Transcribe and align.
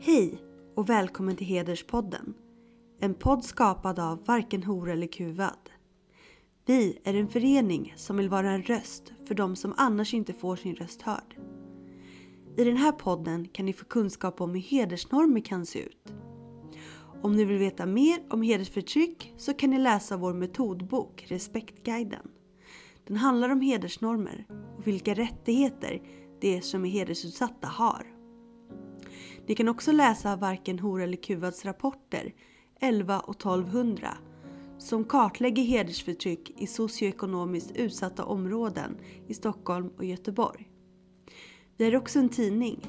Hej 0.00 0.38
och 0.74 0.88
välkommen 0.88 1.36
till 1.36 1.46
Hederspodden. 1.46 2.34
En 3.00 3.14
podd 3.14 3.44
skapad 3.44 3.98
av 3.98 4.24
Varken 4.24 4.62
hora 4.62 4.92
eller 4.92 5.06
kuvad. 5.06 5.70
Vi 6.66 6.98
är 7.04 7.14
en 7.14 7.28
förening 7.28 7.94
som 7.96 8.16
vill 8.16 8.28
vara 8.28 8.50
en 8.50 8.62
röst 8.62 9.12
för 9.26 9.34
de 9.34 9.56
som 9.56 9.74
annars 9.76 10.14
inte 10.14 10.32
får 10.32 10.56
sin 10.56 10.74
röst 10.74 11.02
hörd. 11.02 11.36
I 12.56 12.64
den 12.64 12.76
här 12.76 12.92
podden 12.92 13.48
kan 13.48 13.66
ni 13.66 13.72
få 13.72 13.84
kunskap 13.84 14.40
om 14.40 14.54
hur 14.54 14.60
hedersnormer 14.60 15.40
kan 15.40 15.66
se 15.66 15.82
ut. 15.82 16.12
Om 17.22 17.32
ni 17.36 17.44
vill 17.44 17.58
veta 17.58 17.86
mer 17.86 18.18
om 18.30 18.42
hedersförtryck 18.42 19.34
så 19.36 19.54
kan 19.54 19.70
ni 19.70 19.78
läsa 19.78 20.16
vår 20.16 20.34
metodbok 20.34 21.24
Respektguiden. 21.28 22.28
Den 23.06 23.16
handlar 23.16 23.48
om 23.48 23.60
hedersnormer 23.60 24.46
och 24.78 24.86
vilka 24.86 25.14
rättigheter 25.14 26.02
de 26.40 26.60
som 26.60 26.84
är 26.84 26.90
hedersutsatta 26.90 27.66
har. 27.66 28.15
Ni 29.46 29.54
kan 29.54 29.68
också 29.68 29.92
läsa 29.92 30.36
Varken 30.36 30.78
hora 30.78 31.04
eller 31.04 31.16
kuvads 31.16 31.64
rapporter 31.64 32.34
11 32.80 33.20
och 33.20 33.36
1200 33.36 34.16
som 34.78 35.04
kartlägger 35.04 35.62
hedersförtryck 35.62 36.60
i 36.60 36.66
socioekonomiskt 36.66 37.76
utsatta 37.76 38.24
områden 38.24 38.96
i 39.26 39.34
Stockholm 39.34 39.90
och 39.96 40.04
Göteborg. 40.04 40.70
Vi 41.76 41.84
har 41.84 41.96
också 41.96 42.18
en 42.18 42.28
tidning, 42.28 42.86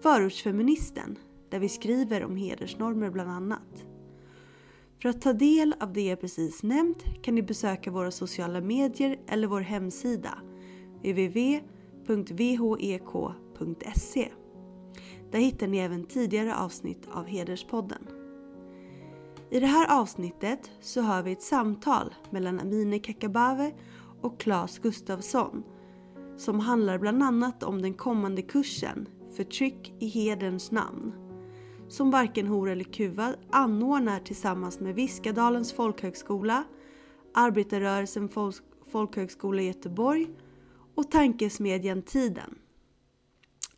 Förortsfeministen, 0.00 1.18
där 1.50 1.58
vi 1.58 1.68
skriver 1.68 2.24
om 2.24 2.36
hedersnormer 2.36 3.10
bland 3.10 3.30
annat. 3.30 3.86
För 5.02 5.08
att 5.08 5.20
ta 5.22 5.32
del 5.32 5.74
av 5.80 5.92
det 5.92 6.02
jag 6.02 6.20
precis 6.20 6.62
nämnt 6.62 7.04
kan 7.22 7.34
ni 7.34 7.42
besöka 7.42 7.90
våra 7.90 8.10
sociala 8.10 8.60
medier 8.60 9.20
eller 9.26 9.46
vår 9.46 9.60
hemsida 9.60 10.38
www.vhek.se. 11.02 11.62
Där 15.32 15.38
hittar 15.38 15.66
ni 15.66 15.78
även 15.78 16.04
tidigare 16.04 16.56
avsnitt 16.56 17.08
av 17.12 17.26
Hederspodden. 17.26 18.06
I 19.50 19.60
det 19.60 19.66
här 19.66 20.00
avsnittet 20.00 20.70
så 20.80 21.00
hör 21.00 21.22
vi 21.22 21.32
ett 21.32 21.42
samtal 21.42 22.14
mellan 22.30 22.60
Amine 22.60 22.98
Kakabave 22.98 23.72
och 24.20 24.40
Claes 24.40 24.78
Gustafsson 24.78 25.62
som 26.36 26.60
handlar 26.60 26.98
bland 26.98 27.22
annat 27.22 27.62
om 27.62 27.82
den 27.82 27.94
kommande 27.94 28.42
kursen 28.42 29.08
Förtryck 29.36 29.94
i 29.98 30.06
hederns 30.06 30.70
namn 30.70 31.12
som 31.88 32.10
Varken 32.10 32.46
hora 32.46 32.72
eller 32.72 32.84
Kuva 32.84 33.34
anordnar 33.50 34.20
tillsammans 34.20 34.80
med 34.80 34.94
Viskadalens 34.94 35.72
folkhögskola, 35.72 36.64
Arbetarrörelsen 37.34 38.28
folkhögskola 38.92 39.62
i 39.62 39.66
Göteborg 39.66 40.28
och 40.94 41.10
tankesmedjan 41.10 42.02
Tiden. 42.02 42.54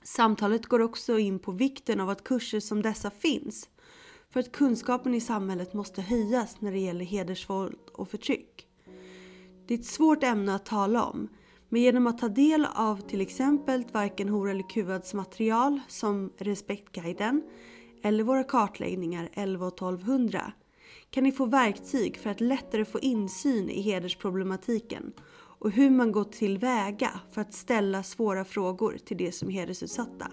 Samtalet 0.05 0.67
går 0.67 0.81
också 0.81 1.19
in 1.19 1.39
på 1.39 1.53
vikten 1.53 2.01
av 2.01 2.11
att 2.11 2.25
kurser 2.25 2.61
som 2.61 2.83
dessa 2.83 3.11
finns 3.11 3.69
för 4.31 4.41
att 4.41 4.53
kunskapen 4.53 5.15
i 5.15 5.21
samhället 5.21 5.75
måste 5.75 6.03
höjas 6.03 6.61
när 6.61 6.73
det 6.73 6.79
gäller 6.79 7.05
hedersvåld 7.05 7.79
och 7.93 8.09
förtryck. 8.09 8.67
Det 9.67 9.75
är 9.75 9.79
ett 9.79 9.87
svårt 9.87 10.23
ämne 10.23 10.55
att 10.55 10.67
tala 10.67 11.05
om 11.05 11.29
men 11.69 11.83
genom 11.83 12.07
att 12.07 12.19
ta 12.19 12.29
del 12.29 12.67
av 12.75 13.01
till 13.09 13.21
exempel 13.21 13.85
Varken 13.93 14.29
hora 14.29 14.51
eller 14.51 14.69
kuvads 14.69 15.15
material 15.15 15.81
som 15.89 16.33
Respektguiden 16.39 17.43
eller 18.03 18.25
våra 18.25 18.45
kartläggningar 18.45 19.29
11 19.33 19.67
och 19.67 19.75
1200 19.75 20.53
kan 21.11 21.25
ni 21.25 21.33
få 21.33 21.47
verktyg 21.47 22.17
för 22.17 22.31
att 22.31 22.41
lättare 22.41 22.85
få 22.85 23.01
insyn 23.01 23.71
i 23.71 23.81
hedersproblematiken 23.81 25.13
och 25.59 25.71
hur 25.71 25.91
man 25.91 26.13
går 26.13 26.25
tillväga 26.25 27.11
för 27.33 27.41
att 27.41 27.55
ställa 27.55 28.03
svåra 28.03 28.45
frågor 28.45 28.99
till 29.05 29.17
de 29.17 29.33
som 29.33 29.49
är 29.49 29.53
hedersutsatta. 29.53 30.27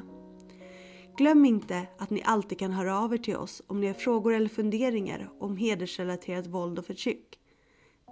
Glöm 1.18 1.46
inte 1.46 1.88
att 1.98 2.10
ni 2.10 2.22
alltid 2.26 2.60
kan 2.60 2.72
höra 2.72 3.00
av 3.00 3.14
er 3.14 3.18
till 3.18 3.36
oss 3.36 3.62
om 3.68 3.82
ni 3.82 3.88
har 3.88 3.94
frågor 3.94 4.34
eller 4.34 4.50
funderingar 4.50 5.30
om 5.40 5.58
hedersrelaterat 5.58 6.48
våld 6.48 6.80
och 6.80 6.86
förtryck. 6.86 7.40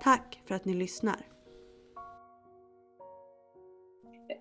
Tack 0.03 0.41
för 0.45 0.55
att 0.55 0.65
ni 0.65 0.73
lyssnar. 0.73 1.25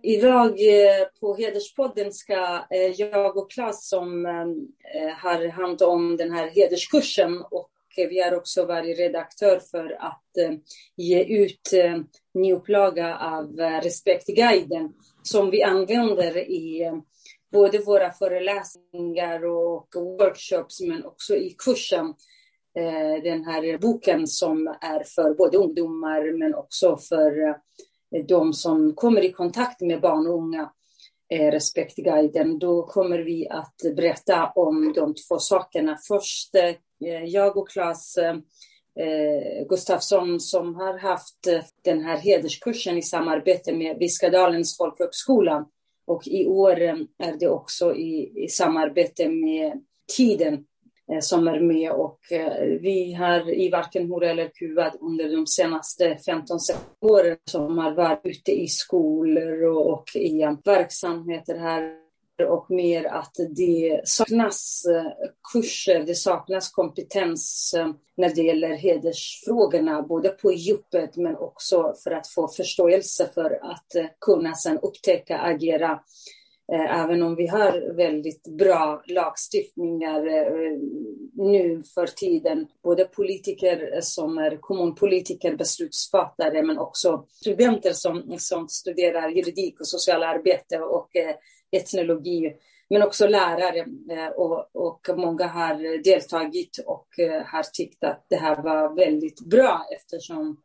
Idag 0.03 0.49
eh, 0.49 1.07
på 1.21 1.37
Hederspodden 1.37 2.13
ska 2.13 2.67
eh, 2.71 3.01
jag 3.01 3.37
och 3.37 3.51
Klas 3.51 3.89
som 3.89 4.27
eh, 4.27 5.09
har 5.17 5.49
hand 5.49 5.83
om 5.83 6.17
den 6.17 6.33
här 6.33 6.49
hederskursen 6.49 7.43
och 7.51 7.71
vi 8.07 8.21
har 8.23 8.35
också 8.35 8.65
varit 8.67 8.99
redaktör 8.99 9.61
för 9.71 9.97
att 10.01 10.37
eh, 10.39 10.53
ge 10.97 11.25
ut 11.25 11.73
eh, 11.73 11.97
nyupplaga 12.35 13.19
av 13.19 13.61
eh, 13.61 13.81
Respektguiden 13.81 14.93
som 15.23 15.51
vi 15.51 15.63
använder 15.63 16.37
i 16.37 16.93
både 17.53 17.79
våra 17.79 18.11
föreläsningar 18.11 19.45
och 19.45 19.89
workshops 19.95 20.81
men 20.81 21.05
också 21.05 21.37
i 21.37 21.55
kursen. 21.59 22.15
Den 23.23 23.45
här 23.45 23.79
boken 23.79 24.27
som 24.27 24.67
är 24.81 25.05
för 25.05 25.35
både 25.35 25.59
ungdomar 25.59 26.39
men 26.39 26.55
också 26.55 26.97
för 26.97 27.57
de 28.29 28.53
som 28.53 28.95
kommer 28.95 29.25
i 29.25 29.33
kontakt 29.33 29.81
med 29.81 30.01
barn 30.01 30.27
och 30.27 30.35
unga, 30.35 30.73
Respektguiden, 31.53 32.59
då 32.59 32.87
kommer 32.87 33.19
vi 33.19 33.49
att 33.49 33.77
berätta 33.97 34.53
om 34.55 34.93
de 34.93 35.15
två 35.15 35.39
sakerna. 35.39 35.99
Först 36.09 36.55
Eh, 37.05 37.25
jag 37.25 37.57
och 37.57 37.69
Claes 37.69 38.19
eh, 38.19 38.37
Gustafsson 39.69 40.41
som 40.41 40.75
har 40.75 40.99
haft 40.99 41.47
eh, 41.47 41.61
den 41.85 42.05
här 42.05 42.17
hederskursen 42.17 42.99
i 42.99 43.03
samarbete 43.03 43.73
med 43.73 43.99
Viskadalens 43.99 44.77
folkhögskola. 44.77 45.67
Och 46.07 46.29
i 46.29 46.47
år 46.47 46.81
eh, 46.81 46.97
är 47.19 47.39
det 47.41 47.49
också 47.49 47.95
i, 47.95 48.45
i 48.45 48.49
samarbete 48.49 49.29
med 49.29 49.85
Tiden 50.17 50.65
Eh, 51.13 51.21
som 51.21 51.49
är 51.49 51.61
med 51.61 51.93
och 51.93 52.33
eh, 52.33 52.79
vi 52.81 53.13
har 53.13 53.55
i 53.55 53.71
varken 53.71 54.11
hora 54.11 54.31
eller 54.31 54.49
kuvad 54.49 54.93
under 55.01 55.37
de 55.37 55.47
senaste 55.47 56.19
15 56.27 56.59
åren 57.01 57.37
som 57.45 57.79
har 57.79 57.93
varit 57.93 58.21
ute 58.25 58.53
i 58.53 58.67
skolor 58.67 59.63
och 59.65 60.05
i 60.15 60.57
verksamheter 60.65 61.59
här 61.59 62.08
och 62.45 62.71
mer 62.71 63.05
att 63.05 63.37
det 63.57 64.01
saknas 64.05 64.85
eh, 64.85 65.13
kurser, 65.53 66.03
det 66.07 66.15
saknas 66.15 66.71
kompetens 66.71 67.75
eh, 67.79 67.89
när 68.17 68.35
det 68.35 68.43
gäller 68.43 68.75
hedersfrågorna, 68.77 70.03
både 70.03 70.29
på 70.29 70.53
djupet 70.53 71.17
men 71.17 71.37
också 71.37 71.95
för 72.05 72.11
att 72.11 72.29
få 72.29 72.49
förståelse 72.49 73.31
för 73.35 73.59
att 73.63 73.95
eh, 73.95 74.07
kunna 74.21 74.55
sedan 74.55 74.79
upptäcka, 74.79 75.39
agera 75.39 76.01
även 76.73 77.23
om 77.23 77.35
vi 77.35 77.47
har 77.47 77.95
väldigt 77.95 78.49
bra 78.49 79.03
lagstiftningar 79.07 80.27
eh, 80.27 80.79
nu 81.35 81.83
för 81.95 82.07
tiden, 82.07 82.67
både 82.83 83.05
politiker 83.05 84.01
som 84.01 84.39
är 84.39 84.57
kommunpolitiker, 84.57 85.57
beslutsfattare, 85.57 86.63
men 86.63 86.79
också 86.79 87.27
studenter 87.29 87.93
som, 87.93 88.39
som 88.39 88.69
studerar 88.69 89.29
juridik 89.29 89.81
och 89.81 89.89
socialarbete 89.89 90.79
och 90.79 91.17
eh, 91.17 91.35
etnologi, 91.71 92.57
men 92.91 93.03
också 93.03 93.27
lärare 93.27 93.87
och, 94.37 94.77
och 94.77 95.09
många 95.17 95.47
har 95.47 96.03
deltagit 96.03 96.79
och 96.87 97.09
har 97.45 97.63
tyckt 97.63 98.05
att 98.05 98.27
det 98.29 98.37
här 98.37 98.63
var 98.63 98.97
väldigt 98.97 99.41
bra 99.41 99.87
eftersom 99.97 100.57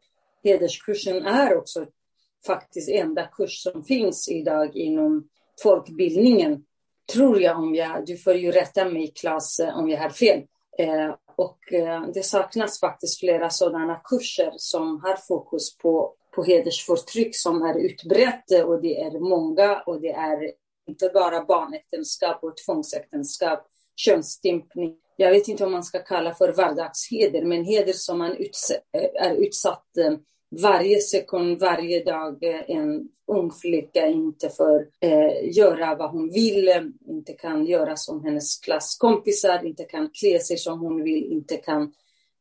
hederskursen 0.44 1.26
är 1.26 1.58
också 1.58 1.86
faktiskt 2.46 2.90
enda 2.90 3.28
kurs 3.28 3.64
som 3.64 3.84
finns 3.84 4.30
idag 4.30 4.76
inom 4.76 5.30
folkbildningen, 5.64 6.64
tror 7.14 7.42
jag 7.42 7.60
om 7.60 7.76
jag, 7.76 8.06
du 8.06 8.18
får 8.18 8.34
ju 8.34 8.52
rätta 8.52 8.86
mig 8.86 9.12
Claes 9.16 9.60
eh, 9.60 9.78
om 9.78 9.90
jag 9.90 10.00
har 10.00 10.10
fel. 10.10 10.44
Eh, 10.78 11.16
och 11.36 11.74
eh, 11.74 12.08
det 12.14 12.24
saknas 12.24 12.80
faktiskt 12.80 13.20
flera 13.20 13.50
sådana 13.50 13.96
kurser 13.96 14.54
som 14.58 15.02
har 15.04 15.16
fokus 15.16 15.78
på, 15.78 16.14
på 16.36 16.44
hedersförtryck 16.44 17.36
som 17.36 17.62
är 17.62 17.80
utbrett 17.80 18.52
eh, 18.52 18.62
och 18.62 18.82
det 18.82 19.02
är 19.02 19.20
många 19.20 19.82
och 19.86 20.02
det 20.02 20.12
är 20.12 20.52
inte 20.88 21.12
bara 21.14 21.44
barnäktenskap 21.44 22.44
och 22.44 22.58
tvångsäktenskap, 22.66 23.68
könsstympning. 23.96 24.96
Jag 25.16 25.32
vet 25.32 25.48
inte 25.48 25.66
om 25.66 25.72
man 25.72 25.84
ska 25.84 26.00
kalla 26.00 26.34
för 26.34 26.52
vardagsheder, 26.52 27.46
men 27.46 27.66
heder 27.66 27.94
som 27.94 28.18
man 28.18 28.36
uts 28.38 28.72
eh, 28.72 29.28
är 29.28 29.36
utsatt 29.36 29.98
eh, 29.98 30.14
varje 30.62 31.00
sekund, 31.00 31.60
varje 31.60 32.04
dag 32.04 32.44
eh, 32.44 32.62
en 32.68 33.10
ung 33.28 33.52
flicka 33.52 34.08
inte 34.08 34.50
får 34.50 34.88
eh, 35.00 35.58
göra 35.58 35.96
vad 35.96 36.12
hon 36.12 36.30
vill, 36.30 36.68
eh, 36.68 36.82
inte 37.08 37.34
kan 37.34 37.66
göra 37.66 37.96
som 37.96 38.24
hennes 38.24 38.60
klasskompisar, 38.60 39.66
inte 39.66 39.84
kan 39.84 40.10
klä 40.10 40.40
sig 40.40 40.58
som 40.58 40.80
hon 40.80 41.04
vill, 41.04 41.32
inte 41.32 41.58
kan 41.58 41.82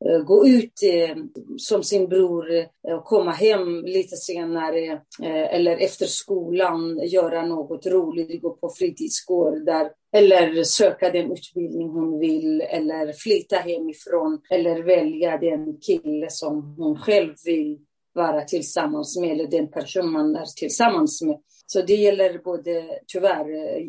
eh, 0.04 0.18
gå 0.24 0.46
ut 0.46 0.72
eh, 0.82 1.16
som 1.56 1.82
sin 1.82 2.08
bror 2.08 2.52
eh, 2.54 2.94
och 2.94 3.04
komma 3.04 3.30
hem 3.30 3.84
lite 3.84 4.16
senare 4.16 4.92
eh, 5.22 5.54
eller 5.54 5.76
efter 5.76 6.06
skolan, 6.06 6.98
göra 7.06 7.46
något 7.46 7.86
roligt, 7.86 8.42
gå 8.42 8.50
på 8.50 8.70
fritidsgårdar 8.78 9.90
eller 10.12 10.64
söka 10.64 11.10
den 11.10 11.32
utbildning 11.32 11.88
hon 11.88 12.18
vill 12.18 12.60
eller 12.60 13.12
flytta 13.12 13.56
hemifrån 13.56 14.40
eller 14.50 14.82
välja 14.82 15.38
den 15.38 15.78
kille 15.80 16.30
som 16.30 16.74
hon 16.78 16.98
själv 16.98 17.34
vill 17.44 17.78
vara 18.12 18.44
tillsammans 18.44 19.18
med, 19.18 19.30
eller 19.30 19.46
den 19.46 19.70
person 19.70 20.12
man 20.12 20.36
är 20.36 20.46
tillsammans 20.56 21.22
med. 21.22 21.40
Så 21.66 21.82
det 21.82 21.94
gäller 21.94 22.38
både, 22.38 22.98
tyvärr, 23.06 23.76
eh, 23.78 23.86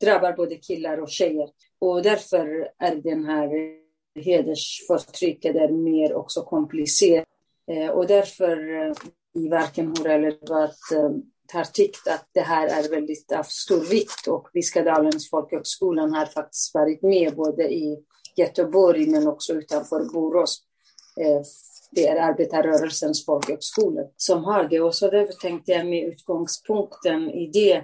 drabbar 0.00 0.32
både 0.32 0.56
killar 0.56 0.98
och 0.98 1.10
tjejer. 1.10 1.48
Och 1.78 2.02
därför 2.02 2.68
är 2.78 2.96
den 2.96 3.24
här 3.24 3.50
hedersförtrycket 4.14 5.56
är 5.56 5.68
mer 5.68 6.14
också 6.14 6.42
komplicerat. 6.42 7.28
Eh, 7.70 7.88
och 7.88 8.06
därför 8.06 8.86
eh, 8.86 8.92
i 9.34 9.48
varken 9.48 9.86
Hora 9.86 10.12
eller 10.12 10.38
vad 10.40 10.70
har 11.52 11.64
tyckt 11.64 12.08
att 12.08 12.28
det 12.32 12.40
här 12.40 12.68
är 12.68 12.88
väldigt 12.88 13.32
av 13.32 13.42
stor 13.42 13.80
vikt 13.80 14.26
och 14.28 14.48
Viskadalens 14.52 15.30
folkhögskolan 15.30 16.12
har 16.12 16.26
faktiskt 16.26 16.74
varit 16.74 17.02
med 17.02 17.34
både 17.36 17.72
i 17.72 18.04
Göteborg 18.36 19.06
men 19.06 19.28
också 19.28 19.52
utanför 19.52 20.12
Borås. 20.12 20.62
Det 21.94 22.08
är 22.08 22.16
arbetarrörelsens 22.16 23.26
folkhögskolor 23.26 24.08
som 24.16 24.44
har 24.44 24.64
det 24.64 24.80
och 24.80 24.94
så 24.94 25.10
därför 25.10 25.32
tänkte 25.32 25.72
jag 25.72 25.86
med 25.86 26.08
utgångspunkten 26.08 27.30
i 27.30 27.50
det 27.52 27.74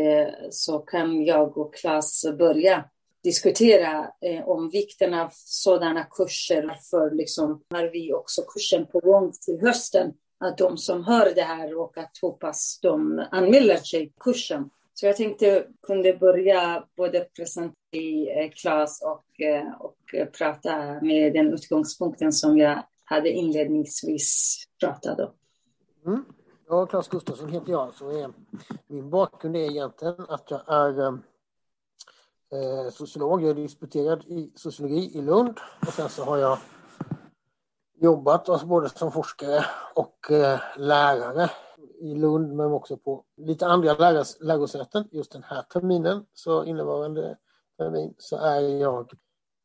eh, 0.00 0.28
så 0.50 0.78
kan 0.78 1.24
jag 1.24 1.58
och 1.58 1.74
Klas 1.74 2.24
börja 2.38 2.84
diskutera 3.26 4.10
eh, 4.20 4.48
om 4.48 4.70
vikten 4.70 5.14
av 5.14 5.28
sådana 5.32 6.04
kurser. 6.04 6.76
För 6.90 7.10
liksom 7.10 7.62
har 7.70 7.90
vi 7.92 8.12
också 8.12 8.42
kursen 8.42 8.86
på 8.86 9.00
gång 9.00 9.32
till 9.44 9.60
hösten. 9.60 10.12
Att 10.38 10.58
de 10.58 10.78
som 10.78 11.04
hör 11.04 11.34
det 11.34 11.42
här 11.42 11.78
och 11.78 11.98
att 11.98 12.18
hoppas 12.22 12.78
de 12.82 13.24
anmäler 13.30 13.76
sig 13.76 14.12
kursen. 14.20 14.70
Så 14.94 15.06
jag 15.06 15.16
tänkte 15.16 15.66
kunde 15.86 16.12
börja 16.12 16.84
både 16.96 17.20
presentera 17.20 18.42
eh, 18.42 18.50
Klas. 18.50 19.02
och, 19.02 19.40
eh, 19.40 19.72
och 19.80 19.96
prata 20.38 21.00
med 21.02 21.32
den 21.32 21.52
utgångspunkten 21.52 22.32
som 22.32 22.58
jag 22.58 22.82
hade 23.06 23.30
inledningsvis 23.30 24.56
pratat 24.80 25.20
om. 25.20 25.30
Mm. 26.06 26.24
Ja, 26.68 26.86
Claes 26.86 27.08
Gustafsson 27.08 27.52
heter 27.52 27.72
jag. 27.72 27.94
Så 27.94 28.10
är, 28.10 28.32
min 28.86 29.10
bakgrund 29.10 29.56
är 29.56 29.70
egentligen 29.70 30.26
att 30.28 30.50
jag 30.50 30.60
är 30.66 31.00
eh, 31.00 31.14
eh, 32.52 32.90
sociolog. 32.90 33.42
Jag 33.42 33.50
är 33.50 33.54
disputerad 33.54 34.24
i 34.26 34.52
sociologi 34.54 35.18
i 35.18 35.22
Lund 35.22 35.60
och 35.86 35.92
sen 35.92 36.08
så 36.08 36.24
har 36.24 36.38
jag 36.38 36.58
jobbat 38.00 38.48
alltså 38.48 38.66
både 38.66 38.88
som 38.88 39.12
forskare 39.12 39.64
och 39.94 40.30
eh, 40.30 40.60
lärare 40.76 41.50
i 42.00 42.14
Lund 42.14 42.56
men 42.56 42.72
också 42.72 42.96
på 42.96 43.24
lite 43.36 43.66
andra 43.66 43.94
lärosäten. 44.40 45.08
Just 45.12 45.32
den 45.32 45.42
här 45.42 45.62
terminen, 45.62 46.26
så 46.34 46.64
innevarande 46.64 47.36
termin, 47.78 48.14
så 48.18 48.36
är 48.36 48.60
jag 48.60 49.12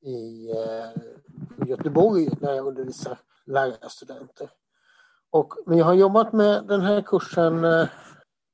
Eh, 0.03 1.01
i 1.65 1.69
Göteborg 1.69 2.29
när 2.39 2.53
jag 2.53 2.67
undervisar 2.67 3.17
lärarstudenter. 3.45 4.49
Och, 5.29 5.53
men 5.65 5.77
jag 5.77 5.85
har 5.85 5.93
jobbat 5.93 6.33
med 6.33 6.63
den 6.67 6.81
här 6.81 7.01
kursen 7.01 7.63
eh, 7.65 7.87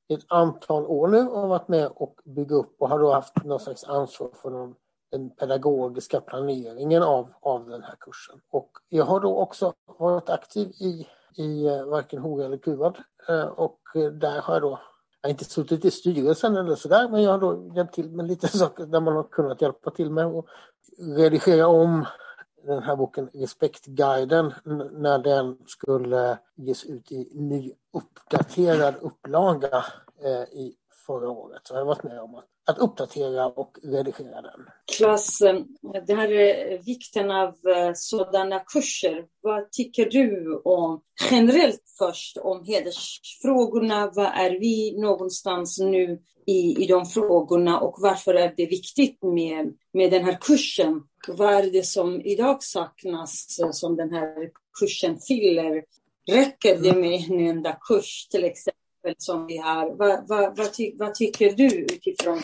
ett 0.09 0.25
antal 0.27 0.85
år 0.85 1.07
nu 1.07 1.27
och 1.27 1.49
varit 1.49 1.67
med 1.67 1.87
och 1.87 2.19
bygga 2.25 2.55
upp 2.55 2.75
och 2.79 2.89
har 2.89 2.99
då 2.99 3.13
haft 3.13 3.43
någon 3.43 3.59
slags 3.59 3.83
ansvar 3.83 4.29
för 4.41 4.49
någon, 4.49 4.75
den 5.11 5.29
pedagogiska 5.29 6.21
planeringen 6.21 7.03
av, 7.03 7.33
av 7.41 7.69
den 7.69 7.83
här 7.83 7.95
kursen. 7.99 8.41
Och 8.49 8.71
jag 8.89 9.05
har 9.05 9.19
då 9.19 9.37
också 9.37 9.73
varit 9.99 10.29
aktiv 10.29 10.67
i, 10.67 11.07
i 11.35 11.67
eh, 11.67 11.83
varken 11.83 12.19
Hora 12.19 12.45
eller 12.45 12.57
Kuvad 12.57 12.97
och 13.55 13.79
där 14.11 14.41
har 14.41 14.53
jag 14.53 14.61
då 14.61 14.79
jag 15.21 15.29
har 15.29 15.31
inte 15.31 15.45
suttit 15.45 15.85
i 15.85 15.91
styrelsen 15.91 16.57
eller 16.57 16.75
sådär 16.75 17.09
men 17.09 17.23
jag 17.23 17.31
har 17.31 17.39
då 17.39 17.71
hjälpt 17.75 17.93
till 17.93 18.11
med 18.11 18.27
lite 18.27 18.47
saker 18.57 18.85
där 18.85 18.99
man 18.99 19.15
har 19.15 19.23
kunnat 19.23 19.61
hjälpa 19.61 19.91
till 19.91 20.11
med 20.11 20.25
och 20.25 20.47
redigera 20.97 21.67
om 21.67 22.05
den 22.63 22.83
här 22.83 22.95
boken 22.95 23.29
Respektguiden 23.33 24.53
när 24.91 25.19
den 25.19 25.57
skulle 25.67 26.37
ges 26.55 26.85
ut 26.85 27.11
i 27.11 27.29
ny 27.33 27.73
uppdaterad 27.93 28.95
upplaga 29.01 29.85
eh, 30.23 30.59
i 30.59 30.75
förra 31.07 31.29
året. 31.29 31.61
Så 31.63 31.73
jag 31.73 31.79
har 31.79 31.85
varit 31.85 32.03
med 32.03 32.19
om 32.19 32.35
att, 32.35 32.45
att 32.69 32.77
uppdatera 32.77 33.47
och 33.47 33.77
redigera 33.83 34.41
den. 34.41 34.65
Klas, 34.97 35.41
eh, 35.41 35.55
det 36.07 36.13
här 36.13 36.31
är 36.31 36.77
vikten 36.83 37.31
av 37.31 37.47
eh, 37.47 37.91
sådana 37.95 38.59
kurser. 38.59 39.25
Vad 39.41 39.71
tycker 39.71 40.05
du 40.05 40.61
om 40.65 41.01
generellt 41.31 41.83
först 41.97 42.37
om 42.37 42.63
hedersfrågorna? 42.65 44.11
Var 44.15 44.25
är 44.25 44.59
vi 44.59 45.01
någonstans 45.01 45.79
nu 45.79 46.19
i, 46.45 46.83
i 46.83 46.87
de 46.87 47.05
frågorna 47.05 47.79
och 47.79 47.95
varför 47.97 48.33
är 48.33 48.53
det 48.57 48.65
viktigt 48.65 49.23
med, 49.23 49.73
med 49.93 50.11
den 50.11 50.23
här 50.23 50.37
kursen? 50.41 51.01
Vad 51.27 51.53
är 51.53 51.71
det 51.71 51.85
som 51.85 52.21
idag 52.21 52.63
saknas 52.63 53.59
eh, 53.63 53.71
som 53.71 53.95
den 53.95 54.13
här 54.13 54.49
kursen 54.79 55.17
fyller? 55.19 55.83
Räcker 56.31 56.77
det 56.77 56.93
med 56.93 57.29
en 57.29 57.47
enda 57.47 57.77
kurs 57.81 58.27
till 58.27 58.43
exempel 58.43 58.86
som 59.17 59.47
vi 59.47 59.57
har? 59.57 59.95
Vad, 59.95 60.27
vad, 60.27 60.57
vad, 60.57 60.73
ty, 60.73 60.91
vad 60.97 61.13
tycker 61.13 61.51
du 61.51 61.81
utifrån 61.81 62.41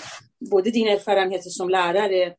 både 0.51 0.71
dina 0.71 0.91
erfarenheter 0.91 1.49
som 1.49 1.69
lärare 1.69 2.33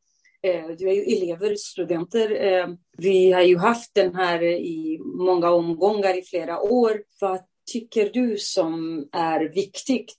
eh, 0.45 0.67
du 0.79 0.89
är 0.89 0.93
ju 0.93 1.03
elever, 1.03 1.55
studenter. 1.57 2.47
Eh, 2.47 2.69
vi 2.99 3.33
har 3.33 3.43
ju 3.43 3.59
haft 3.59 3.95
den 3.95 4.15
här 4.15 4.43
i 4.43 4.99
många 5.05 5.51
omgångar 5.51 6.19
i 6.19 6.23
flera 6.23 6.61
år. 6.61 7.03
Vad 7.21 7.41
tycker 7.73 8.11
du 8.13 8.37
som 8.39 9.05
är 9.13 9.55
viktigt 9.55 10.13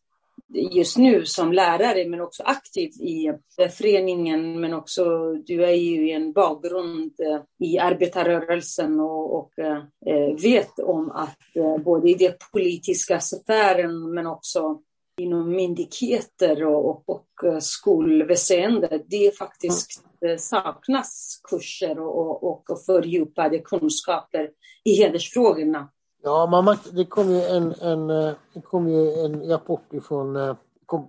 just 0.56 0.98
nu 0.98 1.25
som 1.25 1.54
lärare 1.54 2.10
men 2.10 2.22
också 2.22 2.44
aktiv 2.44 2.90
i 3.00 3.28
eh, 3.57 3.69
föreningen 3.69 4.60
men 4.60 4.74
också 4.74 5.34
du 5.34 5.66
är 5.66 5.74
ju 5.74 6.10
i 6.10 6.12
en 6.12 6.34
bakgrund 6.34 7.12
eh, 7.19 7.68
i 7.68 7.80
arbetarrörelsen 7.80 9.00
och, 9.00 9.36
och 9.36 9.60
eh, 9.60 9.84
vet 10.44 10.80
om 10.80 11.12
att 11.12 11.40
både 11.84 12.10
i 12.10 12.13
den 12.13 12.34
politiska 12.52 13.19
sfären 13.19 14.13
men 14.13 14.28
också 14.28 14.81
inom 15.22 15.50
myndigheter 15.50 16.63
och, 16.63 16.90
och, 16.90 17.10
och 17.10 17.63
skolväsende, 17.63 19.04
det 19.07 19.38
faktiskt 19.38 20.04
saknas 20.38 21.42
kurser 21.50 22.00
och, 22.00 22.44
och, 22.44 22.69
och 22.69 22.86
fördjupade 22.86 23.60
kunskaper 23.60 24.50
i 24.84 24.94
hedersfrågorna. 24.94 25.90
Ja, 26.25 26.45
man, 26.45 26.77
det 26.92 27.06
kom 27.06 27.30
ju 27.30 27.42
en, 27.42 27.74
en, 27.81 28.10
eh, 28.10 28.33
det 28.54 28.62
kom 28.62 28.88
ju 28.88 29.13
en 29.13 29.50
rapport 29.50 29.94
ifrån 29.94 30.36
eh, 30.36 30.56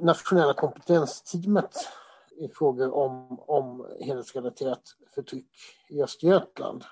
nationella 0.00 0.52
kompetensteamet 0.52 1.88
i 2.36 2.48
frågor 2.48 2.94
om, 2.94 3.40
om 3.46 3.86
hedersrelaterat 4.00 4.82
förtryck 5.14 5.46
i 5.88 6.02
Östergötland. 6.02 6.84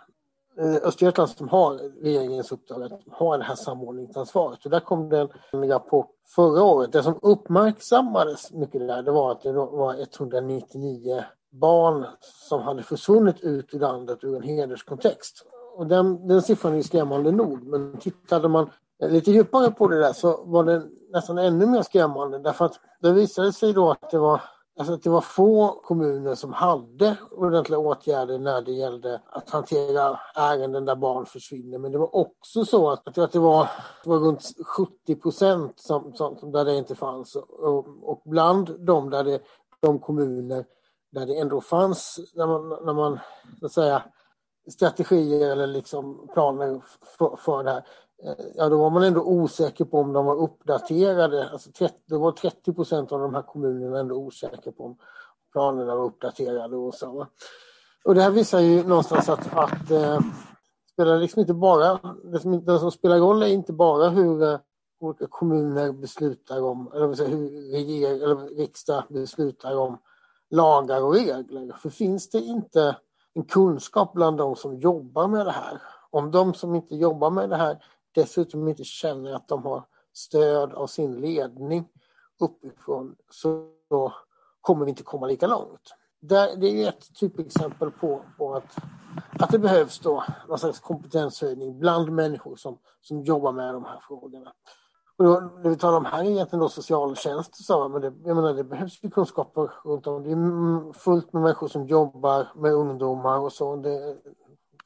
Eh, 0.58 0.74
Östergötland 0.74 1.30
som 1.30 1.48
har 1.48 1.74
regeringens 2.02 2.52
uppdrag 2.52 2.82
att 2.82 3.00
ha 3.10 3.36
det 3.36 3.44
här 3.44 3.54
samordningsansvaret. 3.54 4.64
Och 4.64 4.70
där 4.70 4.80
kom 4.80 5.08
det 5.08 5.28
en 5.52 5.68
rapport 5.68 6.10
förra 6.34 6.62
året. 6.62 6.92
Det 6.92 7.02
som 7.02 7.18
uppmärksammades 7.22 8.52
mycket 8.52 8.88
där 8.88 9.02
det 9.02 9.10
var 9.10 9.32
att 9.32 9.42
det 9.42 9.52
var 9.52 9.94
199 9.94 11.24
barn 11.50 12.06
som 12.20 12.62
hade 12.62 12.82
försvunnit 12.82 13.40
ut 13.40 13.74
ur 13.74 13.78
landet 13.78 14.18
ur 14.24 14.36
en 14.36 14.42
hederskontext 14.42 15.46
och 15.74 15.86
den, 15.86 16.28
den 16.28 16.42
siffran 16.42 16.74
är 16.74 16.82
skrämmande 16.82 17.32
nog. 17.32 17.66
Men 17.66 17.96
tittade 17.98 18.48
man 18.48 18.70
lite 19.02 19.30
djupare 19.30 19.70
på 19.70 19.88
det 19.88 19.98
där 19.98 20.12
så 20.12 20.44
var 20.44 20.64
det 20.64 20.82
nästan 21.12 21.38
ännu 21.38 21.66
mer 21.66 21.82
skrämmande 21.82 22.38
därför 22.38 22.64
att 22.64 22.80
det 23.00 23.12
visade 23.12 23.52
sig 23.52 23.72
då 23.72 23.90
att 23.90 24.10
det 24.10 24.18
var 24.18 24.40
Alltså 24.78 24.94
att 24.94 25.02
det 25.02 25.10
var 25.10 25.20
få 25.20 25.80
kommuner 25.84 26.34
som 26.34 26.52
hade 26.52 27.16
ordentliga 27.30 27.78
åtgärder 27.78 28.38
när 28.38 28.62
det 28.62 28.72
gällde 28.72 29.20
att 29.26 29.50
hantera 29.50 30.20
ärenden 30.34 30.84
där 30.84 30.96
barn 30.96 31.26
försvinner. 31.26 31.78
Men 31.78 31.92
det 31.92 31.98
var 31.98 32.16
också 32.16 32.64
så 32.64 32.90
att, 32.90 33.18
att 33.18 33.32
det, 33.32 33.38
var, 33.38 33.68
det 34.04 34.10
var 34.10 34.18
runt 34.18 34.42
70 34.66 35.14
procent 35.14 35.80
som, 35.80 36.12
som, 36.14 36.52
där 36.52 36.64
det 36.64 36.76
inte 36.76 36.94
fanns. 36.94 37.36
Och, 37.36 37.86
och 38.02 38.22
bland 38.24 38.86
de, 38.86 39.10
där 39.10 39.24
det, 39.24 39.40
de 39.80 39.98
kommuner 39.98 40.64
där 41.12 41.26
det 41.26 41.38
ändå 41.38 41.60
fanns, 41.60 42.32
när 42.34 42.46
man, 42.46 42.68
när 42.68 42.92
man 42.92 43.18
så 43.60 43.66
att 43.66 43.72
säga, 43.72 44.02
strategier 44.70 45.50
eller 45.52 45.66
liksom 45.66 46.28
planer 46.32 46.80
för, 47.18 47.36
för 47.36 47.64
det 47.64 47.70
här. 47.70 47.84
Eh, 48.24 48.46
ja, 48.54 48.68
då 48.68 48.78
var 48.78 48.90
man 48.90 49.02
ändå 49.02 49.22
osäker 49.22 49.84
på 49.84 49.98
om 49.98 50.12
de 50.12 50.26
var 50.26 50.36
uppdaterade. 50.36 51.50
Alltså 51.50 51.70
30, 51.72 51.94
var 52.18 52.32
30 52.32 52.72
procent 52.72 53.12
av 53.12 53.20
de 53.20 53.34
här 53.34 53.42
kommunerna 53.42 53.98
ändå 53.98 54.14
osäkra 54.14 54.72
på 54.72 54.84
om 54.84 54.96
planerna 55.52 55.94
var 55.94 56.04
uppdaterade 56.04 56.76
och 56.76 56.94
så. 56.94 57.26
Och 58.04 58.14
det 58.14 58.22
här 58.22 58.30
visar 58.30 58.60
ju 58.60 58.82
någonstans 58.82 59.28
att, 59.28 59.56
att 59.56 59.90
eh, 59.90 60.20
spelar 60.92 61.18
liksom 61.18 61.40
inte 61.40 61.54
bara, 61.54 62.00
det 62.24 62.40
som, 62.40 62.64
det 62.64 62.78
som 62.78 62.90
spelar 62.90 63.18
roll 63.18 63.42
är 63.42 63.46
inte 63.46 63.72
bara 63.72 64.08
hur 64.08 64.42
eh, 64.42 64.58
olika 65.00 65.26
kommuner 65.26 65.92
beslutar 65.92 66.62
om, 66.62 66.92
eller 66.94 67.14
säga, 67.14 67.28
hur 67.28 67.72
reger, 67.72 68.14
eller 68.14 68.56
riksdag 68.56 69.04
beslutar 69.08 69.76
om 69.76 69.98
lagar 70.50 71.02
och 71.02 71.14
regler. 71.14 71.76
För 71.78 71.90
finns 71.90 72.30
det 72.30 72.38
inte 72.38 72.96
en 73.34 73.44
kunskap 73.44 74.12
bland 74.12 74.38
de 74.38 74.56
som 74.56 74.76
jobbar 74.76 75.28
med 75.28 75.46
det 75.46 75.52
här. 75.52 75.82
Om 76.10 76.30
de 76.30 76.54
som 76.54 76.74
inte 76.74 76.96
jobbar 76.96 77.30
med 77.30 77.50
det 77.50 77.56
här 77.56 77.84
dessutom 78.14 78.68
inte 78.68 78.84
känner 78.84 79.34
att 79.34 79.48
de 79.48 79.64
har 79.64 79.84
stöd 80.12 80.72
av 80.72 80.86
sin 80.86 81.20
ledning 81.20 81.88
uppifrån 82.40 83.16
så 83.30 83.70
kommer 84.60 84.84
vi 84.84 84.90
inte 84.90 85.02
komma 85.02 85.26
lika 85.26 85.46
långt. 85.46 85.94
Det 86.20 86.36
är 86.36 86.88
ett 86.88 87.14
typexempel 87.14 87.90
på, 87.90 88.22
på 88.38 88.54
att, 88.54 88.76
att 89.38 89.50
det 89.50 89.58
behövs 89.58 89.98
då 89.98 90.24
någon 90.48 90.58
slags 90.58 90.80
kompetenshöjning 90.80 91.78
bland 91.78 92.12
människor 92.12 92.56
som, 92.56 92.78
som 93.00 93.22
jobbar 93.22 93.52
med 93.52 93.74
de 93.74 93.84
här 93.84 94.00
frågorna. 94.08 94.52
Och 95.16 95.24
då, 95.24 95.40
det 95.62 95.68
vi 95.68 95.76
talar 95.76 95.96
om 95.96 96.04
här 96.04 96.24
är 96.24 96.30
egentligen 96.30 96.60
då 96.60 96.68
socialtjänst, 96.68 97.64
så, 97.64 97.88
men 97.88 98.00
det, 98.00 98.12
jag 98.24 98.36
menar, 98.36 98.54
det 98.54 98.64
behövs 98.64 98.98
ju 99.02 99.10
kunskaper 99.10 99.70
runt 99.84 100.06
om. 100.06 100.22
Det 100.22 100.30
är 100.30 100.92
fullt 100.92 101.32
med 101.32 101.42
människor 101.42 101.68
som 101.68 101.86
jobbar 101.86 102.48
med 102.54 102.72
ungdomar 102.72 103.38
och 103.38 103.52
så. 103.52 103.76
Det 103.76 103.94
är 103.94 104.16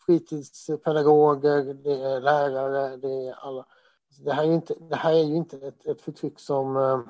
fritidspedagoger, 0.06 1.74
det 1.74 2.02
är 2.02 2.20
lärare, 2.20 2.96
det 2.96 3.26
är 3.26 3.34
alla. 3.34 3.58
Alltså, 3.58 4.22
det 4.22 4.32
här 4.32 4.44
är, 4.44 4.52
inte, 4.52 4.74
det 4.90 4.96
här 4.96 5.12
är 5.12 5.24
ju 5.24 5.36
inte 5.36 5.56
ett, 5.56 5.86
ett 5.86 6.00
förtryck 6.00 6.40
som 6.40 6.76
eh, 6.76 7.00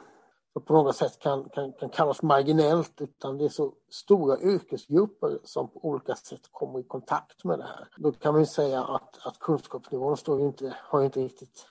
på 0.60 0.72
något 0.72 0.96
sätt 0.96 1.18
kan, 1.18 1.48
kan, 1.48 1.72
kan 1.72 1.88
kallas 1.88 2.22
marginellt 2.22 3.00
utan 3.00 3.38
det 3.38 3.44
är 3.44 3.48
så 3.48 3.72
stora 3.90 4.40
yrkesgrupper 4.40 5.38
som 5.44 5.68
på 5.68 5.88
olika 5.88 6.14
sätt 6.14 6.48
kommer 6.52 6.78
i 6.78 6.82
kontakt 6.82 7.44
med 7.44 7.58
det 7.58 7.64
här. 7.64 7.88
Då 7.96 8.12
kan 8.12 8.32
man 8.32 8.42
ju 8.42 8.46
säga 8.46 8.84
att, 8.84 9.26
att 9.26 9.38
kunskapsnivån 9.38 10.16
står 10.16 10.40
inte, 10.40 10.76
har 10.82 11.02
inte 11.02 11.20
riktigt 11.20 11.66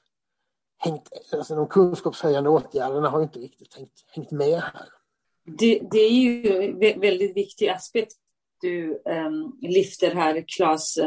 hängt, 0.77 1.10
alltså 1.34 1.55
de 1.55 1.67
kunskapshöjande 1.67 2.50
åtgärderna 2.50 3.10
har 3.10 3.24
inte 3.24 3.39
riktigt 3.39 3.75
hängt, 3.75 4.05
hängt 4.07 4.31
med 4.31 4.62
här. 4.62 4.88
Det, 5.57 5.81
det 5.91 6.00
är 6.00 6.12
ju 6.12 6.63
en 6.63 7.00
väldigt 7.00 7.38
viktig 7.38 7.67
aspekt 7.67 8.13
du 8.62 9.01
um, 9.05 9.57
lyfter 9.62 10.15
här, 10.15 10.46
Claes. 10.48 11.00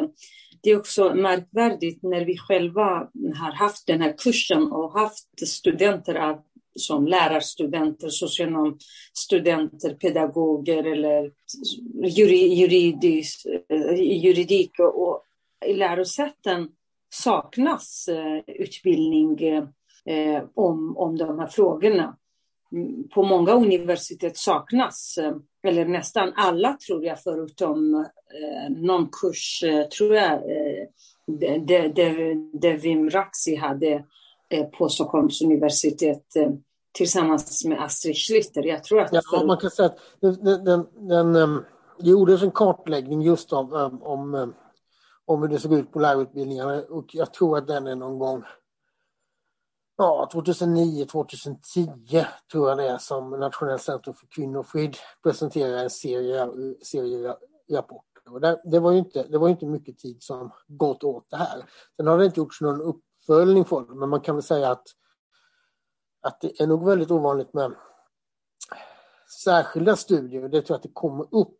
Det 0.62 0.70
är 0.70 0.78
också 0.78 1.14
märkvärdigt 1.14 2.02
när 2.02 2.24
vi 2.24 2.38
själva 2.38 3.08
har 3.34 3.52
haft 3.52 3.86
den 3.86 4.00
här 4.00 4.14
kursen 4.18 4.72
och 4.72 4.92
haft 4.92 5.48
studenter 5.48 6.14
av 6.14 6.42
som 6.76 7.06
lärarstudenter, 7.06 8.08
socionomstudenter, 8.08 9.94
pedagoger 9.94 10.84
eller 10.84 11.32
juridis, 12.06 13.46
juridik 13.96 14.70
och 14.78 15.24
i 15.66 15.74
lärosäten 15.74 16.68
saknas 17.10 18.08
eh, 18.08 18.42
utbildning 18.46 19.38
eh, 20.04 20.42
om, 20.54 20.96
om 20.96 21.18
de 21.18 21.38
här 21.38 21.46
frågorna. 21.46 22.16
Mm, 22.72 23.08
på 23.08 23.22
många 23.22 23.52
universitet 23.52 24.36
saknas, 24.36 25.18
eh, 25.18 25.36
eller 25.62 25.84
nästan 25.84 26.32
alla 26.36 26.76
tror 26.86 27.04
jag, 27.04 27.22
förutom 27.22 28.06
någon 28.68 29.08
kurs, 29.12 29.64
tror 29.98 30.14
jag, 30.14 30.40
det 32.52 32.72
Vim 32.72 33.10
Raxi 33.10 33.56
hade 33.56 34.04
på 34.78 34.88
Stockholms 34.88 35.42
universitet 35.42 36.24
tillsammans 36.92 37.64
med 37.64 37.82
Astrid 37.82 38.16
Schlitter. 38.16 38.62
Jag 38.62 38.84
tror 38.84 39.00
att... 39.00 39.08
Ja, 39.12 39.44
man 39.44 39.56
kan 39.56 39.70
säga 39.70 39.86
att 39.86 39.98
den, 40.20 40.44
den, 40.44 40.64
den, 40.64 40.86
den 41.32 41.64
gjordes 41.98 42.42
en 42.42 42.50
kartläggning 42.50 43.22
just 43.22 43.52
av, 43.52 43.74
om, 44.02 44.52
om 45.30 45.42
hur 45.42 45.48
det 45.48 45.58
såg 45.58 45.72
ut 45.72 45.92
på 45.92 45.98
lärarutbildningarna 45.98 46.82
och 46.82 47.14
jag 47.14 47.32
tror 47.34 47.58
att 47.58 47.66
den 47.66 47.86
är 47.86 47.96
någon 47.96 48.18
gång 48.18 48.44
ja, 49.96 50.28
2009, 50.32 51.04
2010 51.04 52.26
tror 52.52 52.68
jag 52.68 52.78
det 52.78 52.88
är 52.88 52.98
som 52.98 53.30
Nationellt 53.30 53.82
centrum 53.82 54.14
för 54.14 54.26
kvinnofrid 54.26 54.96
presenterar 55.22 55.82
en 55.82 55.90
serie, 55.90 56.50
serie 56.82 57.36
rapporter. 57.70 58.32
Och 58.32 58.40
det, 58.40 58.62
det, 58.64 58.78
var 58.78 58.92
ju 58.92 58.98
inte, 58.98 59.22
det 59.22 59.38
var 59.38 59.48
inte 59.48 59.66
mycket 59.66 59.98
tid 59.98 60.22
som 60.22 60.50
gått 60.66 61.04
åt 61.04 61.30
det 61.30 61.36
här. 61.36 61.64
Sen 61.96 62.06
har 62.06 62.18
det 62.18 62.24
inte 62.24 62.40
gjorts 62.40 62.60
någon 62.60 62.80
uppföljning 62.80 63.64
för 63.64 63.80
det, 63.80 63.94
men 63.94 64.08
man 64.08 64.20
kan 64.20 64.34
väl 64.34 64.42
säga 64.42 64.70
att 64.70 64.84
att 66.22 66.40
det 66.40 66.60
är 66.60 66.66
nog 66.66 66.86
väldigt 66.86 67.10
ovanligt 67.10 67.54
med 67.54 67.74
särskilda 69.44 69.96
studier. 69.96 70.48
Det 70.48 70.62
tror 70.62 70.74
jag 70.74 70.76
att 70.76 70.82
det 70.82 70.92
kommer 70.92 71.26
upp 71.34 71.58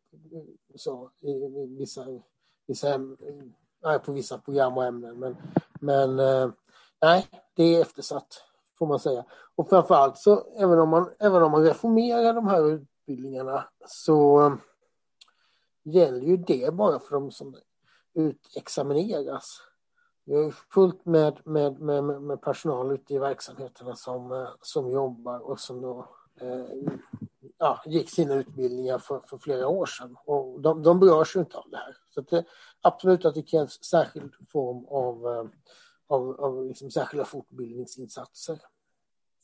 så, 0.74 1.10
i 1.20 1.66
vissa, 1.78 2.06
vissa 2.66 2.88
nej, 3.82 3.98
på 3.98 4.12
vissa 4.12 4.38
program 4.38 4.76
och 4.76 4.84
ämnen. 4.84 5.18
Men, 5.18 5.36
men 5.80 6.18
eh, 6.18 6.50
nej, 7.02 7.26
det 7.54 7.62
är 7.62 7.82
eftersatt 7.82 8.44
får 8.80 8.86
man 8.86 9.00
säga. 9.00 9.24
Och 9.54 9.68
framförallt 9.68 10.18
så 10.18 10.44
även 10.56 10.78
om 10.78 10.88
man, 10.88 11.10
även 11.18 11.42
om 11.42 11.52
man 11.52 11.64
reformerar 11.64 12.34
de 12.34 12.48
här 12.48 12.70
utbildningarna 12.70 13.64
så 13.86 14.46
eh, 14.46 14.52
gäller 15.82 16.26
ju 16.26 16.36
det 16.36 16.74
bara 16.74 16.98
för 16.98 17.14
de 17.14 17.30
som 17.30 17.56
utexamineras. 18.14 19.60
Vi 20.24 20.36
har 20.36 20.50
fullt 20.50 21.04
med, 21.04 21.40
med, 21.44 21.80
med, 21.80 22.04
med 22.04 22.40
personal 22.40 22.92
ute 22.92 23.14
i 23.14 23.18
verksamheterna 23.18 23.96
som, 23.96 24.32
eh, 24.32 24.48
som 24.60 24.90
jobbar 24.90 25.38
och 25.38 25.60
som 25.60 25.80
då 25.82 26.08
eh, 26.40 26.92
ja, 27.60 27.82
gick 27.86 28.10
sina 28.10 28.34
utbildningar 28.34 28.98
för, 28.98 29.20
för 29.30 29.38
flera 29.38 29.68
år 29.68 29.86
sedan. 29.86 30.16
Och 30.24 30.60
de, 30.60 30.82
de 30.82 31.00
berörs 31.00 31.36
ju 31.36 31.40
inte 31.40 31.56
av 31.56 31.70
det 31.70 31.76
här. 31.76 31.96
Så 32.14 32.20
det, 32.20 32.44
absolut 32.80 33.24
att 33.24 33.34
det 33.34 33.42
krävs 33.42 33.84
särskild 33.84 34.32
form 34.52 34.86
av, 34.86 35.34
eh, 35.34 35.50
av, 36.08 36.40
av 36.40 36.66
liksom 36.66 36.90
särskilda 36.90 37.24
fortbildningsinsatser. 37.24 38.58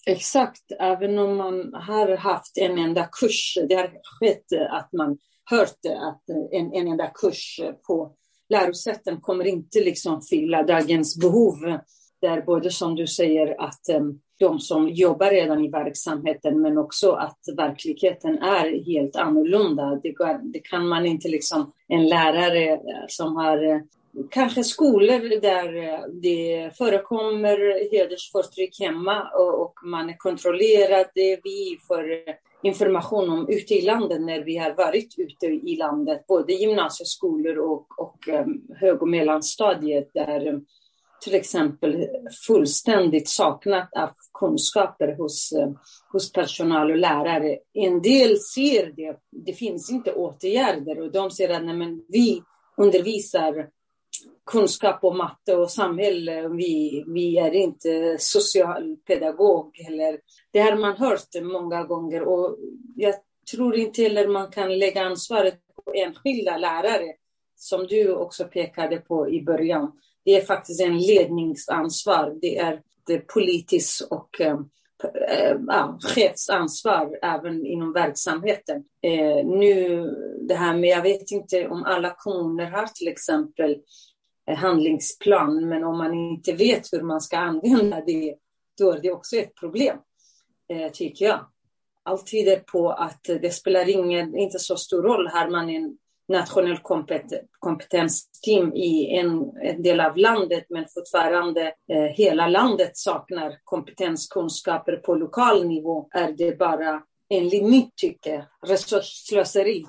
Exakt, 0.06 0.72
även 0.78 1.18
om 1.18 1.36
man 1.36 1.74
har 1.74 2.16
haft 2.16 2.58
en 2.58 2.78
enda 2.78 3.08
kurs. 3.12 3.58
Det 3.68 3.74
har 3.74 4.00
skett 4.02 4.70
att 4.70 4.92
man 4.92 5.18
hört 5.44 5.86
att 6.00 6.28
en, 6.52 6.72
en 6.72 6.88
enda 6.88 7.10
kurs 7.14 7.60
på 7.86 8.16
lärosäten 8.48 9.20
kommer 9.20 9.46
inte 9.46 9.80
liksom 9.80 10.22
fylla 10.22 10.62
dagens 10.62 11.16
behov. 11.16 11.78
Där 12.20 12.42
både 12.42 12.70
som 12.70 12.94
du 12.94 13.06
säger 13.06 13.60
att 13.60 13.88
um, 13.96 14.20
de 14.38 14.60
som 14.60 14.88
jobbar 14.88 15.30
redan 15.30 15.64
i 15.64 15.68
verksamheten 15.70 16.60
men 16.60 16.78
också 16.78 17.12
att 17.12 17.38
verkligheten 17.56 18.38
är 18.38 18.84
helt 18.84 19.16
annorlunda. 19.16 20.00
Det, 20.02 20.14
det 20.42 20.58
kan 20.58 20.88
man 20.88 21.06
inte 21.06 21.28
liksom, 21.28 21.72
en 21.88 22.08
lärare 22.08 22.72
eh, 22.72 22.78
som 23.08 23.36
har 23.36 23.64
eh, 23.64 23.80
kanske 24.30 24.64
skolor 24.64 25.40
där 25.40 25.76
eh, 25.76 26.00
det 26.22 26.70
förekommer 26.78 27.90
hedersförtryck 27.92 28.80
hemma 28.80 29.30
och, 29.34 29.62
och 29.62 29.74
man 29.84 30.10
är 30.10 30.16
kontrollerad. 30.16 31.06
Vi 31.44 31.78
får 31.88 32.04
information 32.62 33.30
om 33.30 33.48
ute 33.48 33.74
i 33.74 33.82
landet 33.82 34.20
när 34.20 34.40
vi 34.40 34.56
har 34.56 34.74
varit 34.74 35.14
ute 35.18 35.46
i 35.46 35.76
landet, 35.76 36.26
både 36.26 36.52
gymnasieskolor 36.52 37.58
och, 37.58 37.86
och 37.98 38.18
hög 38.80 39.02
och 39.02 39.08
mellanstadiet 39.08 40.10
där 40.14 40.60
till 41.20 41.34
exempel 41.34 42.08
fullständigt 42.46 43.28
saknat 43.28 43.88
av 43.96 44.10
kunskaper 44.38 45.16
hos, 45.16 45.52
eh, 45.52 45.70
hos 46.12 46.32
personal 46.32 46.90
och 46.90 46.96
lärare. 46.96 47.58
En 47.72 48.02
del 48.02 48.38
ser 48.38 48.92
det, 48.96 49.16
det 49.46 49.52
finns 49.52 49.90
inte 49.90 50.12
åtgärder 50.12 51.00
och 51.00 51.12
de 51.12 51.30
ser 51.30 51.48
att 51.48 51.64
nej, 51.64 51.76
men 51.76 52.02
vi 52.08 52.42
undervisar 52.76 53.68
kunskap 54.50 55.04
om 55.04 55.18
matte 55.18 55.56
och 55.56 55.70
samhälle. 55.70 56.48
Vi, 56.48 57.04
vi 57.06 57.38
är 57.38 57.54
inte 57.54 58.16
socialpedagog. 58.18 59.80
Eller, 59.88 60.20
det 60.52 60.60
har 60.60 60.76
man 60.76 60.96
hört 60.96 61.42
många 61.42 61.84
gånger 61.84 62.22
och 62.22 62.58
jag 62.96 63.14
tror 63.50 63.76
inte 63.76 64.02
heller 64.02 64.28
man 64.28 64.50
kan 64.50 64.78
lägga 64.78 65.02
ansvaret 65.04 65.60
på 65.84 65.92
enskilda 65.94 66.56
lärare 66.56 67.14
som 67.56 67.86
du 67.86 68.14
också 68.14 68.44
pekade 68.44 68.96
på 68.96 69.30
i 69.30 69.42
början. 69.42 69.92
Det 70.26 70.36
är 70.36 70.44
faktiskt 70.44 70.80
en 70.80 70.98
ledningsansvar. 70.98 72.34
Det 72.40 72.58
är 72.58 72.82
det 73.06 73.18
politiskt 73.18 74.00
och 74.00 74.40
äh, 74.40 74.58
ja, 75.66 75.98
chefsansvar 76.02 77.18
även 77.22 77.66
inom 77.66 77.92
verksamheten. 77.92 78.84
Eh, 79.02 79.46
nu 79.46 80.04
det 80.40 80.54
här 80.54 80.76
med, 80.76 80.90
jag 80.90 81.02
vet 81.02 81.30
inte 81.30 81.68
om 81.68 81.84
alla 81.84 82.14
kommuner 82.18 82.70
har 82.70 82.86
till 82.86 83.08
exempel 83.08 83.76
handlingsplan. 84.56 85.68
Men 85.68 85.84
om 85.84 85.98
man 85.98 86.14
inte 86.14 86.52
vet 86.52 86.92
hur 86.92 87.02
man 87.02 87.20
ska 87.20 87.38
använda 87.38 88.04
det, 88.06 88.34
då 88.78 88.92
är 88.92 89.00
det 89.00 89.12
också 89.12 89.36
ett 89.36 89.54
problem, 89.54 89.96
eh, 90.68 90.92
tycker 90.92 91.24
jag. 91.24 91.46
Allt 92.02 92.26
tyder 92.26 92.56
på 92.56 92.90
att 92.90 93.24
det 93.24 93.54
spelar 93.54 93.88
ingen, 93.88 94.36
inte 94.36 94.58
så 94.58 94.76
stor 94.76 95.02
roll. 95.02 95.26
Har 95.26 95.50
man 95.50 95.70
en 95.70 95.98
nationell 96.28 96.78
kompetensteam 97.58 98.74
i 98.74 99.16
en, 99.18 99.52
en, 99.62 99.82
del 99.82 100.00
av 100.00 100.16
landet 100.16 100.64
men 100.68 100.84
fortfarande 100.94 101.62
eh, 101.92 102.02
hela 102.14 102.48
landet 102.48 102.96
saknar 102.96 103.58
kompetenskunskaper 103.64 104.96
på 104.96 105.14
lokal 105.14 105.66
nivå 105.66 106.08
är 106.12 106.32
det 106.32 106.58
bara 106.58 107.02
enligt 107.28 107.64
mitt 107.64 107.96
tycke, 107.96 108.44
resursslöseri. 108.66 109.86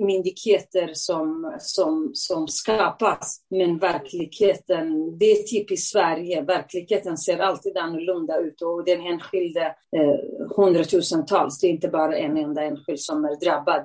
Myndigheter 0.00 0.90
som, 0.92 1.56
som, 1.58 2.10
som 2.14 2.48
skapas, 2.48 3.40
men 3.50 3.78
verkligheten, 3.78 5.18
det 5.18 5.24
är 5.24 5.42
typiskt 5.42 5.90
Sverige. 5.90 6.42
Verkligheten 6.42 7.16
ser 7.16 7.38
alltid 7.38 7.76
annorlunda 7.76 8.38
ut 8.38 8.62
och 8.62 8.84
den 8.84 9.06
enskilde, 9.06 9.64
eh, 9.96 10.48
hundratusentals, 10.56 11.60
det 11.60 11.66
är 11.66 11.70
inte 11.70 11.88
bara 11.88 12.16
en 12.16 12.36
enda 12.36 12.62
enskild 12.62 13.00
som 13.00 13.24
är 13.24 13.40
drabbad. 13.44 13.84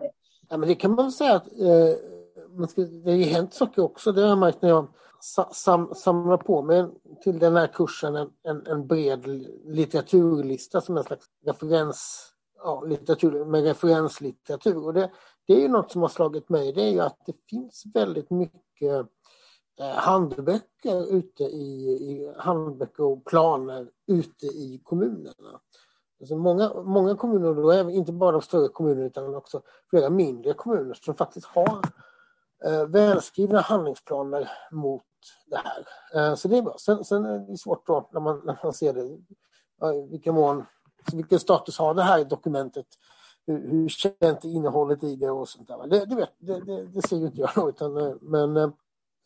Ja, 0.49 0.57
men 0.57 0.69
det 0.69 0.75
kan 0.75 0.91
man 0.91 1.05
väl 1.05 1.11
säga 1.11 1.35
att 1.35 1.47
eh, 1.47 1.95
man 2.57 2.67
ska, 2.67 2.81
det 2.81 3.11
har 3.11 3.17
ju 3.17 3.23
hänt 3.23 3.53
saker 3.53 3.81
också, 3.81 4.11
det 4.11 4.21
har 4.21 4.29
jag 4.29 4.37
märkt 4.37 4.61
när 4.61 4.69
jag 4.69 4.87
sam, 5.51 5.93
samlar 5.95 6.37
på 6.37 6.61
mig 6.61 6.85
till 7.23 7.39
den 7.39 7.55
här 7.55 7.67
kursen 7.67 8.15
en, 8.15 8.29
en, 8.43 8.67
en 8.67 8.87
bred 8.87 9.27
litteraturlista 9.65 10.81
som 10.81 10.97
en 10.97 11.03
slags 11.03 11.25
referens 11.45 12.31
ja, 12.63 12.83
litteratur 12.87 13.45
med 13.45 13.63
referenslitteratur. 13.63 14.85
Och 14.85 14.93
det, 14.93 15.11
det 15.47 15.53
är 15.53 15.59
ju 15.59 15.67
något 15.67 15.91
som 15.91 16.01
har 16.01 16.09
slagit 16.09 16.49
mig, 16.49 16.73
det 16.73 16.81
är 16.81 16.91
ju 16.91 16.99
att 16.99 17.25
det 17.25 17.33
finns 17.49 17.83
väldigt 17.93 18.29
mycket 18.29 19.07
eh, 19.79 19.95
handböcker 19.95 21.13
ute 21.15 21.43
i, 21.43 21.89
i 21.89 22.33
handböcker 22.37 23.03
och 23.03 23.25
planer 23.25 23.89
ute 24.07 24.45
i 24.45 24.81
kommunerna. 24.83 25.59
Alltså 26.19 26.35
många, 26.35 26.73
många 26.73 27.15
kommuner, 27.15 27.53
då 27.53 27.69
är 27.69 27.89
inte 27.89 28.11
bara 28.11 28.31
de 28.31 28.41
större 28.41 28.67
kommunerna 28.67 29.05
utan 29.05 29.35
också 29.35 29.61
flera 29.89 30.09
mindre 30.09 30.53
kommuner 30.53 30.93
som 30.93 31.15
faktiskt 31.15 31.45
har 31.45 31.81
eh, 32.65 32.85
välskrivna 32.85 33.59
handlingsplaner 33.59 34.49
mot 34.71 35.03
det 35.47 35.57
här. 35.57 35.87
Eh, 36.15 36.35
så 36.35 36.47
det 36.47 36.57
är 36.57 36.61
bra. 36.61 36.75
Sen, 36.79 37.05
sen 37.05 37.25
är 37.25 37.39
det 37.39 37.57
svårt 37.57 37.87
då 37.87 38.09
när 38.13 38.19
man, 38.21 38.41
när 38.45 38.59
man 38.63 38.73
ser 38.73 38.93
det, 38.93 39.17
vilken, 40.09 40.35
mån, 40.35 40.65
vilken 41.13 41.39
status 41.39 41.79
har 41.79 41.93
det 41.93 42.03
här 42.03 42.23
dokumentet? 42.23 42.87
Hur, 43.47 43.71
hur 43.71 43.89
känt 43.89 44.45
är 44.45 44.49
innehållet 44.49 45.03
i 45.03 45.15
det 45.15 45.29
och 45.29 45.49
sånt 45.49 45.67
där. 45.67 45.87
Det, 45.87 46.05
det, 46.05 46.15
vet, 46.15 46.33
det, 46.37 46.59
det, 46.59 46.85
det 46.85 47.07
ser 47.07 47.17
ju 47.17 47.25
inte 47.25 47.41
jag 47.41 47.49
då, 47.55 47.69
utan, 47.69 47.97
eh, 47.97 48.13
men 48.21 48.57
eh, 48.57 48.69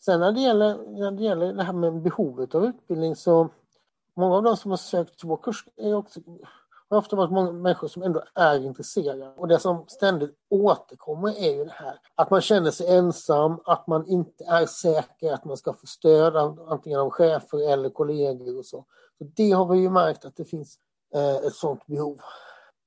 sen 0.05 0.19
när 0.19 0.31
det, 0.31 0.39
gäller, 0.39 0.77
när 0.77 1.11
det 1.11 1.23
gäller 1.23 1.53
det 1.53 1.63
här 1.63 1.73
med 1.73 2.01
behovet 2.01 2.55
av 2.55 2.65
utbildning 2.65 3.15
så 3.15 3.49
många 4.15 4.35
av 4.35 4.43
de 4.43 4.57
som 4.57 4.71
har 4.71 4.77
sökt 4.77 5.19
till 5.19 5.27
vår 5.27 5.37
kurs 5.37 5.67
är 5.75 5.93
också 5.93 6.19
har 6.93 7.01
ofta 7.01 7.15
varit 7.15 7.31
många 7.31 7.51
människor 7.51 7.87
som 7.87 8.03
ändå 8.03 8.23
är 8.35 8.65
intresserade. 8.65 9.33
Och 9.35 9.47
det 9.47 9.59
som 9.59 9.85
ständigt 9.87 10.35
återkommer 10.49 11.29
är 11.29 11.51
ju 11.51 11.65
det 11.65 11.73
här 11.73 11.99
att 12.15 12.29
man 12.29 12.41
känner 12.41 12.71
sig 12.71 12.95
ensam, 12.95 13.59
att 13.65 13.87
man 13.87 14.07
inte 14.07 14.43
är 14.43 14.65
säker 14.65 15.33
att 15.33 15.45
man 15.45 15.57
ska 15.57 15.73
få 15.73 15.87
stöd 15.87 16.35
antingen 16.67 16.99
av 16.99 17.09
chefer 17.09 17.71
eller 17.73 17.89
kollegor 17.89 18.57
och 18.57 18.65
så. 18.65 18.85
så 19.17 19.23
det 19.35 19.51
har 19.51 19.65
vi 19.65 19.79
ju 19.79 19.89
märkt 19.89 20.25
att 20.25 20.35
det 20.35 20.45
finns 20.45 20.77
eh, 21.15 21.35
ett 21.35 21.55
sådant 21.55 21.85
behov. 21.87 22.19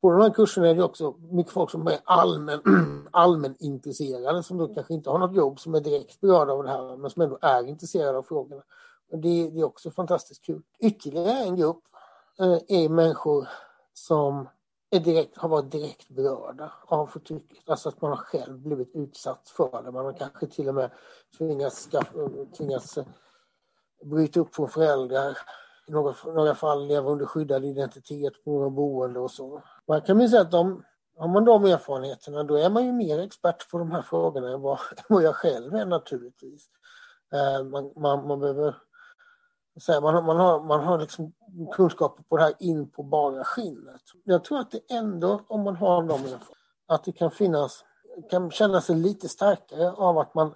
På 0.00 0.10
de 0.10 0.20
här 0.20 0.30
kurserna 0.30 0.68
är 0.68 0.74
det 0.74 0.82
också 0.82 1.14
mycket 1.30 1.52
folk 1.52 1.70
som 1.70 1.86
är 1.86 1.98
allmän, 2.04 2.60
allmänintresserade 3.10 4.42
som 4.42 4.58
då 4.58 4.74
kanske 4.74 4.94
inte 4.94 5.10
har 5.10 5.18
något 5.18 5.36
jobb 5.36 5.60
som 5.60 5.74
är 5.74 5.80
direkt 5.80 6.20
berörda 6.20 6.52
av 6.52 6.62
det 6.62 6.70
här 6.70 6.96
men 6.96 7.10
som 7.10 7.22
ändå 7.22 7.38
är 7.40 7.68
intresserade 7.68 8.18
av 8.18 8.22
frågorna. 8.22 8.62
Och 9.10 9.18
det, 9.18 9.50
det 9.50 9.60
är 9.60 9.64
också 9.64 9.90
fantastiskt 9.90 10.44
kul. 10.44 10.62
Ytterligare 10.80 11.30
en 11.30 11.56
grupp 11.56 11.82
eh, 12.38 12.58
är 12.68 12.88
människor 12.88 13.48
som 13.98 14.48
är 14.90 15.00
direkt, 15.00 15.36
har 15.36 15.48
varit 15.48 15.70
direkt 15.70 16.08
berörda 16.08 16.72
av 16.86 17.06
förtrycket. 17.06 17.70
Alltså 17.70 17.88
att 17.88 18.00
man 18.00 18.10
har 18.10 18.16
själv 18.16 18.58
blivit 18.58 18.90
utsatt 18.94 19.48
för 19.48 19.82
det. 19.82 19.92
Man 19.92 20.04
har 20.04 20.12
kanske 20.12 20.46
till 20.46 20.68
och 20.68 20.74
med 20.74 20.90
tvingats, 21.38 21.88
tvingats 22.56 22.98
eh, 22.98 23.04
bryta 24.04 24.40
upp 24.40 24.54
från 24.54 24.68
föräldrar. 24.68 25.38
I 25.88 25.92
några, 25.92 26.14
några 26.24 26.54
fall 26.54 26.86
leva 26.86 27.10
under 27.10 27.26
skyddad 27.26 27.64
identitet 27.64 28.44
på 28.44 28.50
några 28.50 28.70
boende 28.70 29.20
och 29.20 29.30
så. 29.30 29.62
Man 29.88 30.02
kan 30.02 30.20
ju 30.20 30.28
säga 30.28 30.42
att 30.42 30.50
de, 30.50 30.84
har 31.16 31.28
man 31.28 31.44
de 31.44 31.64
erfarenheterna 31.64 32.42
då 32.42 32.56
är 32.56 32.70
man 32.70 32.86
ju 32.86 32.92
mer 32.92 33.18
expert 33.18 33.70
på 33.70 33.78
de 33.78 33.90
här 33.90 34.02
frågorna 34.02 34.52
än 34.52 34.60
vad, 34.60 34.78
vad 35.08 35.22
jag 35.22 35.34
själv 35.34 35.74
är 35.74 35.86
naturligtvis. 35.86 36.68
Eh, 37.32 37.64
man, 37.64 37.92
man, 37.96 38.26
man 38.26 38.40
behöver 38.40 38.76
så 39.76 40.00
man, 40.00 40.14
har, 40.14 40.22
man 40.22 40.36
har, 40.36 40.62
man 40.62 40.84
har 40.84 40.98
liksom 40.98 41.32
kunskaper 41.72 42.22
på 42.22 42.36
det 42.36 42.42
här 42.42 42.54
in 42.58 42.90
på 42.90 43.02
bara 43.02 43.44
skinnet. 43.44 44.02
Jag 44.24 44.44
tror 44.44 44.58
att 44.58 44.70
det 44.70 44.80
ändå, 44.90 45.40
om 45.48 45.60
man 45.62 45.76
har 45.76 46.02
dem, 46.02 46.20
att 46.88 47.04
det 47.04 47.12
kan 47.12 47.30
finnas, 47.30 47.84
kan 48.30 48.50
känna 48.50 48.80
sig 48.80 48.96
lite 48.96 49.28
starkare 49.28 49.92
av 49.92 50.18
att 50.18 50.34
man 50.34 50.54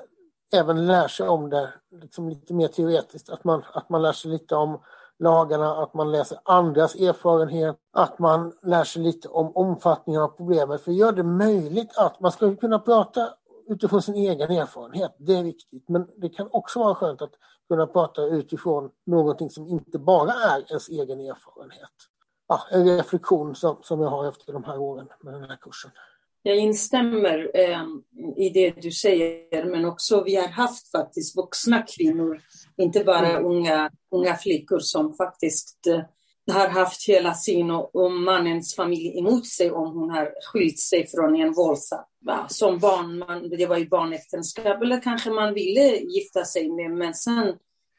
även 0.52 0.86
lär 0.86 1.08
sig 1.08 1.28
om 1.28 1.50
det 1.50 1.72
liksom 1.90 2.28
lite 2.28 2.54
mer 2.54 2.68
teoretiskt. 2.68 3.30
Att 3.30 3.44
man, 3.44 3.62
att 3.72 3.88
man 3.88 4.02
lär 4.02 4.12
sig 4.12 4.30
lite 4.30 4.54
om 4.54 4.80
lagarna, 5.18 5.82
att 5.82 5.94
man 5.94 6.12
läser 6.12 6.38
andras 6.44 6.94
erfarenhet, 6.94 7.76
att 7.92 8.18
man 8.18 8.52
lär 8.62 8.84
sig 8.84 9.02
lite 9.02 9.28
om 9.28 9.56
omfattningen 9.56 10.22
av 10.22 10.28
problemet. 10.28 10.80
För 10.80 10.90
det 10.90 10.96
gör 10.96 11.12
det 11.12 11.22
möjligt 11.22 11.98
att 11.98 12.20
man 12.20 12.32
ska 12.32 12.56
kunna 12.56 12.78
prata 12.78 13.34
utifrån 13.69 14.02
sin 14.02 14.14
egen 14.14 14.50
erfarenhet, 14.50 15.17
det 15.19 15.33
är 15.33 15.43
viktigt. 15.43 15.88
Men 15.88 16.07
det 16.17 16.29
kan 16.29 16.49
också 16.52 16.79
vara 16.79 16.95
skönt 16.95 17.23
att 17.23 17.33
kunna 17.69 17.87
prata 17.87 18.23
utifrån 18.23 18.90
någonting 19.07 19.50
som 19.50 19.69
inte 19.69 19.99
bara 19.99 20.33
är 20.33 20.64
ens 20.69 20.88
egen 20.88 21.21
erfarenhet. 21.21 21.90
Ja, 22.49 22.61
en 22.71 22.97
reflektion 22.97 23.55
som, 23.55 23.76
som 23.83 24.00
jag 24.00 24.09
har 24.09 24.29
efter 24.29 24.52
de 24.52 24.64
här 24.64 24.79
åren 24.79 25.09
med 25.23 25.35
den 25.35 25.45
här 25.45 25.57
kursen. 25.57 25.90
Jag 26.43 26.57
instämmer 26.57 27.50
eh, 27.55 27.85
i 28.37 28.50
det 28.50 28.71
du 28.71 28.90
säger, 28.90 29.64
men 29.64 29.85
också 29.85 30.25
vi 30.25 30.37
har 30.37 30.49
haft 30.49 30.90
faktiskt 30.90 31.37
vuxna 31.37 31.83
kvinnor, 31.83 32.40
inte 32.77 33.05
bara 33.05 33.31
mm. 33.31 33.44
unga, 33.44 33.90
unga 34.11 34.35
flickor 34.35 34.79
som 34.79 35.14
faktiskt 35.14 35.87
eh, 35.87 36.01
har 36.50 36.68
haft 36.68 37.08
hela 37.08 37.34
sin 37.34 37.70
och, 37.70 38.12
mannens 38.12 38.76
familj 38.76 39.18
emot 39.18 39.46
sig 39.46 39.70
om 39.70 39.94
hon 39.98 40.10
har 40.10 40.32
skilt 40.42 40.78
sig 40.78 41.06
från 41.06 41.36
en 41.36 41.52
våldsam. 41.52 42.04
Som 42.48 42.78
barn, 42.78 43.18
man, 43.18 43.50
det 43.50 43.66
var 43.66 43.76
ju 43.76 43.88
barnäktenskap, 43.88 44.82
eller 44.82 45.00
kanske 45.00 45.30
man 45.30 45.54
ville 45.54 45.96
gifta 45.96 46.44
sig 46.44 46.70
med, 46.70 46.90
men 46.90 47.14
sen 47.14 47.54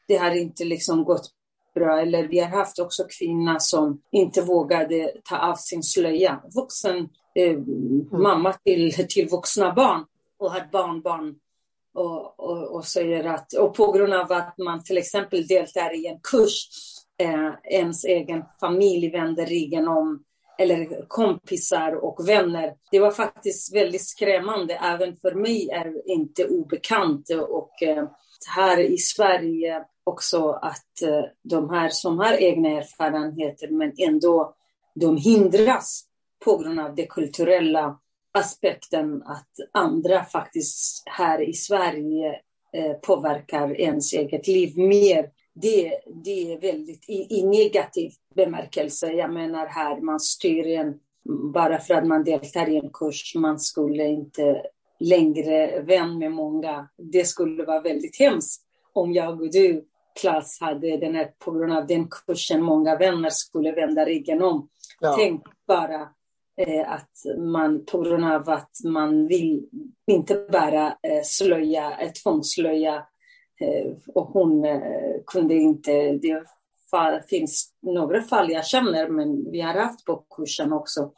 det 0.08 0.16
har 0.16 0.30
inte 0.30 0.64
liksom 0.64 1.04
gått 1.04 1.30
bra. 1.74 2.00
Eller 2.00 2.28
vi 2.28 2.38
har 2.38 2.48
haft 2.48 2.78
också 2.78 3.04
kvinnor 3.18 3.56
som 3.58 4.02
inte 4.12 4.42
vågade 4.42 5.12
ta 5.24 5.38
av 5.38 5.54
sin 5.54 5.82
slöja. 5.82 6.42
Vuxen 6.54 7.08
eh, 7.34 7.50
mm. 7.50 8.06
mamma 8.12 8.52
till, 8.52 9.06
till 9.08 9.28
vuxna 9.28 9.72
barn 9.72 10.04
och 10.38 10.52
har 10.52 10.68
barnbarn 10.72 11.34
och, 11.94 12.40
och, 12.40 12.74
och, 12.74 12.84
säger 12.84 13.24
att, 13.24 13.52
och 13.52 13.74
på 13.74 13.92
grund 13.92 14.14
av 14.14 14.32
att 14.32 14.58
man 14.58 14.84
till 14.84 14.98
exempel 14.98 15.46
deltar 15.46 15.94
i 15.94 16.06
en 16.06 16.20
kurs 16.22 16.68
eh, 17.22 17.52
ens 17.64 18.04
egen 18.04 18.44
familj 18.60 19.10
vänder 19.10 19.46
ryggen 19.46 19.88
om 19.88 20.24
eller 20.58 21.06
kompisar 21.08 22.04
och 22.04 22.28
vänner. 22.28 22.74
Det 22.90 23.00
var 23.00 23.10
faktiskt 23.10 23.74
väldigt 23.74 24.08
skrämmande. 24.08 24.74
Även 24.74 25.16
för 25.16 25.34
mig 25.34 25.70
är 25.70 25.84
det 25.84 26.02
inte 26.06 26.46
obekant. 26.46 27.30
Och 27.48 27.82
eh, 27.82 28.08
här 28.56 28.80
i 28.80 28.98
Sverige 28.98 29.84
också 30.04 30.50
att 30.50 31.02
eh, 31.02 31.24
de 31.42 31.70
här 31.70 31.88
som 31.88 32.18
har 32.18 32.32
egna 32.32 32.68
erfarenheter 32.68 33.68
men 33.68 33.92
ändå 33.98 34.54
de 34.94 35.16
hindras 35.16 36.04
på 36.44 36.56
grund 36.56 36.80
av 36.80 36.94
den 36.94 37.06
kulturella 37.06 37.98
aspekten 38.34 39.22
att 39.22 39.50
andra 39.72 40.24
faktiskt 40.24 41.02
här 41.06 41.42
i 41.42 41.52
Sverige 41.52 42.40
eh, 42.72 42.92
påverkar 42.92 43.80
ens 43.80 44.12
eget 44.12 44.46
liv 44.46 44.78
mer 44.78 45.30
det, 45.54 46.00
det 46.24 46.52
är 46.52 46.60
väldigt 46.60 47.08
i, 47.08 47.38
i 47.38 47.46
negativ 47.46 48.12
bemärkelse. 48.34 49.12
Jag 49.12 49.32
menar 49.32 49.66
här, 49.66 50.00
man 50.00 50.20
styr 50.20 50.66
en 50.66 50.94
bara 51.52 51.78
för 51.78 51.94
att 51.94 52.06
man 52.06 52.24
deltar 52.24 52.68
i 52.68 52.76
en 52.76 52.90
kurs. 52.92 53.34
Man 53.34 53.58
skulle 53.58 54.06
inte 54.06 54.62
längre 54.98 55.80
vän 55.80 56.18
med 56.18 56.32
många. 56.32 56.88
Det 56.96 57.24
skulle 57.24 57.64
vara 57.64 57.80
väldigt 57.80 58.18
hemskt 58.18 58.62
om 58.92 59.12
jag 59.12 59.40
och 59.40 59.50
du, 59.50 59.84
Klas, 60.20 60.60
hade 60.60 60.96
den 60.96 61.14
här, 61.14 61.30
på 61.38 61.50
grund 61.50 61.72
av 61.72 61.86
den 61.86 62.08
kursen, 62.08 62.62
många 62.62 62.98
vänner 62.98 63.30
skulle 63.30 63.72
vända 63.72 64.04
ryggen 64.04 64.42
om. 64.42 64.68
Ja. 65.00 65.14
Tänk 65.18 65.42
bara 65.66 66.08
eh, 66.56 66.92
att 66.92 67.38
man 67.38 67.84
på 67.84 68.00
grund 68.00 68.24
av 68.24 68.50
att 68.50 68.70
man 68.84 69.26
vill 69.26 69.68
inte 70.06 70.46
bara 70.52 70.86
eh, 70.86 71.22
slöja, 71.24 71.98
eh, 72.00 72.10
tvångsslöja 72.12 73.06
Eh, 73.62 73.92
och 74.14 74.26
hon 74.26 74.64
eh, 74.64 74.80
kunde 75.26 75.54
inte, 75.54 75.92
det 76.12 76.42
finns 77.28 77.68
några 77.82 78.22
fall 78.22 78.50
jag 78.50 78.66
känner, 78.66 79.08
men 79.08 79.50
vi 79.50 79.60
har 79.60 79.74
haft 79.74 80.04
på 80.04 80.24
kursen 80.36 80.72
också. 80.72 81.12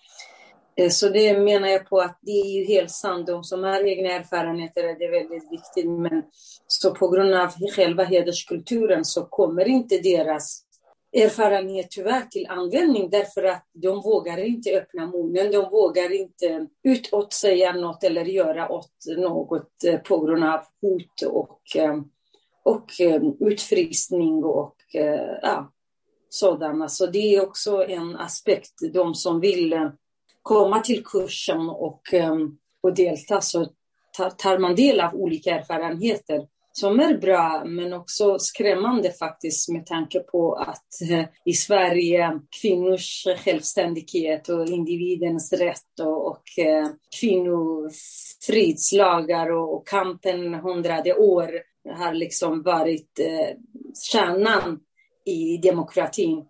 Eh, 0.76 0.88
så 0.88 1.08
det 1.08 1.38
menar 1.38 1.68
jag 1.68 1.88
på 1.88 2.00
att 2.00 2.18
det 2.22 2.40
är 2.40 2.58
ju 2.58 2.64
helt 2.64 2.90
sant. 2.90 3.26
De 3.26 3.44
som 3.44 3.62
har 3.62 3.86
egna 3.86 4.10
erfarenheter 4.10 4.84
är 4.84 4.98
det 4.98 5.08
väldigt 5.08 5.52
viktigt. 5.52 5.90
Men 5.90 6.22
så 6.66 6.94
på 6.94 7.08
grund 7.08 7.34
av 7.34 7.50
själva 7.76 8.04
hederskulturen 8.04 9.04
så 9.04 9.24
kommer 9.24 9.68
inte 9.68 9.98
deras 9.98 10.64
erfarenhet 11.12 11.90
tyvärr 11.90 12.22
till 12.22 12.46
användning 12.48 13.10
därför 13.10 13.44
att 13.44 13.64
de 13.72 14.00
vågar 14.00 14.38
inte 14.38 14.70
öppna 14.70 15.06
munnen. 15.06 15.52
De 15.52 15.70
vågar 15.70 16.12
inte 16.12 16.66
utåt 16.84 17.32
säga 17.32 17.72
något 17.72 18.04
eller 18.04 18.24
göra 18.24 18.72
åt 18.72 18.92
något 19.16 19.72
på 20.08 20.18
grund 20.18 20.44
av 20.44 20.60
hot 20.82 21.22
och 21.32 21.60
och 22.64 23.00
eh, 23.00 23.22
utfrysning 23.40 24.44
och 24.44 24.76
eh, 24.94 25.38
ja, 25.42 25.72
sådana. 26.28 26.88
Så 26.88 27.06
det 27.06 27.34
är 27.34 27.42
också 27.42 27.84
en 27.84 28.16
aspekt. 28.16 28.72
De 28.92 29.14
som 29.14 29.40
vill 29.40 29.72
eh, 29.72 29.90
komma 30.42 30.80
till 30.80 31.04
kursen 31.04 31.68
och, 31.68 32.14
eh, 32.14 32.36
och 32.82 32.94
delta 32.94 33.40
så 33.40 33.66
tar 34.38 34.58
man 34.58 34.74
del 34.74 35.00
av 35.00 35.14
olika 35.14 35.58
erfarenheter 35.58 36.46
som 36.76 37.00
är 37.00 37.18
bra 37.18 37.64
men 37.66 37.92
också 37.92 38.38
skrämmande 38.38 39.12
faktiskt 39.12 39.68
med 39.68 39.86
tanke 39.86 40.20
på 40.20 40.54
att 40.54 41.10
eh, 41.10 41.24
i 41.44 41.52
Sverige 41.52 42.40
kvinnors 42.62 43.26
självständighet 43.44 44.48
och 44.48 44.68
individens 44.68 45.52
rätt 45.52 46.00
och, 46.00 46.26
och 46.26 46.58
eh, 46.58 46.88
kvinnofridslagar 47.20 49.50
och, 49.50 49.74
och 49.74 49.86
kampen 49.86 50.54
hundrade 50.54 51.14
år 51.14 51.50
har 51.90 52.14
liksom 52.14 52.62
varit 52.62 53.18
eh, 53.18 53.56
kärnan 54.12 54.80
i 55.24 55.56
demokratin 55.56 56.44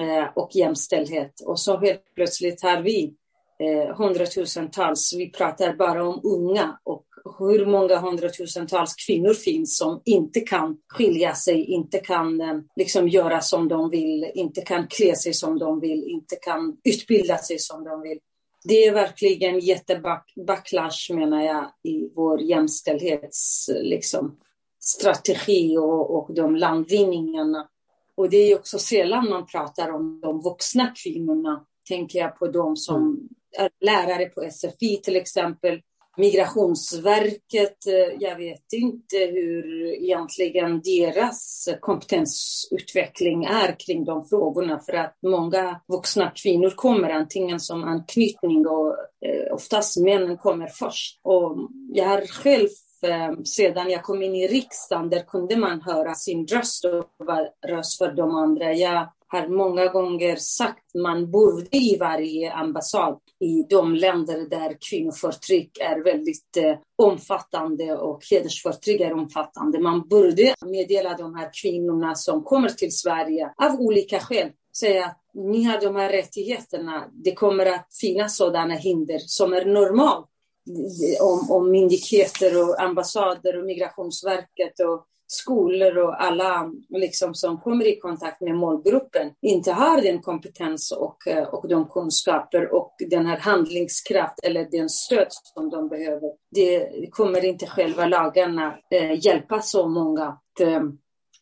eh, 0.00 0.28
och 0.34 0.50
jämställdhet. 0.54 1.40
Och 1.40 1.60
så 1.60 1.76
helt 1.76 2.14
plötsligt 2.14 2.62
har 2.62 2.82
vi 2.82 3.14
eh, 3.58 3.96
hundratusentals, 3.96 5.14
vi 5.16 5.30
pratar 5.30 5.74
bara 5.74 6.08
om 6.08 6.20
unga 6.24 6.78
och 6.84 7.06
hur 7.38 7.66
många 7.66 7.98
hundratusentals 7.98 8.94
kvinnor 9.06 9.34
finns 9.34 9.78
som 9.78 10.02
inte 10.04 10.40
kan 10.40 10.76
skilja 10.88 11.34
sig, 11.34 11.64
inte 11.64 11.98
kan 11.98 12.40
eh, 12.40 12.58
liksom 12.76 13.08
göra 13.08 13.40
som 13.40 13.68
de 13.68 13.90
vill, 13.90 14.30
inte 14.34 14.60
kan 14.60 14.86
klä 14.86 15.16
sig 15.16 15.34
som 15.34 15.58
de 15.58 15.80
vill, 15.80 16.04
inte 16.04 16.36
kan 16.36 16.76
utbilda 16.84 17.38
sig 17.38 17.58
som 17.58 17.84
de 17.84 18.02
vill. 18.02 18.18
Det 18.68 18.84
är 18.84 18.92
verkligen 18.92 19.58
jättebacklash 19.58 21.12
menar 21.14 21.42
jag 21.42 21.72
i 21.82 22.10
vår 22.14 22.40
jämställdhets... 22.42 23.70
liksom, 23.82 24.36
och, 25.78 26.16
och 26.16 26.34
de 26.34 26.56
landvinningarna. 26.56 27.68
Och 28.16 28.30
det 28.30 28.36
är 28.36 28.56
också 28.56 28.78
sällan 28.78 29.30
man 29.30 29.46
pratar 29.46 29.90
om 29.90 30.20
de 30.20 30.40
vuxna 30.40 30.92
kvinnorna. 31.04 31.66
Tänker 31.88 32.18
jag 32.18 32.38
på 32.38 32.46
de 32.46 32.76
som 32.76 33.02
mm. 33.02 33.28
är 33.58 33.70
lärare 33.80 34.26
på 34.26 34.50
SFI 34.50 35.00
till 35.02 35.16
exempel, 35.16 35.80
Migrationsverket, 36.16 37.86
eh, 37.86 38.16
jag 38.20 38.36
vet 38.36 38.72
inte 38.72 39.16
hur 39.16 39.84
egentligen 40.02 40.80
deras 40.80 41.68
kompetensutveckling 41.80 43.44
är 43.44 43.76
kring 43.78 44.04
de 44.04 44.24
frågorna 44.28 44.78
för 44.78 44.92
att 44.92 45.18
många 45.22 45.80
vuxna 45.88 46.32
kvinnor 46.34 46.70
kommer 46.70 47.10
antingen 47.10 47.60
som 47.60 47.84
anknytning 47.84 48.66
och 48.66 48.96
eh, 49.26 49.54
oftast 49.54 50.00
männen 50.00 50.36
kommer 50.36 50.66
först. 50.66 51.20
Och 51.22 51.56
jag 51.92 52.06
har 52.06 52.26
själv 52.26 52.68
Eh, 53.04 53.32
sedan 53.44 53.90
jag 53.90 54.02
kom 54.02 54.22
in 54.22 54.34
i 54.34 54.48
riksdagen, 54.48 55.10
där 55.10 55.20
kunde 55.20 55.56
man 55.56 55.80
höra 55.80 56.14
sin 56.14 56.46
röst 56.46 56.84
och 56.84 57.26
vara 57.26 57.48
röst 57.66 57.98
för 57.98 58.12
de 58.12 58.30
andra. 58.34 58.72
Jag 58.72 59.08
har 59.26 59.48
många 59.48 59.86
gånger 59.86 60.36
sagt 60.36 60.94
man 60.94 61.30
borde 61.30 61.76
i 61.76 61.96
varje 62.00 62.52
ambassad 62.52 63.18
i 63.40 63.62
de 63.70 63.94
länder 63.94 64.48
där 64.50 64.76
kvinnoförtryck 64.90 65.78
är 65.80 66.04
väldigt 66.04 66.56
eh, 66.56 66.76
omfattande 66.96 67.96
och 67.96 68.22
hedersförtryck 68.30 69.00
är 69.00 69.12
omfattande. 69.12 69.80
Man 69.80 70.08
borde 70.08 70.54
meddela 70.66 71.16
de 71.16 71.34
här 71.34 71.50
kvinnorna 71.62 72.14
som 72.14 72.42
kommer 72.42 72.68
till 72.68 72.96
Sverige 72.96 73.52
av 73.62 73.80
olika 73.80 74.20
skäl 74.20 74.50
säga 74.78 75.04
att 75.06 75.20
ni 75.34 75.64
har 75.64 75.80
de 75.80 75.96
här 75.96 76.10
rättigheterna. 76.10 77.04
Det 77.12 77.34
kommer 77.34 77.66
att 77.66 77.88
finnas 78.00 78.36
sådana 78.36 78.74
hinder 78.74 79.18
som 79.18 79.52
är 79.52 79.64
normalt 79.64 80.26
om, 81.20 81.50
om 81.50 81.70
myndigheter 81.70 82.62
och 82.62 82.82
ambassader 82.82 83.58
och 83.58 83.64
Migrationsverket 83.64 84.80
och 84.80 85.06
skolor 85.26 85.98
och 85.98 86.22
alla 86.22 86.72
liksom, 86.88 87.34
som 87.34 87.60
kommer 87.60 87.86
i 87.86 87.98
kontakt 87.98 88.40
med 88.40 88.54
målgruppen 88.54 89.32
inte 89.42 89.72
har 89.72 90.02
den 90.02 90.22
kompetens 90.22 90.92
och, 90.92 91.26
eh, 91.26 91.48
och 91.48 91.68
de 91.68 91.88
kunskaper 91.88 92.74
och 92.74 92.94
den 93.10 93.26
här 93.26 93.38
handlingskraft 93.38 94.38
eller 94.42 94.68
den 94.70 94.88
stöd 94.88 95.26
som 95.30 95.70
de 95.70 95.88
behöver. 95.88 96.30
Det 96.50 96.88
kommer 97.10 97.44
inte 97.44 97.66
själva 97.66 98.06
lagarna 98.06 98.78
eh, 98.90 99.26
hjälpa 99.26 99.62
så 99.62 99.88
många. 99.88 100.24
Att, 100.24 100.60
eh, 100.60 100.82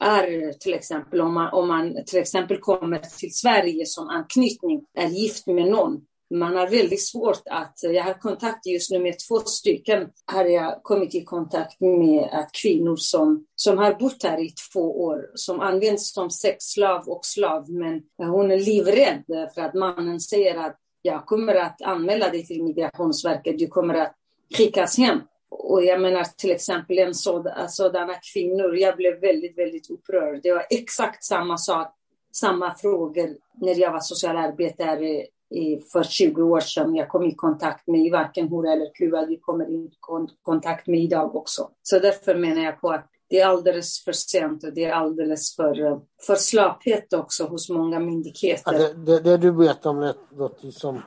är 0.00 0.52
till 0.52 0.74
exempel 0.74 1.20
om 1.20 1.34
man, 1.34 1.52
om 1.52 1.68
man 1.68 2.04
till 2.06 2.18
exempel 2.18 2.58
kommer 2.58 2.98
till 2.98 3.34
Sverige 3.34 3.86
som 3.86 4.08
anknytning, 4.08 4.84
är 4.98 5.08
gift 5.08 5.46
med 5.46 5.70
någon 5.70 6.00
man 6.32 6.56
har 6.56 6.68
väldigt 6.68 7.06
svårt 7.06 7.42
att, 7.46 7.78
jag 7.82 8.04
har 8.04 8.14
kontakt 8.14 8.66
just 8.66 8.90
nu 8.90 8.98
med 8.98 9.14
två 9.28 9.38
stycken, 9.40 10.08
har 10.26 10.44
jag 10.44 10.82
kommit 10.82 11.14
i 11.14 11.24
kontakt 11.24 11.80
med 11.80 12.28
att 12.32 12.52
kvinnor 12.52 12.96
som, 12.96 13.46
som 13.56 13.78
har 13.78 13.94
bott 13.94 14.22
här 14.22 14.40
i 14.40 14.54
två 14.72 15.04
år, 15.04 15.30
som 15.34 15.60
används 15.60 16.12
som 16.12 16.30
sexslav 16.30 17.08
och 17.08 17.24
slav, 17.24 17.70
men 17.70 18.02
hon 18.18 18.50
är 18.50 18.58
livrädd 18.58 19.24
för 19.54 19.60
att 19.60 19.74
mannen 19.74 20.20
säger 20.20 20.58
att 20.58 20.76
jag 21.02 21.26
kommer 21.26 21.54
att 21.54 21.82
anmäla 21.82 22.28
dig 22.28 22.46
till 22.46 22.62
Migrationsverket, 22.64 23.58
du 23.58 23.66
kommer 23.66 23.94
att 23.94 24.14
skickas 24.56 24.98
hem. 24.98 25.18
Och 25.50 25.84
jag 25.84 26.00
menar 26.00 26.24
till 26.24 26.50
exempel 26.50 26.98
en 26.98 27.14
sådan, 27.14 27.68
sådana 27.68 28.14
kvinnor, 28.32 28.76
jag 28.76 28.96
blev 28.96 29.20
väldigt, 29.20 29.58
väldigt 29.58 29.90
upprörd. 29.90 30.40
Det 30.42 30.52
var 30.52 30.66
exakt 30.70 31.24
samma 31.24 31.58
sak, 31.58 31.94
samma 32.32 32.74
frågor 32.74 33.36
när 33.60 33.80
jag 33.80 33.92
var 33.92 34.00
socialarbetare 34.00 35.26
för 35.92 36.02
20 36.02 36.42
år 36.42 36.60
sedan 36.60 36.94
jag 36.94 37.08
kom 37.08 37.24
i 37.24 37.34
kontakt 37.34 37.86
med 37.86 38.12
varken 38.12 38.48
hora 38.48 38.72
eller 38.72 38.94
kuva. 38.94 39.26
Vi 39.26 39.36
kommer 39.36 39.70
i 39.70 39.90
kontakt 40.42 40.86
med 40.86 41.00
idag 41.00 41.36
också. 41.36 41.68
Så 41.82 41.98
därför 41.98 42.34
menar 42.34 42.62
jag 42.62 42.80
på 42.80 42.90
att 42.90 43.08
det 43.28 43.40
är 43.40 43.46
alldeles 43.46 44.04
för 44.04 44.12
sent 44.12 44.64
och 44.64 44.72
det 44.72 44.84
är 44.84 44.92
alldeles 44.92 45.56
för, 45.56 46.00
för 46.26 46.34
slapphet 46.34 47.12
också 47.12 47.44
hos 47.44 47.70
många 47.70 47.98
myndigheter. 47.98 48.72
Ja, 48.72 48.78
det, 48.78 48.92
det, 48.92 49.20
det, 49.20 49.36
du 49.36 49.52
berättar 49.52 49.90
om 49.90 50.00
det 50.00 50.14
låter 50.36 50.70
som 50.70 51.02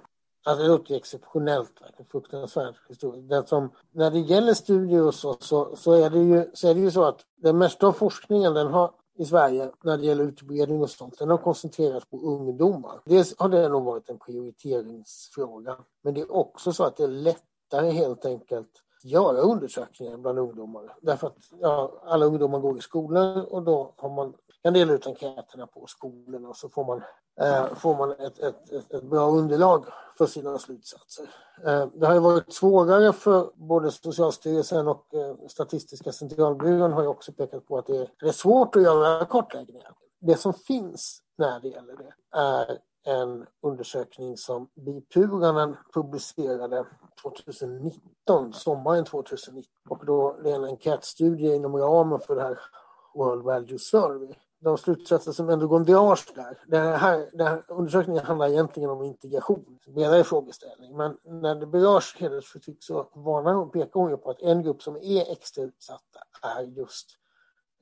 Alltså 0.47 0.63
det 0.63 0.69
låter 0.69 0.95
exceptionellt, 0.95 1.71
fruktansvärt 2.12 2.75
historia. 2.89 3.21
Det 3.21 3.47
som, 3.47 3.71
när 3.91 4.12
det 4.12 4.19
gäller 4.19 4.53
studier 4.53 5.03
och 5.03 5.15
så, 5.15 5.38
så, 5.39 5.75
så, 5.75 5.93
är 5.93 6.10
det 6.10 6.19
ju, 6.19 6.49
så 6.53 6.67
är 6.67 6.73
det 6.73 6.79
ju 6.79 6.91
så 6.91 7.03
att 7.03 7.19
den 7.36 7.58
mesta 7.58 7.88
av 7.88 7.93
forskningen 7.93 8.53
den 8.53 8.67
har 8.67 8.91
i 9.17 9.25
Sverige 9.25 9.71
när 9.84 9.97
det 9.97 10.06
gäller 10.06 10.23
utbredning 10.23 10.82
och 10.82 10.89
sånt, 10.89 11.19
den 11.19 11.30
har 11.30 11.38
koncentrerats 11.38 12.06
på 12.06 12.17
ungdomar. 12.17 13.01
Dels 13.06 13.38
har 13.38 13.49
det 13.49 13.69
nog 13.69 13.84
varit 13.84 14.10
en 14.10 14.19
prioriteringsfråga, 14.19 15.78
men 16.01 16.13
det 16.13 16.21
är 16.21 16.32
också 16.32 16.73
så 16.73 16.84
att 16.84 16.97
det 16.97 17.04
är 17.04 17.08
lättare 17.08 17.91
helt 17.91 18.25
enkelt 18.25 18.69
göra 19.06 19.38
undersökningar 19.38 20.18
bland 20.18 20.39
ungdomar. 20.39 20.96
Därför 21.02 21.28
att 21.28 21.38
ja, 21.60 22.02
alla 22.06 22.26
ungdomar 22.26 22.60
går 22.60 22.78
i 22.78 22.82
skolan 22.82 23.46
och 23.46 23.63
då 23.63 23.94
har 23.98 24.10
man, 24.10 24.34
kan 24.63 24.74
dela 24.74 24.94
ut 24.94 25.08
enkäterna 25.08 25.68
på 25.68 25.86
skolorna 25.88 26.50
och 26.50 26.58
så 26.58 26.70
får 26.70 26.86
man 26.86 27.02
Eh, 27.41 27.76
får 27.76 27.96
man 27.98 28.12
ett, 28.12 28.39
ett, 28.39 28.72
ett, 28.72 28.94
ett, 28.94 29.04
bra 29.04 29.30
underlag 29.30 29.86
för 30.18 30.26
sina 30.26 30.58
slutsatser. 30.60 31.30
Eh, 31.65 31.88
det 31.94 32.08
har 32.08 32.20
varit 32.20 32.54
svårare 32.54 33.13
för 33.13 33.52
både 33.56 33.91
Socialstyrelsen 33.91 34.88
och 34.88 35.13
eh, 35.13 35.48
Statistiska 35.48 36.12
centralbyrån 36.12 36.94
har 36.94 37.02
ju 37.02 37.08
också 37.08 37.32
pekat 37.32 37.65
på 37.65 37.78
att 37.78 37.88
det 37.88 38.28
är 38.28 38.32
svårt 38.32 38.76
att 38.76 38.82
göra 38.82 39.26
kartläggningar. 39.26 39.91
Det 40.20 40.38
som 40.38 40.54
finns 40.54 41.22
när 41.38 41.60
det 41.60 41.68
gäller 41.68 41.96
det 41.98 42.38
är 42.38 42.78
en 43.06 43.46
undersökning 43.62 44.38
som 44.38 44.68
Bipuranen 44.76 45.78
publicerade 45.94 46.86
2019, 47.22 48.54
sommaren 48.54 49.06
2019. 49.06 49.72
Och 49.89 50.06
då 50.06 50.38
det 50.44 50.52
är 50.52 50.56
en 50.56 50.63
enkätstudie 50.63 51.56
inom 51.56 51.78
ramen 51.78 52.20
för 52.20 52.36
det 52.36 52.41
här 52.41 52.60
World 53.13 53.44
Value 53.44 53.80
Survey 53.80 54.36
de 54.65 54.78
slutsatser 54.78 55.32
som 55.32 55.50
ändå 55.50 55.68
går 55.68 55.78
en 55.78 55.86
där. 56.36 56.58
Den 56.68 57.00
här, 57.00 57.30
den 57.34 57.48
här 57.48 57.63
undersökningen 57.68 58.26
handlar 58.26 58.48
egentligen 58.48 58.89
om 58.89 59.04
integration, 59.04 59.80
bredare 59.88 60.24
frågeställning. 60.24 60.98
Men 60.98 61.18
när 61.24 61.56
det 61.56 61.68
berörs 61.68 62.15
hedersförtryck 62.20 62.84
så 62.84 63.08
varnar 63.13 63.54
hon, 63.54 63.72
pekar 63.72 64.00
hon 64.00 64.10
ju 64.10 64.18
på 64.18 64.30
att 64.30 64.41
en 64.41 64.63
grupp 64.63 64.82
som 64.82 64.96
är 64.96 65.32
extra 65.32 65.63
utsatta 65.63 66.20
är 66.41 66.62
just 66.62 67.08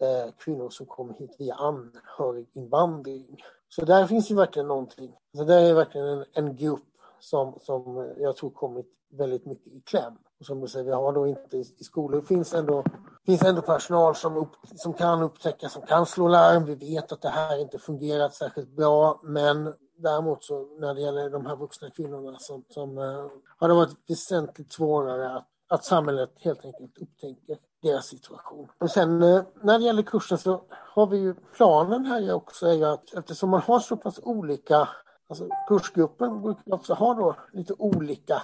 Eh, 0.01 0.32
kvinnor 0.38 0.69
som 0.69 0.86
kommer 0.86 1.13
hit 1.13 1.36
via 1.39 1.56
anhöriginvandring. 1.56 3.43
Så 3.69 3.86
där 3.86 4.08
finns 4.08 4.32
ju 4.32 4.36
verkligen 4.36 4.67
någonting. 4.67 5.15
Så 5.38 5.43
där 5.43 5.62
är 5.62 5.73
verkligen 5.73 6.08
en, 6.08 6.25
en 6.34 6.56
grupp 6.56 6.84
som, 7.19 7.60
som 7.62 8.13
jag 8.17 8.36
tror 8.36 8.49
kommit 8.49 8.86
väldigt 9.12 9.45
mycket 9.45 9.67
i 9.67 9.82
kläm. 9.82 10.13
Och 10.39 10.45
som 10.45 10.62
du 10.62 10.67
säger, 10.67 10.86
vi 10.86 10.91
har 10.91 11.13
då 11.13 11.27
inte 11.27 11.58
i 11.58 11.63
skolor, 11.63 12.21
det 12.21 12.27
finns 12.27 12.53
ändå, 12.53 12.84
finns 13.25 13.43
ändå 13.43 13.62
personal 13.62 14.15
som, 14.15 14.38
upp, 14.38 14.51
som 14.75 14.93
kan 14.93 15.21
upptäcka, 15.21 15.69
som 15.69 15.82
kan 15.82 16.06
slå 16.06 16.27
larm. 16.27 16.65
Vi 16.65 16.75
vet 16.75 17.12
att 17.12 17.21
det 17.21 17.29
här 17.29 17.62
inte 17.62 17.79
fungerat 17.79 18.34
särskilt 18.34 18.69
bra, 18.69 19.19
men 19.23 19.73
däremot 19.97 20.43
så 20.43 20.77
när 20.79 20.93
det 20.93 21.01
gäller 21.01 21.29
de 21.29 21.45
här 21.45 21.56
vuxna 21.56 21.89
kvinnorna 21.89 22.39
som, 22.39 22.63
som 22.69 22.97
eh, 22.97 23.25
har 23.58 23.67
det 23.67 23.73
varit 23.73 23.95
väsentligt 24.10 24.73
svårare 24.73 25.36
att, 25.36 25.47
att 25.67 25.86
samhället 25.86 26.32
helt 26.39 26.65
enkelt 26.65 26.97
upptäcker 26.97 27.58
deras 27.84 28.06
situation. 28.06 28.67
Och 28.78 28.91
sen 28.91 29.24
eh, 29.24 29.43
när 29.62 29.80
det 29.80 29.86
gäller 29.86 30.04
kursen 30.04 30.38
så 30.38 30.62
har 30.69 31.08
vi 31.08 31.17
ju 31.17 31.34
planen 31.34 32.06
här 32.06 32.34
också 32.34 32.67
är 32.67 32.74
ju 32.74 32.86
att 32.86 33.13
eftersom 33.13 33.50
man 33.50 33.62
har 33.62 33.80
så 33.80 33.98
pass 33.98 34.19
olika 34.24 34.89
Alltså, 35.28 35.48
kursgruppen 35.67 36.41
brukar 36.41 36.74
också 36.74 36.93
ha 36.93 37.13
då 37.13 37.36
lite 37.54 37.74
olika 37.78 38.41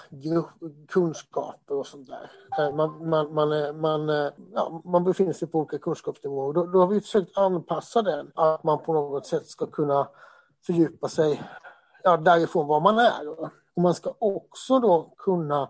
kunskaper 0.88 1.76
och 1.76 1.88
sånt 1.88 2.08
där. 2.08 2.32
Eh, 2.60 2.76
man, 2.76 3.10
man, 3.10 3.34
man, 3.34 3.52
eh, 3.52 3.74
man, 3.74 4.10
ja, 4.54 4.82
man 4.86 5.04
befinner 5.04 5.34
sig 5.34 5.48
på 5.48 5.60
olika 5.60 5.78
kunskapsnivåer. 5.78 6.54
Då, 6.54 6.66
då 6.66 6.80
har 6.80 6.88
vi 6.88 7.02
försökt 7.02 7.38
anpassa 7.38 8.02
den, 8.02 8.32
att 8.36 8.64
man 8.64 8.84
på 8.84 8.94
något 8.94 9.26
sätt 9.26 9.48
ska 9.48 9.66
kunna 9.66 10.08
fördjupa 10.66 11.08
sig 11.08 11.44
ja, 12.04 12.18
därifrån 12.18 12.68
var 12.68 12.80
man 12.80 13.00
är. 13.00 13.30
Och 13.76 13.82
man 13.82 13.94
ska 13.94 14.14
också 14.20 14.80
då 14.80 15.14
kunna 15.18 15.70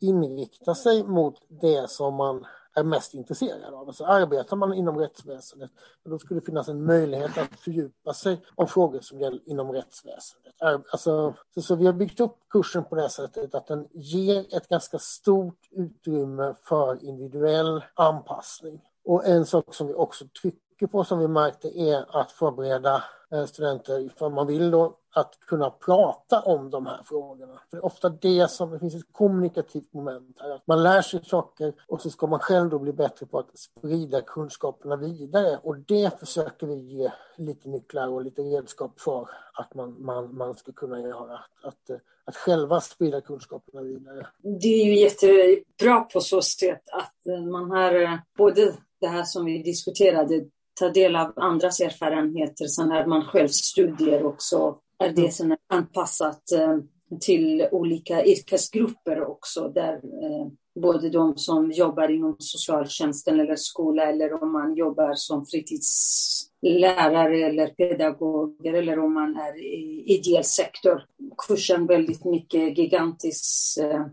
inrikta 0.00 0.74
sig 0.74 1.04
mot 1.04 1.34
det 1.48 1.90
som 1.90 2.14
man 2.14 2.46
är 2.80 2.84
mest 2.84 3.14
intresserad 3.14 3.74
av. 3.74 3.88
Alltså 3.88 4.04
arbetar 4.04 4.56
man 4.56 4.74
inom 4.74 4.98
rättsväsendet, 4.98 5.70
då 6.04 6.18
skulle 6.18 6.40
det 6.40 6.46
finnas 6.46 6.68
en 6.68 6.84
möjlighet 6.84 7.38
att 7.38 7.60
fördjupa 7.60 8.14
sig 8.14 8.40
om 8.54 8.66
frågor 8.66 9.00
som 9.00 9.20
gäller 9.20 9.40
inom 9.44 9.72
rättsväsendet. 9.72 10.54
Alltså, 10.92 11.34
så, 11.54 11.62
så 11.62 11.74
vi 11.74 11.86
har 11.86 11.92
byggt 11.92 12.20
upp 12.20 12.36
kursen 12.50 12.84
på 12.84 12.94
det 12.94 13.08
sättet 13.08 13.54
att 13.54 13.66
den 13.66 13.88
ger 13.92 14.56
ett 14.56 14.68
ganska 14.68 14.98
stort 14.98 15.68
utrymme 15.70 16.54
för 16.64 17.04
individuell 17.04 17.84
anpassning. 17.94 18.80
Och 19.04 19.26
en 19.26 19.46
sak 19.46 19.74
som 19.74 19.86
vi 19.86 19.94
också 19.94 20.24
trycker 20.42 20.86
på 20.86 21.04
som 21.04 21.18
vi 21.18 21.28
märkte 21.28 21.78
är 21.78 22.20
att 22.20 22.32
förbereda 22.32 23.04
Eh, 23.32 23.46
studenter, 23.46 24.00
ifall 24.00 24.32
man 24.32 24.46
vill 24.46 24.70
då, 24.70 24.96
att 25.14 25.40
kunna 25.40 25.70
prata 25.70 26.40
om 26.40 26.70
de 26.70 26.86
här 26.86 27.02
frågorna. 27.04 27.60
För 27.70 27.76
det 27.76 27.76
är 27.76 27.84
ofta 27.84 28.08
det 28.08 28.50
som, 28.50 28.70
det 28.70 28.78
finns 28.78 28.94
ett 28.94 29.12
kommunikativt 29.12 29.92
moment 29.92 30.36
här. 30.40 30.50
Att 30.50 30.66
man 30.66 30.82
lär 30.82 31.02
sig 31.02 31.24
saker 31.24 31.72
och 31.86 32.00
så 32.00 32.10
ska 32.10 32.26
man 32.26 32.40
själv 32.40 32.70
då 32.70 32.78
bli 32.78 32.92
bättre 32.92 33.26
på 33.26 33.38
att 33.38 33.58
sprida 33.58 34.20
kunskaperna 34.20 34.96
vidare. 34.96 35.58
Och 35.62 35.78
det 35.78 36.18
försöker 36.20 36.66
vi 36.66 36.74
ge 36.74 37.12
lite 37.36 37.68
nycklar 37.68 38.08
och 38.08 38.22
lite 38.24 38.42
redskap 38.42 39.00
för 39.00 39.28
att 39.52 39.74
man, 39.74 39.96
man, 40.04 40.36
man 40.36 40.54
ska 40.54 40.72
kunna 40.72 41.00
göra. 41.00 41.34
Att, 41.34 41.64
att, 41.64 41.90
eh, 41.90 41.96
att 42.24 42.36
själva 42.36 42.80
sprida 42.80 43.20
kunskaperna 43.20 43.82
vidare. 43.82 44.26
Det 44.60 44.68
är 44.68 44.84
ju 44.84 44.96
jättebra 44.96 46.00
på 46.00 46.20
så 46.20 46.42
sätt 46.42 46.82
att 46.92 47.48
man 47.50 47.70
har 47.70 48.02
eh, 48.02 48.18
både 48.38 48.74
det 49.00 49.08
här 49.08 49.24
som 49.24 49.44
vi 49.44 49.62
diskuterade, 49.62 50.44
ta 50.80 50.88
del 50.88 51.16
av 51.16 51.32
andras 51.36 51.80
erfarenheter, 51.80 52.66
sen 52.66 52.90
har 52.90 53.06
man 53.06 53.24
själv 53.24 53.48
studier 53.48 54.24
också. 54.24 54.78
Är 54.98 55.12
det 55.12 55.34
som 55.34 55.52
är 55.52 55.58
anpassat 55.68 56.52
eh, 56.52 56.78
till 57.20 57.68
olika 57.72 58.24
yrkesgrupper 58.24 59.30
också, 59.30 59.68
där 59.68 59.94
eh, 59.94 60.46
både 60.80 61.10
de 61.10 61.36
som 61.36 61.72
jobbar 61.72 62.08
inom 62.08 62.36
socialtjänsten 62.38 63.40
eller 63.40 63.56
skola 63.56 64.02
eller 64.02 64.42
om 64.42 64.52
man 64.52 64.74
jobbar 64.74 65.14
som 65.14 65.46
fritidslärare 65.46 67.46
eller 67.46 67.66
pedagoger 67.66 68.74
eller 68.74 68.98
om 68.98 69.14
man 69.14 69.36
är 69.36 69.64
i 69.64 70.04
ideell 70.06 70.44
sektor. 70.44 71.04
Kursen 71.48 71.86
väldigt 71.86 72.24
mycket 72.24 72.78
gigantisk 72.78 73.78
eh, 73.78 74.06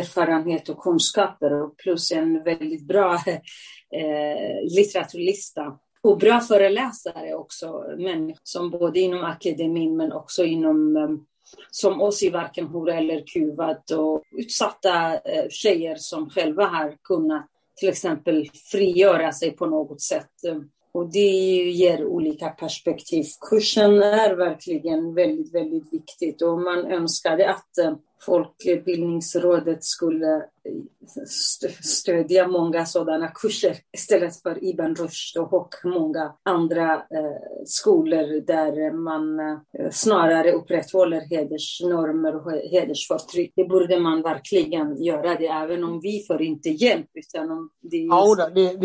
erfarenhet 0.00 0.68
och 0.68 0.78
kunskaper 0.78 1.62
och 1.62 1.76
plus 1.76 2.12
en 2.12 2.42
väldigt 2.42 2.86
bra 2.86 3.14
eh, 3.92 4.76
litteraturlista 4.76 5.78
och 6.02 6.18
bra 6.18 6.40
föreläsare 6.40 7.34
också, 7.34 7.84
människor 7.98 8.40
som 8.42 8.70
både 8.70 9.00
inom 9.00 9.24
akademin 9.24 9.96
men 9.96 10.12
också 10.12 10.44
inom 10.44 10.96
eh, 10.96 11.08
som 11.70 12.02
oss 12.02 12.22
i 12.22 12.30
Varken 12.30 12.66
hora 12.66 12.94
eller 12.94 13.26
kuvat 13.26 13.90
och 13.90 14.22
utsatta 14.30 15.14
eh, 15.14 15.48
tjejer 15.50 15.96
som 15.96 16.30
själva 16.30 16.66
har 16.66 16.96
kunnat 17.02 17.46
till 17.76 17.88
exempel 17.88 18.50
frigöra 18.70 19.32
sig 19.32 19.50
på 19.50 19.66
något 19.66 20.00
sätt. 20.00 20.32
Och 20.92 21.12
det 21.12 21.18
ger 21.70 22.04
olika 22.04 22.48
perspektiv. 22.48 23.24
Kursen 23.50 24.02
är 24.02 24.36
verkligen 24.36 25.14
väldigt, 25.14 25.54
väldigt 25.54 25.92
viktigt 25.92 26.42
och 26.42 26.60
man 26.60 26.86
önskade 26.86 27.50
att 27.50 27.78
eh, 27.78 27.94
Folkbildningsrådet 28.20 29.84
skulle 29.84 30.36
eh, 30.36 30.42
stödja 31.82 32.48
många 32.48 32.86
sådana 32.86 33.28
kurser 33.28 33.76
istället 33.92 34.42
för 34.42 34.64
Ibn 34.64 34.94
Rushd 34.94 35.36
och 35.38 35.74
många 35.84 36.34
andra 36.42 36.94
eh, 36.94 37.62
skolor 37.64 38.46
där 38.46 38.92
man 38.92 39.40
eh, 39.40 39.90
snarare 39.90 40.52
upprätthåller 40.52 41.20
hedersnormer 41.20 42.36
och 42.36 42.52
hedersförtryck. 42.52 43.52
Det 43.56 43.64
borde 43.64 44.00
man 44.00 44.22
verkligen 44.22 45.02
göra 45.02 45.34
det, 45.34 45.46
även 45.46 45.84
om 45.84 46.00
vi 46.00 46.24
får 46.26 46.42
inte 46.42 46.68
hjälp. 46.68 47.10
Utan 47.14 47.50
om 47.50 47.70
det, 47.80 47.96
är 47.96 48.06
ja, 48.06 48.50
det, 48.54 48.76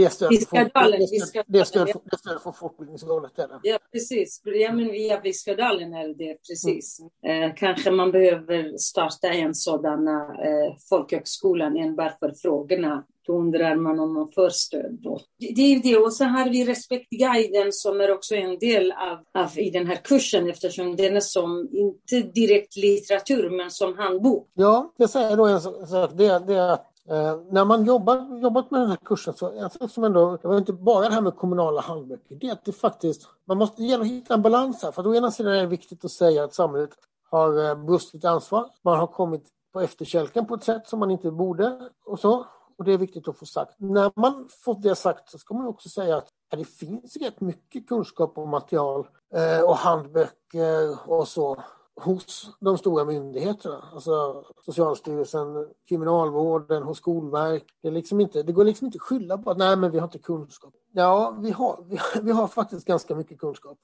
det 1.48 1.60
är 1.60 1.64
stöd 1.64 2.42
från 2.44 2.54
Folkbildningsrådet. 2.54 3.32
Ja, 3.64 3.78
precis. 3.92 4.42
Ja, 4.44 4.74
men 4.74 4.92
via 4.92 5.20
Viskadalen 5.20 5.94
är 5.94 6.08
det 6.08 6.38
precis. 6.50 7.00
Mm. 7.24 7.44
Eh, 7.44 7.56
kanske 7.56 7.92
man 7.92 8.12
behöver 8.12 8.78
starta 8.78 9.23
starta 9.24 9.34
en 9.34 9.56
sådan 9.56 10.08
eh, 10.08 10.76
folkhögskolan 10.90 11.78
enbart 11.78 12.20
för 12.20 12.32
frågorna. 12.42 13.04
Då 13.28 13.34
undrar 13.34 13.76
man 13.76 14.00
om 14.00 14.14
man 14.14 14.32
får 14.36 14.50
stöd. 14.50 15.00
Då. 15.02 15.20
Det 15.40 15.62
är 15.62 15.84
det. 15.84 15.98
Och 15.98 16.14
så 16.14 16.24
har 16.24 16.50
vi 16.50 16.66
Respektguiden 16.66 17.72
som 17.72 18.02
är 18.02 18.12
också 18.12 18.36
en 18.36 18.60
del 18.60 18.92
av, 18.92 19.42
av 19.44 19.60
i 19.60 19.70
den 19.70 19.88
här 19.88 19.96
kursen 19.96 20.50
eftersom 20.50 20.96
den 20.96 21.16
är 21.16 21.20
som, 21.20 21.70
inte 21.72 22.30
direkt 22.30 22.76
litteratur, 22.76 23.50
men 23.50 23.72
som 23.72 23.98
handbok. 23.98 24.50
Ja, 24.54 24.94
jag 24.98 25.10
säger 25.10 25.38
då 25.38 25.46
en 25.46 25.62
sak. 25.62 26.12
Det, 26.14 26.40
det 26.48 26.54
är 26.54 26.78
Eh, 27.10 27.40
när 27.52 27.66
man 27.66 27.86
jobbar, 27.86 28.42
jobbat 28.42 28.72
med 28.72 28.82
den 28.82 28.90
här 28.90 28.98
kursen 29.06 29.34
så 29.34 29.70
jag 29.80 29.92
som 29.92 30.04
ändå, 30.04 30.38
det 30.42 30.48
var 30.48 30.58
inte 30.58 30.74
bara 30.74 31.08
det 31.08 31.14
här 31.14 31.22
med 31.22 31.36
kommunala 31.36 31.82
handböcker, 31.82 32.36
det 32.36 32.48
är 32.48 32.52
att 32.52 32.66
det 32.66 32.72
faktiskt, 32.72 33.28
man 33.46 33.58
måste 33.58 33.96
att 33.96 34.08
hitta 34.08 34.34
en 34.34 34.42
balans 34.42 34.84
här. 34.84 34.92
För 34.92 35.02
att 35.02 35.08
å 35.08 35.16
ena 35.16 35.32
sidan 35.32 35.54
är 35.54 35.62
det 35.62 35.68
viktigt 35.68 36.06
att 36.06 36.12
säga 36.12 36.44
att 36.44 36.54
samhället 36.54 36.90
har 37.34 37.70
eh, 37.70 37.76
brustit 37.76 38.26
ansvar. 38.26 38.70
Man 38.82 39.00
har 39.00 39.08
kommit 39.08 39.50
på 39.74 39.82
efterkälken 39.82 40.46
på 40.46 40.56
ett 40.56 40.64
sätt 40.64 40.88
som 40.88 41.00
man 41.00 41.12
inte 41.12 41.32
borde 41.32 41.90
och 42.06 42.20
så. 42.20 42.46
Och 42.78 42.84
det 42.84 42.94
är 42.94 42.98
viktigt 42.98 43.28
att 43.28 43.38
få 43.38 43.46
sagt. 43.46 43.76
När 43.78 44.12
man 44.16 44.50
fått 44.66 44.82
det 44.82 44.96
sagt 44.96 45.30
så 45.30 45.38
ska 45.38 45.54
man 45.54 45.68
också 45.68 45.90
säga 45.90 46.18
att 46.18 46.28
det 46.50 46.66
finns 46.66 47.18
rätt 47.18 47.42
mycket 47.42 47.88
kunskap 47.88 48.38
och 48.38 48.48
material 48.48 49.08
eh, 49.36 49.64
och 49.64 49.76
handböcker 49.76 51.10
och 51.10 51.28
så 51.28 51.64
hos 51.96 52.50
de 52.60 52.78
stora 52.78 53.06
myndigheterna, 53.06 53.84
alltså 53.94 54.46
Socialstyrelsen, 54.66 55.70
Kriminalvården, 55.90 56.84
hos 56.84 56.98
Skolverket. 56.98 57.68
Det, 57.82 57.92
liksom 57.92 58.22
inte, 58.22 58.44
det 58.44 58.52
går 58.52 58.66
liksom 58.66 58.86
inte 58.86 58.96
att 58.96 59.02
skylla 59.02 59.38
på 59.38 59.52
att 59.52 59.58
nej, 59.58 59.76
men 59.76 59.92
vi 59.92 60.00
har 60.00 60.08
inte 60.08 60.20
kunskap. 60.20 60.74
Ja, 60.92 61.38
vi 61.40 61.52
har, 61.52 61.80
vi, 61.88 62.00
vi 62.22 62.32
har 62.32 62.48
faktiskt 62.48 62.86
ganska 62.86 63.16
mycket 63.16 63.40
kunskap. 63.40 63.78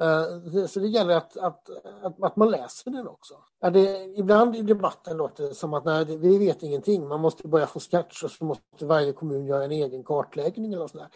Eh, 0.00 0.66
så 0.66 0.80
det 0.80 0.88
gäller 0.88 1.16
att, 1.16 1.36
att, 1.36 1.70
att, 2.02 2.22
att, 2.22 2.36
man 2.36 2.50
läser 2.50 2.90
den 2.90 3.08
också. 3.08 3.34
Det, 3.72 4.04
ibland 4.16 4.56
i 4.56 4.62
debatten 4.62 5.16
låter 5.16 5.44
det 5.44 5.54
som 5.54 5.74
att 5.74 5.84
nej, 5.84 6.04
vi 6.04 6.38
vet 6.38 6.62
ingenting, 6.62 7.08
man 7.08 7.20
måste 7.20 7.48
börja 7.48 7.66
från 7.66 7.80
scratch 7.80 8.24
och 8.24 8.30
så 8.30 8.44
måste 8.44 8.86
varje 8.86 9.12
kommun 9.12 9.46
göra 9.46 9.64
en 9.64 9.72
egen 9.72 10.04
kartläggning. 10.04 10.72
Eller 10.72 10.86
sådär. 10.86 11.08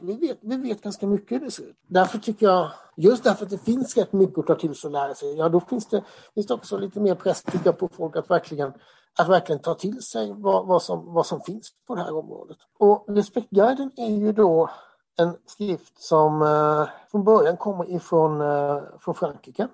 Nej, 0.00 0.16
vi, 0.16 0.26
vet, 0.26 0.38
vi 0.40 0.56
vet 0.56 0.82
ganska 0.82 1.06
mycket 1.06 1.40
hur 1.40 1.44
det 1.44 1.50
ser 1.50 1.62
ut. 1.62 1.76
Därför 1.86 2.18
tycker 2.18 2.46
jag, 2.46 2.70
just 2.96 3.24
därför 3.24 3.44
att 3.44 3.50
det 3.50 3.58
finns 3.58 3.96
rätt 3.96 4.12
mycket 4.12 4.38
att 4.38 4.46
ta 4.46 4.54
till 4.54 4.74
sig 4.74 4.88
och 4.88 4.92
lära 4.92 5.14
sig, 5.14 5.36
ja 5.36 5.48
då 5.48 5.60
finns 5.60 5.86
det, 5.86 6.04
finns 6.34 6.46
det 6.46 6.54
också 6.54 6.78
lite 6.78 7.00
mer 7.00 7.14
press 7.14 7.42
tycker 7.42 7.66
jag, 7.66 7.78
på 7.78 7.88
folk 7.88 8.16
att 8.16 8.30
verkligen 8.30 8.72
att 9.18 9.28
verkligen 9.28 9.62
ta 9.62 9.74
till 9.74 10.02
sig 10.02 10.32
vad, 10.36 10.66
vad, 10.66 10.82
som, 10.82 11.14
vad 11.14 11.26
som 11.26 11.40
finns 11.40 11.72
på 11.86 11.94
det 11.94 12.02
här 12.02 12.16
området. 12.16 12.56
Och 12.78 13.04
Respektguiden 13.08 13.90
är 13.96 14.10
ju 14.10 14.32
då 14.32 14.70
en 15.16 15.36
skrift 15.46 16.02
som 16.02 16.42
eh, 16.42 16.88
från 17.10 17.24
början 17.24 17.56
kommer 17.56 17.90
ifrån 17.90 18.40
eh, 18.40 18.82
från 19.00 19.14
Frankrike. 19.14 19.68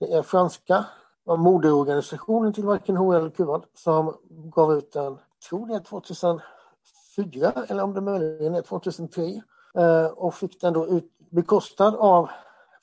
Det 0.00 0.12
är 0.12 0.22
franska 0.22 0.86
eh, 1.28 1.36
moderorganisationen 1.36 2.52
till 2.52 2.64
varken 2.64 2.96
Hora 2.96 3.18
eller 3.18 3.30
Kuvad 3.30 3.64
som 3.74 4.16
gav 4.30 4.72
ut 4.72 4.92
den, 4.92 5.18
tror 5.48 5.66
det 5.66 5.74
är 5.74 5.80
2004 5.80 7.52
eller 7.68 7.82
om 7.82 7.94
det 7.94 8.00
möjligen 8.00 8.54
är 8.54 8.62
2003 8.62 9.42
eh, 9.74 10.06
och 10.06 10.34
fick 10.34 10.60
den 10.60 10.72
då 10.72 10.86
ut, 10.86 11.12
bekostad 11.30 11.96
av 11.96 12.30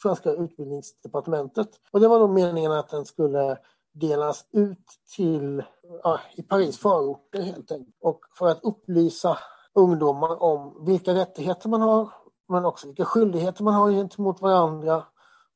franska 0.01 0.31
utbildningsdepartementet. 0.31 1.69
Och 1.91 1.99
det 1.99 2.07
var 2.07 2.19
då 2.19 2.27
meningen 2.27 2.71
att 2.71 2.89
den 2.89 3.05
skulle 3.05 3.57
delas 3.93 4.45
ut 4.51 4.87
till 5.15 5.63
ja, 6.03 6.19
i 6.35 6.43
Paris 6.43 6.77
förorter 6.79 7.41
helt 7.41 7.71
enkelt. 7.71 7.95
Och 8.01 8.19
för 8.37 8.47
att 8.47 8.63
upplysa 8.63 9.37
ungdomar 9.75 10.43
om 10.43 10.85
vilka 10.85 11.13
rättigheter 11.13 11.69
man 11.69 11.81
har 11.81 12.09
men 12.47 12.65
också 12.65 12.87
vilka 12.87 13.05
skyldigheter 13.05 13.63
man 13.63 13.73
har 13.73 13.91
gentemot 13.91 14.41
varandra 14.41 15.03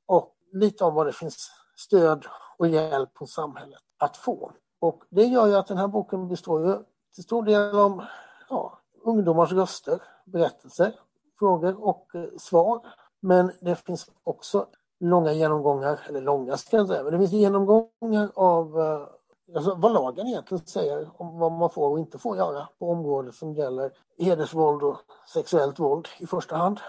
och 0.06 0.36
lite 0.54 0.84
om 0.84 0.96
vad 0.96 1.06
det 1.06 1.14
finns 1.14 1.52
stöd 1.76 2.26
och 2.58 2.68
hjälp 2.68 3.18
hos 3.18 3.34
samhället 3.34 3.80
att 3.98 4.18
få. 4.18 4.52
Och 4.80 5.04
det 5.10 5.24
gör 5.24 5.48
ju 5.48 5.56
att 5.56 5.68
den 5.68 5.78
här 5.78 5.88
boken 5.88 6.28
består 6.28 6.68
ju 6.68 6.78
till 7.16 7.24
stor 7.24 7.44
del 7.44 7.80
om 7.80 8.04
ja, 8.50 8.80
ungdomars 9.04 9.52
röster, 9.52 10.02
berättelser, 10.26 10.94
frågor 11.40 11.84
och 11.84 12.16
eh, 12.16 12.26
svar. 12.38 12.82
Men 13.20 13.52
det 13.62 13.76
finns 13.76 14.12
också 14.24 14.68
långa 15.00 15.32
genomgångar, 15.34 16.00
eller 16.10 16.22
långa 16.22 16.58
ska 16.58 16.78
jag 16.78 16.88
säga, 16.88 17.04
men 17.04 17.14
det 17.14 17.20
finns 17.20 17.32
genomgångar 17.32 18.32
av 18.36 18.80
eh, 18.80 19.08
alltså 19.56 19.76
vad 19.76 19.94
lagen 19.94 20.28
egentligen 20.28 20.66
säger 20.66 21.10
om 21.18 21.40
vad 21.40 21.52
man 21.52 21.70
får 21.70 21.90
och 21.90 22.00
inte 22.00 22.18
får 22.18 22.38
göra 22.38 22.68
på 22.80 22.90
områden 22.90 23.34
som 23.34 23.54
gäller 23.54 23.92
hedersvåld 24.18 24.84
och 24.84 24.98
sexuellt 25.34 25.80
våld 25.80 26.08
i 26.20 26.28
första 26.28 26.56
hand. 26.56 26.80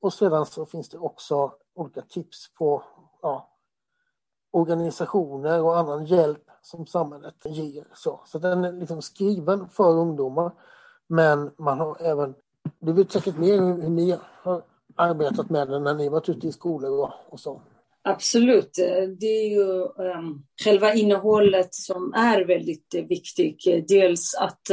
Och 0.00 0.12
sedan 0.12 0.46
så 0.46 0.66
finns 0.66 0.88
det 0.88 0.98
också 0.98 1.52
olika 1.74 2.02
tips 2.02 2.54
på 2.54 2.82
ja, 3.22 3.48
organisationer 4.50 5.62
och 5.62 5.78
annan 5.78 6.04
hjälp 6.04 6.50
som 6.62 6.86
samhället 6.86 7.34
ger. 7.44 7.86
Så, 7.94 8.20
så 8.26 8.38
den 8.38 8.64
är 8.64 8.72
liksom 8.72 9.02
skriven 9.02 9.68
för 9.68 9.90
ungdomar 9.90 10.52
men 11.06 11.50
man 11.58 11.80
har 11.80 11.96
även, 12.00 12.34
du 12.78 12.92
vet 12.92 13.12
säkert 13.12 13.38
mer 13.38 13.60
hur 13.60 13.88
ni 13.88 14.18
har 14.42 14.62
arbetat 14.96 15.50
med 15.50 15.68
den 15.68 15.84
när 15.84 15.94
ni 15.94 16.08
varit 16.08 16.28
ute 16.28 16.46
i 16.46 16.52
skolor 16.52 17.00
och, 17.00 17.10
och 17.28 17.40
så. 17.40 17.60
Absolut. 18.06 18.78
Eh, 18.78 19.08
det 19.20 19.26
är 19.26 19.48
ju 19.48 19.64
um, 20.18 20.44
själva 20.64 20.94
innehållet 20.94 21.74
som 21.74 22.12
är 22.14 22.44
väldigt 22.44 22.94
eh, 22.94 23.04
viktigt. 23.04 23.66
Eh, 23.66 23.82
dels 23.88 24.34
att 24.34 24.70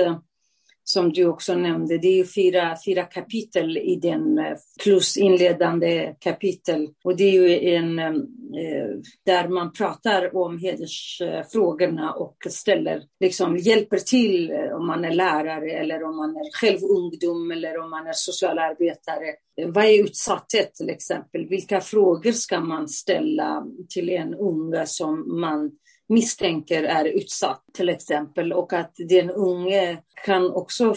som 0.84 1.14
du 1.14 1.26
också 1.26 1.56
nämnde. 1.56 1.98
Det 1.98 2.20
är 2.20 2.24
fyra, 2.24 2.78
fyra 2.86 3.04
kapitel 3.04 3.78
i 3.78 3.96
den, 3.96 4.38
eh, 4.38 4.58
plus 4.84 5.18
inledande 5.18 6.16
kapitel. 6.20 6.88
Och 7.04 7.18
det 7.18 7.24
är 7.24 7.32
ju 7.32 7.74
en 7.76 8.00
eh, 8.00 8.06
eh, 8.08 8.90
där 9.26 9.48
man 9.48 9.74
pratar 9.74 10.36
om 10.38 10.60
hedersfrågorna 10.60 12.14
och 12.14 12.38
ställer, 12.50 13.04
liksom 13.20 13.58
hjälper 13.58 13.98
till 13.98 14.52
om 14.74 14.88
man 14.88 15.06
är 15.06 15.12
lärare 15.12 15.72
eller 15.72 16.04
om 16.04 16.18
man 16.18 16.30
är 16.30 16.52
själv 16.60 16.80
ungdom 16.84 17.52
eller 17.52 17.80
om 17.80 17.90
man 17.90 18.08
är 18.08 18.14
socialarbetare. 18.14 19.36
Vad 19.68 19.86
är 19.86 20.04
utsatthet 20.04 20.74
till 20.74 20.90
exempel? 20.90 21.48
Vilka 21.50 21.82
frågor 21.82 22.32
ska 22.32 22.60
man 22.60 22.88
ställa 22.88 23.66
till 23.90 24.10
en 24.10 24.34
unga 24.34 24.86
som 24.86 25.40
man 25.40 25.72
misstänker 26.12 26.84
är 26.84 27.06
utsatt 27.06 27.64
till 27.74 27.90
exempel 27.90 28.54
och 28.54 28.74
att 28.74 28.94
den 28.96 29.30
unge 29.30 29.98
kan 30.26 30.52
också 30.52 30.96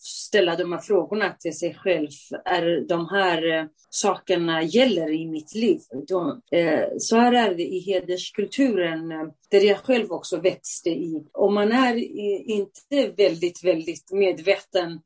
ställa 0.00 0.56
de 0.56 0.72
här 0.72 0.80
frågorna 0.80 1.30
till 1.30 1.58
sig 1.58 1.74
själv. 1.74 2.08
Är 2.44 2.88
de 2.88 3.08
här 3.08 3.58
eh, 3.58 3.64
sakerna 3.90 4.62
gäller 4.62 5.10
i 5.10 5.26
mitt 5.26 5.54
liv? 5.54 5.80
De, 6.08 6.42
eh, 6.50 6.84
så 6.98 7.16
här 7.16 7.32
är 7.32 7.54
det 7.54 7.62
i 7.62 7.78
hederskulturen 7.78 9.12
eh, 9.12 9.26
där 9.50 9.60
jag 9.60 9.78
själv 9.78 10.12
också 10.12 10.36
växte 10.40 10.90
i. 10.90 11.26
Om 11.32 11.54
man 11.54 11.72
är 11.72 11.96
inte 12.50 13.12
väldigt, 13.16 13.64
väldigt 13.64 14.12
medveten 14.12 15.00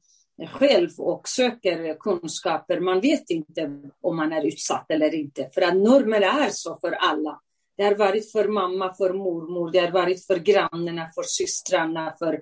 själv 0.47 0.90
och 0.99 1.29
söker 1.29 1.94
kunskaper. 2.01 2.81
Man 2.81 3.01
vet 3.01 3.31
inte 3.31 3.81
om 4.01 4.16
man 4.16 4.33
är 4.33 4.47
utsatt 4.47 4.90
eller 4.90 5.14
inte, 5.14 5.49
för 5.55 5.62
att 5.62 5.77
normer 5.77 6.21
är 6.21 6.51
så 6.51 6.79
för 6.81 6.92
alla. 6.92 7.40
Det 7.78 7.84
har 7.84 7.94
varit 7.94 8.32
för 8.32 8.48
mamma, 8.48 8.94
för 8.94 9.12
mormor, 9.12 9.70
det 9.70 9.78
har 9.78 9.90
varit 9.90 10.26
för 10.26 10.36
grannarna, 10.36 11.10
för 11.14 11.22
systrarna, 11.22 12.14
för 12.18 12.40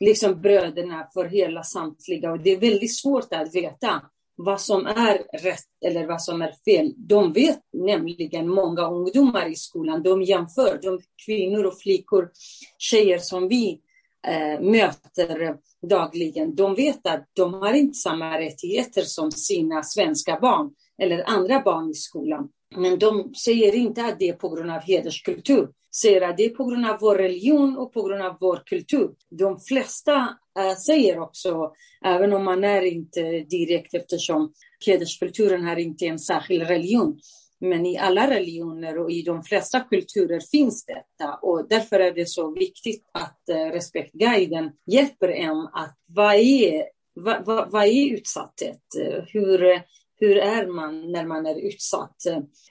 liksom 0.00 0.40
bröderna, 0.40 1.08
för 1.14 1.24
hela 1.24 1.62
samtliga. 1.62 2.32
Och 2.32 2.40
det 2.40 2.50
är 2.50 2.60
väldigt 2.60 2.96
svårt 2.96 3.32
att 3.32 3.54
veta 3.54 4.02
vad 4.36 4.60
som 4.60 4.86
är 4.86 5.38
rätt 5.42 5.68
eller 5.86 6.06
vad 6.06 6.22
som 6.22 6.42
är 6.42 6.52
fel. 6.64 6.94
De 6.96 7.32
vet 7.32 7.60
nämligen, 7.72 8.48
många 8.48 8.90
ungdomar 8.90 9.48
i 9.48 9.54
skolan, 9.54 10.02
de 10.02 10.22
jämför, 10.22 10.78
de 10.82 11.00
kvinnor 11.26 11.64
och 11.64 11.80
flickor, 11.80 12.30
tjejer 12.78 13.18
som 13.18 13.48
vi 13.48 13.80
eh, 14.26 14.60
möter 14.60 15.56
dagligen, 15.88 16.54
de 16.54 16.74
vet 16.74 17.06
att 17.06 17.28
de 17.32 17.54
har 17.54 17.72
inte 17.72 17.94
samma 17.98 18.38
rättigheter 18.38 19.02
som 19.02 19.30
sina 19.30 19.82
svenska 19.82 20.38
barn 20.40 20.70
eller 21.02 21.30
andra 21.30 21.60
barn 21.60 21.90
i 21.90 21.94
skolan. 21.94 22.48
Men 22.76 22.98
de 22.98 23.34
säger 23.34 23.74
inte 23.74 24.04
att 24.04 24.18
det 24.18 24.28
är 24.28 24.32
på 24.32 24.48
grund 24.48 24.70
av 24.70 24.80
hederskultur. 24.80 25.68
Säger 25.94 26.20
att 26.20 26.36
det 26.36 26.44
är 26.44 26.50
på 26.50 26.64
grund 26.64 26.86
av 26.86 26.96
vår 27.00 27.16
religion 27.16 27.76
och 27.76 27.92
på 27.92 28.02
grund 28.02 28.22
av 28.22 28.36
vår 28.40 28.62
kultur. 28.66 29.10
De 29.30 29.60
flesta 29.60 30.36
eh, 30.58 30.76
säger 30.76 31.18
också, 31.18 31.72
även 32.04 32.32
om 32.32 32.44
man 32.44 32.64
är 32.64 32.82
inte 32.82 33.20
direkt 33.40 33.94
eftersom 33.94 34.52
hederskulturen 34.86 35.64
har 35.64 35.76
inte 35.76 36.06
en 36.06 36.18
särskild 36.18 36.62
religion. 36.62 37.18
Men 37.60 37.86
i 37.86 37.98
alla 37.98 38.30
religioner 38.30 38.98
och 38.98 39.10
i 39.10 39.22
de 39.22 39.42
flesta 39.42 39.80
kulturer 39.80 40.40
finns 40.40 40.84
detta 40.84 41.34
och 41.42 41.66
därför 41.68 42.00
är 42.00 42.12
det 42.12 42.28
så 42.28 42.54
viktigt 42.54 43.10
att 43.12 43.48
eh, 43.48 43.72
Respektguiden 43.72 44.70
hjälper 44.86 45.28
en 45.28 45.68
att 45.72 45.96
vad 46.06 46.34
är, 46.34 46.84
vad, 47.14 47.46
vad, 47.46 47.70
vad 47.70 47.84
är 47.84 48.12
utsatthet? 48.12 48.82
Eh, 49.00 49.24
hur, 49.26 49.82
hur 50.20 50.36
är 50.36 50.66
man 50.66 51.12
när 51.12 51.26
man 51.26 51.46
är 51.46 51.54
utsatt? 51.54 52.16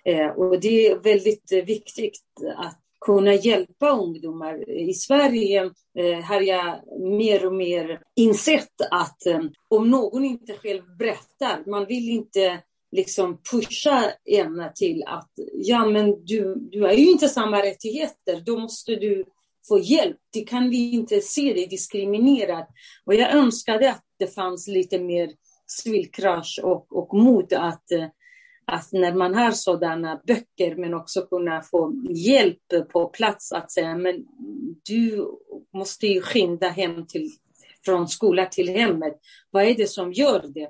Eh, 0.05 0.27
och 0.27 0.59
det 0.59 0.87
är 0.87 0.99
väldigt 0.99 1.51
viktigt 1.51 2.21
att 2.57 2.79
kunna 3.05 3.33
hjälpa 3.33 3.89
ungdomar. 3.89 4.69
I 4.69 4.93
Sverige 4.93 5.71
eh, 5.97 6.19
har 6.23 6.41
jag 6.41 6.79
mer 6.99 7.45
och 7.45 7.53
mer 7.53 8.01
insett 8.15 8.81
att 8.91 9.25
eh, 9.25 9.41
om 9.67 9.89
någon 9.89 10.25
inte 10.25 10.53
själv 10.53 10.83
berättar, 10.97 11.69
man 11.69 11.85
vill 11.85 12.09
inte 12.09 12.59
liksom 12.91 13.41
pusha 13.51 14.11
en 14.25 14.71
till 14.75 15.03
att 15.07 15.31
ja 15.53 15.85
men 15.85 16.25
du, 16.25 16.55
du 16.55 16.81
har 16.81 16.91
ju 16.91 17.11
inte 17.11 17.27
samma 17.27 17.61
rättigheter, 17.61 18.43
då 18.45 18.59
måste 18.59 18.95
du 18.95 19.25
få 19.67 19.79
hjälp. 19.79 20.17
Det 20.33 20.41
kan 20.41 20.69
vi 20.69 20.91
inte 20.91 21.21
se 21.21 21.53
dig 21.53 21.67
diskriminerad. 21.67 22.65
Och 23.05 23.15
jag 23.15 23.33
önskade 23.33 23.91
att 23.91 24.03
det 24.19 24.27
fanns 24.27 24.67
lite 24.67 24.99
mer 24.99 25.29
civilkurage 25.71 26.59
och, 26.63 26.97
och 26.97 27.13
mod 27.13 27.53
att, 27.53 27.91
eh, 27.91 28.07
att 28.65 28.91
när 28.91 29.13
man 29.13 29.35
har 29.35 29.51
sådana 29.51 30.21
böcker 30.27 30.75
men 30.75 30.93
också 30.93 31.21
kunna 31.21 31.61
få 31.61 31.93
hjälp 32.09 32.89
på 32.91 33.07
plats 33.07 33.51
att 33.51 33.71
säga 33.71 33.97
men 33.97 34.25
du 34.89 35.27
måste 35.73 36.07
ju 36.07 36.21
skynda 36.21 36.67
hem 36.67 37.07
till, 37.07 37.31
från 37.85 38.07
skola 38.07 38.45
till 38.45 38.69
hemmet. 38.69 39.19
Vad 39.51 39.63
är 39.63 39.75
det 39.75 39.87
som 39.87 40.13
gör 40.13 40.45
det? 40.53 40.69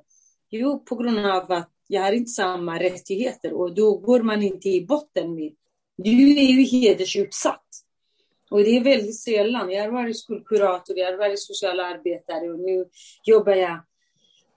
Jo, 0.50 0.80
på 0.80 0.96
grund 0.96 1.26
av 1.26 1.52
att 1.52 1.72
jag 1.88 2.02
har 2.02 2.12
inte 2.12 2.32
samma 2.32 2.80
rättigheter 2.80 3.54
och 3.54 3.76
då 3.76 3.98
går 3.98 4.22
man 4.22 4.44
inte 4.44 4.70
i 4.70 4.86
botten 4.86 5.36
med. 5.36 5.54
Du 5.98 6.40
är 6.40 6.52
ju 6.52 6.64
hedersutsatt. 6.64 7.66
Och 8.50 8.60
det 8.60 8.78
är 8.78 8.84
väldigt 8.84 9.20
sällan. 9.20 9.72
Jag 9.72 9.84
har 9.84 9.92
varit 9.92 10.20
skolkurator, 10.20 10.98
jag 10.98 11.12
har 11.12 11.18
varit 11.18 11.40
socialarbetare 11.40 12.50
och 12.50 12.60
nu 12.60 12.86
jobbar 13.24 13.56
jag 13.56 13.80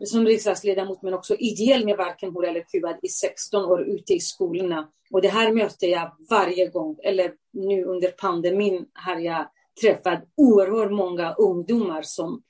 som 0.05 0.27
riksdagsledamot 0.27 1.03
men 1.03 1.15
också 1.15 1.37
ideell 1.39 1.85
med 1.85 1.97
Varken 1.97 2.31
hora 2.31 2.49
eller 2.49 2.61
kuvad 2.61 2.97
i 3.03 3.09
16 3.09 3.65
år 3.65 3.83
ute 3.83 4.15
i 4.15 4.21
skolorna. 4.21 4.89
Och 5.11 5.23
det 5.23 5.29
här 5.29 5.53
möter 5.53 5.87
jag 5.87 6.13
varje 6.31 6.67
gång. 6.69 6.99
Eller 7.03 7.33
nu 7.53 7.85
under 7.85 8.09
pandemin 8.09 8.87
har 8.93 9.17
jag 9.17 9.49
träffat 9.81 10.25
oerhört 10.37 10.93
många 10.93 11.35
ungdomar 11.35 12.03
som 12.03 12.43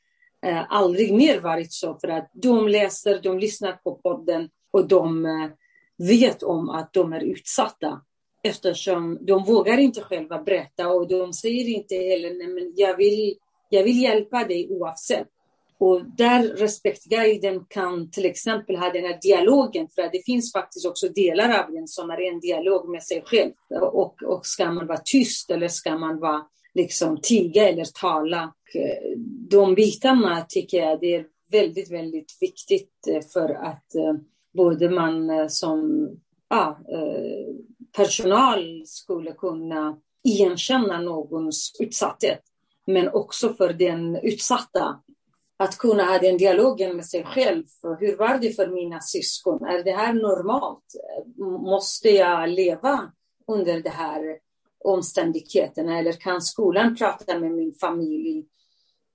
eh, 0.47 0.73
aldrig 0.73 1.15
mer 1.15 1.41
varit 1.41 1.73
så 1.73 1.99
för 2.01 2.09
att 2.09 2.31
de 2.33 2.69
läser, 2.69 3.21
de 3.23 3.39
lyssnar 3.39 3.73
på 3.73 3.95
podden 3.95 4.49
och 4.71 4.89
de 4.89 5.27
eh, 5.27 5.51
vet 6.09 6.43
om 6.43 6.69
att 6.69 6.93
de 6.93 7.13
är 7.13 7.21
utsatta 7.21 8.01
eftersom 8.43 9.19
de 9.21 9.45
vågar 9.45 9.79
inte 9.79 10.01
själva 10.01 10.43
berätta 10.43 10.89
och 10.89 11.09
de 11.09 11.33
säger 11.33 11.69
inte 11.69 11.95
heller 11.95 12.35
nej 12.35 12.49
men 12.49 12.73
jag 12.77 12.97
vill, 12.97 13.35
jag 13.69 13.85
vill 13.85 14.03
hjälpa 14.03 14.45
dig 14.45 14.69
oavsett. 14.71 15.29
Och 15.83 16.03
där 16.17 16.43
Respektguiden 16.43 17.65
kan 17.69 18.11
till 18.11 18.27
exempel 18.27 18.77
ha 18.77 18.91
den 18.91 19.05
här 19.05 19.19
dialogen, 19.23 19.89
för 19.95 20.03
det 20.03 20.25
finns 20.25 20.53
faktiskt 20.53 20.87
också 20.87 21.09
delar 21.09 21.65
av 21.65 21.73
den 21.73 21.89
som 21.89 22.11
är 22.11 22.21
en 22.21 22.41
dialog 22.41 22.89
med 22.89 23.03
sig 23.03 23.23
själv. 23.27 23.53
Och, 23.81 24.23
och 24.23 24.47
ska 24.47 24.73
man 24.73 24.87
vara 24.87 25.01
tyst 25.05 25.51
eller 25.51 25.69
ska 25.69 25.99
man 25.99 26.21
vara 26.21 26.43
liksom 26.75 27.21
tiga 27.23 27.69
eller 27.69 27.85
tala? 28.01 28.55
Eh, 28.75 29.19
de 29.51 29.75
bitarna 29.75 30.47
tycker 30.49 30.79
jag 30.79 31.01
det 31.01 31.15
är 31.15 31.27
väldigt, 31.51 31.91
väldigt 31.91 32.37
viktigt 32.41 32.93
eh, 33.09 33.23
för 33.33 33.49
att 33.49 33.95
eh, 33.95 34.15
både 34.55 34.91
man 34.91 35.51
som 35.51 36.09
ja, 36.49 36.79
personal 37.97 38.83
skulle 38.87 39.33
kunna 39.33 39.99
igenkänna 40.25 41.01
någons 41.01 41.77
utsatthet, 41.81 42.43
men 42.87 43.09
också 43.09 43.55
för 43.55 43.73
den 43.73 44.17
utsatta 44.17 45.01
att 45.57 45.79
kunna 45.79 46.05
ha 46.05 46.19
den 46.19 46.37
dialogen 46.37 46.97
med 46.97 47.07
sig 47.07 47.25
själv. 47.25 47.65
Hur 48.01 48.17
var 48.17 48.39
det 48.39 48.57
för 48.57 48.67
mina 48.67 49.01
syskon? 49.01 49.65
Är 49.65 49.85
det 49.85 49.93
här 49.93 50.13
normalt? 50.13 50.85
Måste 51.61 52.11
jag 52.11 52.49
leva 52.49 53.13
under 53.47 53.81
de 53.81 53.91
här 53.91 54.39
omständigheterna? 54.85 55.99
Eller 55.99 56.13
kan 56.13 56.41
skolan 56.41 56.97
prata 56.97 57.39
med 57.39 57.51
min 57.51 57.73
familj? 57.73 58.47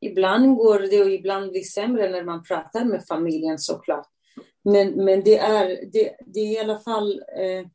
Ibland 0.01 0.57
går 0.57 0.79
det 0.79 1.01
och 1.01 1.11
ibland 1.11 1.51
blir 1.51 1.61
det 1.61 1.67
sämre 1.67 2.09
när 2.09 2.23
man 2.23 2.43
pratar 2.43 2.85
med 2.85 3.05
familjen 3.07 3.59
såklart. 3.59 4.07
Men, 4.63 5.05
men 5.05 5.23
det, 5.23 5.37
är, 5.37 5.67
det, 5.67 6.15
det 6.25 6.39
är 6.39 6.53
i 6.53 6.59
alla 6.59 6.79
fall 6.79 7.23
eh, 7.37 7.67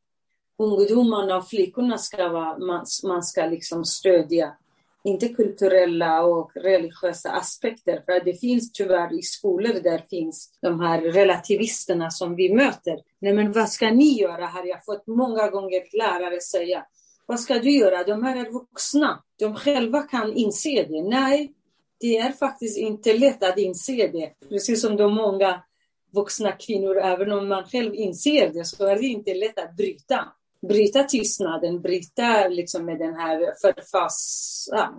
ungdomarna 0.57 1.37
och 1.37 1.47
flickorna 1.47 1.97
ska 1.97 2.29
vara, 2.29 2.57
man, 2.57 2.85
man 3.03 3.23
ska 3.23 3.45
liksom 3.45 3.85
stödja 3.85 4.57
inte 5.03 5.27
kulturella 5.27 6.23
och 6.23 6.51
religiösa 6.55 7.31
aspekter. 7.31 8.03
För 8.05 8.25
det 8.25 8.33
finns 8.33 8.71
tyvärr 8.71 9.19
i 9.19 9.21
skolor 9.21 9.73
där 9.83 10.03
finns 10.09 10.49
de 10.61 10.79
här 10.79 11.01
relativisterna 11.01 12.11
som 12.11 12.35
vi 12.35 12.53
möter. 12.53 12.99
Nej, 13.19 13.33
men 13.33 13.51
vad 13.51 13.69
ska 13.69 13.91
ni 13.91 14.19
göra? 14.19 14.45
Har 14.45 14.65
jag 14.65 14.85
fått 14.85 15.07
många 15.07 15.49
gånger 15.49 15.97
lärare 15.97 16.41
säga. 16.41 16.85
Vad 17.25 17.39
ska 17.39 17.59
du 17.59 17.71
göra? 17.71 18.03
De 18.03 18.23
här 18.23 18.45
är 18.45 18.51
vuxna. 18.51 19.23
De 19.39 19.55
själva 19.55 20.01
kan 20.01 20.33
inse 20.33 20.85
det. 20.89 21.03
Nej, 21.03 21.53
det 21.99 22.17
är 22.17 22.31
faktiskt 22.31 22.77
inte 22.77 23.13
lätt 23.13 23.43
att 23.43 23.57
inse 23.57 24.07
det. 24.07 24.33
Precis 24.49 24.81
som 24.81 24.95
de 24.97 25.15
många 25.15 25.63
vuxna 26.11 26.51
kvinnor, 26.51 26.97
även 26.97 27.31
om 27.31 27.47
man 27.47 27.63
själv 27.63 27.95
inser 27.95 28.49
det, 28.53 28.65
så 28.65 28.85
är 28.85 28.95
det 28.95 29.05
inte 29.05 29.33
lätt 29.33 29.59
att 29.59 29.75
bryta 29.77 30.25
bryta 30.67 31.03
tystnaden, 31.03 31.81
bryta 31.81 32.47
liksom 32.47 32.85
med 32.85 32.99
den 32.99 33.13
här 33.13 33.53
förfas, 33.61 34.69
ja, 34.71 34.93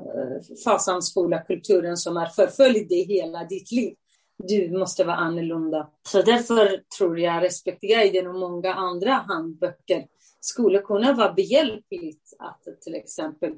fasansfulla 0.64 1.38
kulturen 1.38 1.96
som 1.96 2.16
har 2.16 2.26
förföljt 2.26 2.88
dig 2.88 3.04
hela 3.04 3.44
ditt 3.44 3.72
liv. 3.72 3.94
Du 4.36 4.78
måste 4.78 5.04
vara 5.04 5.16
annorlunda. 5.16 5.90
Så 6.08 6.22
därför 6.22 6.82
tror 6.98 7.18
jag 7.18 7.42
Respektguiden 7.42 8.26
och 8.26 8.34
många 8.34 8.74
andra 8.74 9.12
handböcker 9.12 10.06
skulle 10.40 10.78
kunna 10.78 11.12
vara 11.12 11.32
behjälpligt 11.32 12.32
att 12.38 12.82
till 12.82 12.94
exempel 12.94 13.52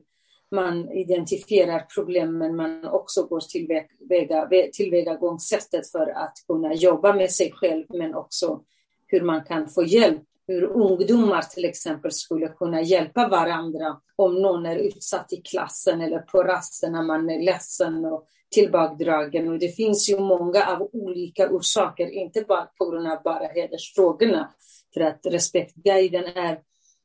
man 0.50 0.92
identifierar 0.92 1.86
problemen 1.94 2.56
men 2.56 2.84
också 2.84 3.26
går 3.26 3.40
tillväga, 3.40 4.48
tillvägagångssättet 4.72 5.90
för 5.90 6.06
att 6.06 6.34
kunna 6.46 6.74
jobba 6.74 7.12
med 7.12 7.30
sig 7.30 7.52
själv 7.52 7.84
men 7.88 8.14
också 8.14 8.60
hur 9.06 9.20
man 9.20 9.44
kan 9.44 9.68
få 9.68 9.82
hjälp. 9.82 10.22
Hur 10.48 10.62
ungdomar 10.62 11.42
till 11.42 11.64
exempel 11.64 12.12
skulle 12.12 12.48
kunna 12.48 12.82
hjälpa 12.82 13.28
varandra 13.28 14.00
om 14.16 14.42
någon 14.42 14.66
är 14.66 14.76
utsatt 14.76 15.32
i 15.32 15.36
klassen 15.36 16.00
eller 16.00 16.18
på 16.18 16.42
rasten 16.42 16.92
när 16.92 17.02
man 17.02 17.30
är 17.30 17.42
ledsen 17.42 18.04
och 18.04 18.26
tillbakadragen. 18.54 19.48
Och 19.48 19.58
det 19.58 19.68
finns 19.68 20.10
ju 20.10 20.20
många 20.20 20.66
av 20.66 20.90
olika 20.92 21.50
orsaker, 21.50 22.06
inte 22.06 22.42
bara 22.42 22.68
på 22.78 22.90
grund 22.90 23.06
av 23.06 23.22
bara 23.22 23.46
hedersfrågorna. 23.46 24.54
För 24.94 25.00
att 25.00 25.20
respektguiden 25.26 26.24
är 26.24 26.60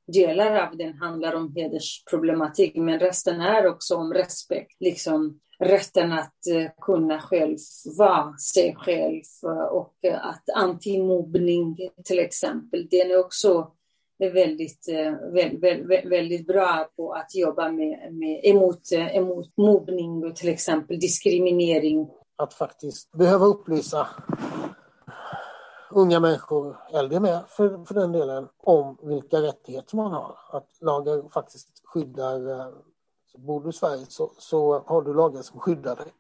delar 0.07 0.67
av 0.67 0.77
den 0.77 0.93
handlar 0.93 1.35
om 1.35 1.53
hedersproblematik, 1.55 2.75
men 2.75 2.99
resten 2.99 3.41
är 3.41 3.67
också 3.67 3.95
om 3.95 4.13
respekt. 4.13 4.75
Liksom 4.79 5.39
rätten 5.61 6.11
att 6.11 6.47
eh, 6.47 6.71
kunna 6.81 7.21
själv 7.21 7.57
vara 7.97 8.37
sig 8.37 8.75
själv 8.75 9.21
eh, 9.43 9.63
och 9.63 9.93
eh, 10.01 10.25
att 10.25 10.49
antimobbning 10.55 11.77
till 12.03 12.19
exempel, 12.19 12.87
den 12.91 13.11
är 13.11 13.19
också 13.19 13.71
väldigt, 14.19 14.89
väldigt, 15.33 16.11
väldigt 16.11 16.47
bra 16.47 16.89
på 16.95 17.13
att 17.13 17.35
jobba 17.35 17.71
med, 17.71 18.13
med 18.13 18.39
emot, 18.43 18.91
emot 18.91 19.57
mobbning 19.57 20.25
och 20.25 20.35
till 20.35 20.49
exempel 20.49 20.99
diskriminering. 20.99 22.09
Att 22.35 22.53
faktiskt 22.53 23.11
behöva 23.11 23.45
upplysa 23.45 24.07
unga 25.91 26.19
människor, 26.19 26.77
äldre 26.93 27.19
med 27.19 27.39
för, 27.47 27.85
för 27.85 27.93
den 27.93 28.11
delen, 28.11 28.47
om 28.57 28.97
vilka 29.01 29.41
rättigheter 29.41 29.95
man 29.95 30.11
har. 30.11 30.37
Att 30.51 30.69
lagar 30.81 31.29
faktiskt 31.33 31.67
skyddar, 31.83 32.71
så 33.31 33.37
bor 33.37 33.61
du 33.61 33.69
i 33.69 33.73
Sverige 33.73 34.05
så, 34.09 34.31
så 34.37 34.83
har 34.87 35.01
du 35.01 35.13
lagar 35.13 35.41
som 35.41 35.59
skyddar 35.59 35.95
dig. 35.95 36.13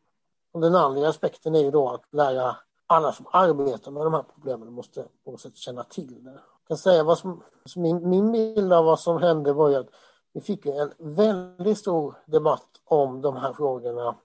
Och 0.51 0.61
den 0.61 0.75
andra 0.75 1.09
aspekten 1.09 1.55
är 1.55 1.59
ju 1.59 1.71
då 1.71 1.89
att 1.89 2.03
lära 2.11 2.57
alla 2.87 3.11
som 3.11 3.25
arbetar 3.31 3.91
med 3.91 4.05
de 4.05 4.13
här 4.13 4.23
problemen 4.33 4.73
måste 4.73 5.05
på 5.25 5.31
något 5.31 5.41
sätt 5.41 5.55
känna 5.55 5.83
till 5.83 6.23
det. 6.23 6.31
Jag 6.31 6.67
kan 6.67 6.77
säga 6.77 7.03
vad 7.03 7.17
som, 7.17 7.43
min, 7.75 8.09
min 8.09 8.31
bild 8.31 8.73
av 8.73 8.85
vad 8.85 8.99
som 8.99 9.21
hände 9.21 9.53
var 9.53 9.69
ju 9.69 9.75
att 9.75 9.89
vi 10.33 10.41
fick 10.41 10.65
en 10.65 10.93
väldigt 10.97 11.77
stor 11.77 12.15
debatt 12.25 12.69
om 12.85 13.21
de 13.21 13.35
här 13.35 13.53
frågorna 13.53 14.15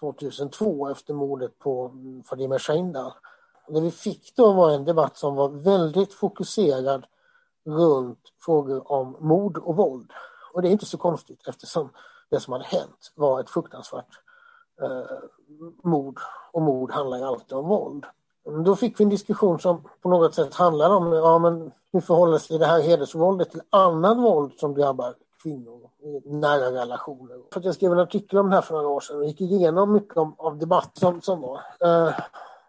2002 0.00 0.88
efter 0.88 1.14
mordet 1.14 1.58
på 1.58 1.86
mm, 1.86 2.22
Fadime 2.22 2.58
Shaindal 2.58 3.12
det 3.68 3.80
vi 3.80 3.90
fick 3.90 4.36
då 4.36 4.52
var 4.52 4.70
en 4.70 4.84
debatt 4.84 5.16
som 5.16 5.34
var 5.34 5.48
väldigt 5.48 6.12
fokuserad 6.12 7.06
runt 7.66 8.18
frågor 8.40 8.92
om 8.92 9.16
mord 9.20 9.58
och 9.58 9.76
våld. 9.76 10.12
Och 10.52 10.62
det 10.62 10.68
är 10.68 10.72
inte 10.72 10.86
så 10.86 10.98
konstigt 10.98 11.48
eftersom 11.48 11.90
det 12.30 12.40
som 12.40 12.52
hade 12.52 12.64
hänt 12.64 13.12
var 13.14 13.40
ett 13.40 13.50
fruktansvärt 13.50 14.20
eh, 14.82 15.18
mord 15.82 16.18
och 16.52 16.62
mord 16.62 16.92
handlar 16.92 17.18
ju 17.18 17.24
alltid 17.24 17.58
om 17.58 17.68
våld. 17.68 18.04
Då 18.64 18.76
fick 18.76 19.00
vi 19.00 19.04
en 19.04 19.10
diskussion 19.10 19.60
som 19.60 19.82
på 20.02 20.08
något 20.08 20.34
sätt 20.34 20.54
handlade 20.54 20.94
om 20.94 21.12
ja, 21.12 21.38
men 21.38 21.72
hur 21.92 22.00
förhåller 22.00 22.38
sig 22.38 22.58
det 22.58 22.66
här 22.66 22.80
hedersvåldet 22.80 23.50
till 23.50 23.62
annat 23.70 24.18
våld 24.18 24.52
som 24.58 24.74
drabbar 24.74 25.14
kvinnor 25.42 25.90
i 26.02 26.30
nära 26.30 26.72
relationer. 26.72 27.40
För 27.52 27.60
jag 27.64 27.74
skrev 27.74 27.92
en 27.92 27.98
artikel 27.98 28.38
om 28.38 28.50
det 28.50 28.54
här 28.54 28.62
för 28.62 28.74
några 28.74 28.88
år 28.88 29.00
sedan 29.00 29.16
och 29.16 29.24
gick 29.24 29.40
igenom 29.40 29.92
mycket 29.92 30.16
om, 30.16 30.34
av 30.38 30.58
debatt 30.58 30.90
som, 30.92 31.20
som 31.20 31.40
var. 31.40 31.60
Eh, 31.80 32.12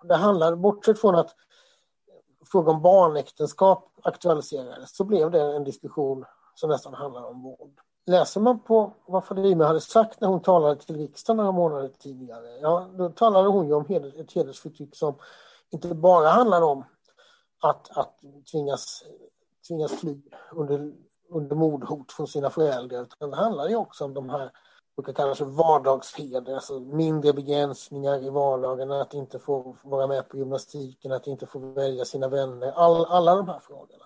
det 0.03 0.15
handlar, 0.15 0.55
bortsett 0.55 0.99
från 0.99 1.15
att 1.15 1.35
frågan 2.51 2.75
om 2.75 2.81
barnäktenskap 2.81 3.91
aktualiserades, 4.03 4.95
så 4.95 5.03
blev 5.03 5.31
det 5.31 5.41
en 5.41 5.63
diskussion 5.63 6.25
som 6.59 6.69
nästan 6.69 6.93
handlar 6.93 7.23
om 7.23 7.43
våld. 7.43 7.79
Läser 8.05 8.41
man 8.41 8.59
på 8.59 8.93
vad 9.05 9.25
Fadime 9.25 9.63
hade 9.63 9.81
sagt 9.81 10.21
när 10.21 10.27
hon 10.27 10.41
talade 10.41 10.75
till 10.75 10.97
riksdagen 10.97 11.37
några 11.37 11.51
månader 11.51 11.91
tidigare, 11.99 12.59
ja, 12.61 12.89
då 12.97 13.09
talade 13.09 13.49
hon 13.49 13.67
ju 13.67 13.73
om 13.73 13.85
ett 14.17 14.33
hedersförtryck 14.33 14.95
som 14.95 15.15
inte 15.69 15.95
bara 15.95 16.29
handlar 16.29 16.61
om 16.61 16.83
att, 17.61 17.97
att 17.97 18.19
tvingas, 18.51 19.03
tvingas 19.67 19.91
fly 19.91 20.21
under, 20.51 20.93
under 21.29 21.55
mordhot 21.55 22.11
från 22.11 22.27
sina 22.27 22.49
föräldrar, 22.49 23.01
utan 23.01 23.29
det 23.29 23.35
handlar 23.35 23.67
ju 23.67 23.75
också 23.75 24.05
om 24.05 24.13
de 24.13 24.29
här 24.29 24.51
brukar 24.95 25.13
kallas 25.13 25.37
för 25.37 25.45
vardagsheder, 25.45 26.53
alltså 26.53 26.79
mindre 26.79 27.33
begränsningar 27.33 28.23
i 28.23 28.29
vardagen, 28.29 28.91
att 28.91 29.13
inte 29.13 29.39
få 29.39 29.75
vara 29.83 30.07
med 30.07 30.29
på 30.29 30.37
gymnastiken, 30.37 31.11
att 31.11 31.27
inte 31.27 31.45
få 31.45 31.59
välja 31.59 32.05
sina 32.05 32.27
vänner, 32.27 32.71
all, 32.71 33.05
alla 33.05 33.35
de 33.35 33.47
här 33.47 33.59
frågorna. 33.59 34.05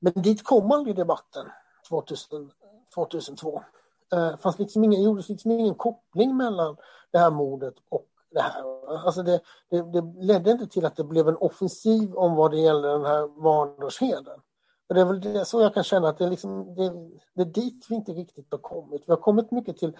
Men 0.00 0.12
dit 0.22 0.44
kom 0.44 0.72
aldrig 0.72 0.96
debatten 0.96 1.46
2000, 1.88 2.50
2002. 2.94 3.62
Det 4.10 4.38
fanns 4.42 4.58
liksom 4.58 4.84
ingen, 4.84 5.02
gjordes 5.02 5.28
liksom 5.28 5.50
ingen 5.50 5.74
koppling 5.74 6.36
mellan 6.36 6.76
det 7.10 7.18
här 7.18 7.30
mordet 7.30 7.74
och 7.88 8.06
det 8.30 8.40
här. 8.40 8.62
Alltså 9.06 9.22
det, 9.22 9.40
det, 9.70 9.82
det 9.82 10.02
ledde 10.20 10.50
inte 10.50 10.66
till 10.66 10.86
att 10.86 10.96
det 10.96 11.04
blev 11.04 11.28
en 11.28 11.36
offensiv 11.36 12.14
om 12.14 12.34
vad 12.34 12.50
det 12.50 12.58
gäller 12.58 12.88
den 12.88 13.04
här 13.04 13.42
vardagsheden. 13.42 14.40
Och 14.88 14.94
det 14.94 15.00
är 15.00 15.04
väl 15.04 15.20
det 15.20 15.44
så 15.44 15.60
jag 15.60 15.74
kan 15.74 15.84
känna 15.84 16.08
att 16.08 16.18
det 16.18 16.24
är, 16.24 16.30
liksom, 16.30 16.74
det, 16.74 16.92
det 17.34 17.42
är 17.42 17.62
dit 17.62 17.86
vi 17.88 17.94
inte 17.94 18.12
riktigt 18.12 18.46
har 18.50 18.58
kommit. 18.58 19.02
Vi 19.06 19.12
har 19.12 19.20
kommit 19.20 19.50
mycket 19.50 19.76
till 19.76 19.96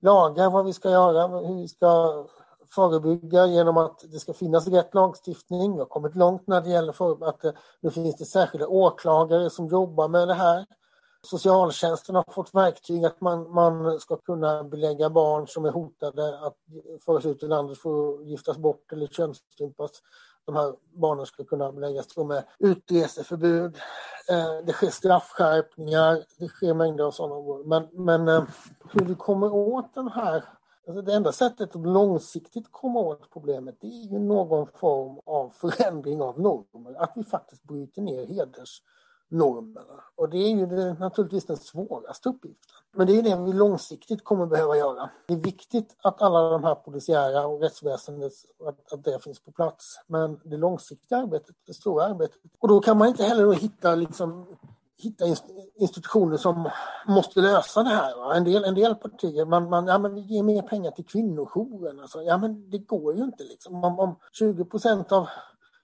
lagar, 0.00 0.50
vad 0.50 0.64
vi 0.64 0.72
ska 0.72 0.90
göra, 0.90 1.26
hur 1.26 1.54
vi 1.54 1.68
ska 1.68 2.26
förebygga 2.74 3.46
genom 3.46 3.76
att 3.76 4.04
det 4.12 4.18
ska 4.18 4.32
finnas 4.32 4.68
rätt 4.68 4.94
lagstiftning. 4.94 5.72
Vi 5.72 5.78
har 5.78 5.86
kommit 5.86 6.16
långt 6.16 6.46
när 6.46 6.60
det 6.60 6.70
gäller 6.70 6.92
för 6.92 7.28
att 7.28 7.40
det, 7.40 7.54
nu 7.80 7.90
finns 7.90 8.16
det 8.16 8.24
särskilda 8.24 8.66
åklagare 8.66 9.50
som 9.50 9.66
jobbar 9.66 10.08
med 10.08 10.28
det 10.28 10.34
här. 10.34 10.66
Socialtjänsten 11.22 12.14
har 12.14 12.24
fått 12.32 12.54
verktyg 12.54 13.04
att 13.04 13.20
man, 13.20 13.54
man 13.54 14.00
ska 14.00 14.16
kunna 14.16 14.64
belägga 14.64 15.10
barn 15.10 15.46
som 15.46 15.64
är 15.64 15.70
hotade 15.70 16.46
att 16.46 16.56
föras 17.04 17.26
ut 17.26 17.42
i 17.42 17.46
landet 17.46 17.78
för 17.78 18.14
att 18.14 18.26
giftas 18.26 18.58
bort 18.58 18.92
eller 18.92 19.06
könsstympas 19.06 19.90
de 20.46 20.56
här 20.56 20.74
barnen 20.92 21.26
skulle 21.26 21.46
kunna 21.46 21.72
beläggas 21.72 22.16
med 22.16 22.44
utreseförbud. 22.58 23.76
Eh, 24.28 24.64
det 24.66 24.72
sker 24.72 24.90
straffskärpningar, 24.90 26.24
det 26.38 26.48
sker 26.48 26.74
mängder 26.74 27.04
av 27.04 27.10
sådana. 27.10 27.62
Men, 27.64 27.88
men 28.04 28.28
eh, 28.28 28.44
hur 28.92 29.04
vi 29.04 29.14
kommer 29.14 29.54
åt 29.54 29.94
den 29.94 30.08
här 30.08 30.44
Alltså 30.90 31.02
det 31.02 31.14
enda 31.14 31.32
sättet 31.32 31.76
att 31.76 31.86
långsiktigt 31.86 32.72
komma 32.72 33.00
åt 33.00 33.30
problemet 33.32 33.76
det 33.80 33.86
är 33.86 34.12
ju 34.12 34.18
någon 34.18 34.66
form 34.66 35.20
av 35.26 35.50
förändring 35.50 36.22
av 36.22 36.40
normer. 36.40 37.02
Att 37.02 37.12
vi 37.14 37.24
faktiskt 37.24 37.62
bryter 37.62 38.02
ner 38.02 38.26
hedersnormerna. 38.26 40.04
Och 40.14 40.30
det 40.30 40.36
är 40.36 40.56
ju 40.56 40.66
det, 40.66 40.92
naturligtvis 40.94 41.46
den 41.46 41.56
svåraste 41.56 42.28
uppgiften. 42.28 42.70
Men 42.92 43.06
det 43.06 43.18
är 43.18 43.22
det 43.22 43.44
vi 43.44 43.52
långsiktigt 43.52 44.24
kommer 44.24 44.46
behöva 44.46 44.76
göra. 44.76 45.10
Det 45.26 45.34
är 45.34 45.38
viktigt 45.38 45.96
att 46.02 46.22
alla 46.22 46.50
de 46.50 46.64
här 46.64 46.74
polisiära 46.74 47.46
och 47.46 47.60
rättsväsendet, 47.60 48.32
att, 48.66 48.92
att 48.92 49.04
det 49.04 49.24
finns 49.24 49.40
på 49.40 49.52
plats. 49.52 50.00
Men 50.06 50.40
det 50.44 50.56
långsiktiga 50.56 51.18
arbetet, 51.18 51.56
det 51.66 51.74
stora 51.74 52.04
arbetet. 52.04 52.40
Och 52.58 52.68
då 52.68 52.80
kan 52.80 52.98
man 52.98 53.08
inte 53.08 53.24
heller 53.24 53.52
hitta 53.52 53.94
liksom 53.94 54.46
hitta 55.00 55.24
institutioner 55.74 56.36
som 56.36 56.70
måste 57.06 57.40
lösa 57.40 57.82
det 57.82 57.88
här. 57.88 58.16
Va? 58.16 58.34
En, 58.34 58.44
del, 58.44 58.64
en 58.64 58.74
del 58.74 58.94
partier, 58.94 59.44
man, 59.44 59.68
man, 59.68 59.86
ja, 59.86 59.98
men 59.98 60.14
vi 60.14 60.20
ger 60.20 60.42
mer 60.42 60.62
pengar 60.62 60.90
till 60.90 61.06
kvinnojouren. 61.06 62.00
Alltså, 62.00 62.22
ja, 62.22 62.38
men 62.38 62.70
det 62.70 62.78
går 62.78 63.14
ju 63.14 63.22
inte. 63.22 63.44
Liksom. 63.44 63.84
Om, 63.84 63.98
om 63.98 64.16
20 64.32 64.64
procent 64.64 65.12
av 65.12 65.28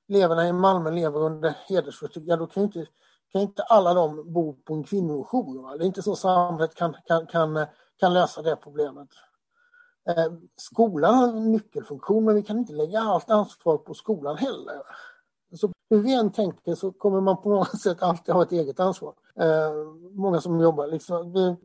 eleverna 0.08 0.48
i 0.48 0.52
Malmö 0.52 0.90
lever 0.90 1.20
under 1.20 1.54
hedersförtryck, 1.68 2.24
ja 2.26 2.36
då 2.36 2.46
kan 2.46 2.62
ju 2.62 2.66
inte 2.66 2.86
kan 3.32 3.42
inte 3.42 3.62
alla 3.62 3.94
de 3.94 4.32
bo 4.32 4.52
på 4.52 4.74
en 4.74 4.84
kvinnojour. 4.84 5.62
Va? 5.62 5.76
Det 5.76 5.84
är 5.84 5.86
inte 5.86 6.02
så 6.02 6.16
samhället 6.16 6.74
kan, 6.74 6.96
kan, 7.06 7.26
kan, 7.26 7.66
kan 8.00 8.12
lösa 8.12 8.42
det 8.42 8.56
problemet. 8.56 9.08
Eh, 10.08 10.32
skolan 10.56 11.14
har 11.14 11.28
en 11.28 11.52
nyckelfunktion 11.52 12.24
men 12.24 12.34
vi 12.34 12.42
kan 12.42 12.58
inte 12.58 12.72
lägga 12.72 13.00
allt 13.00 13.30
ansvar 13.30 13.78
på 13.78 13.94
skolan 13.94 14.36
heller. 14.36 14.82
Hur 15.90 16.02
vi 16.02 16.14
än 16.14 16.32
tänker 16.32 16.74
så 16.74 16.92
kommer 16.92 17.20
man 17.20 17.42
på 17.42 17.50
något 17.50 17.80
sätt 17.80 18.02
alltid 18.02 18.34
ha 18.34 18.42
ett 18.42 18.52
eget 18.52 18.80
ansvar. 18.80 19.14
Eh, 19.40 19.72
många 20.12 20.40
som 20.40 20.60
jobbar, 20.60 20.86
liksom, 20.86 21.32
vi, 21.32 21.56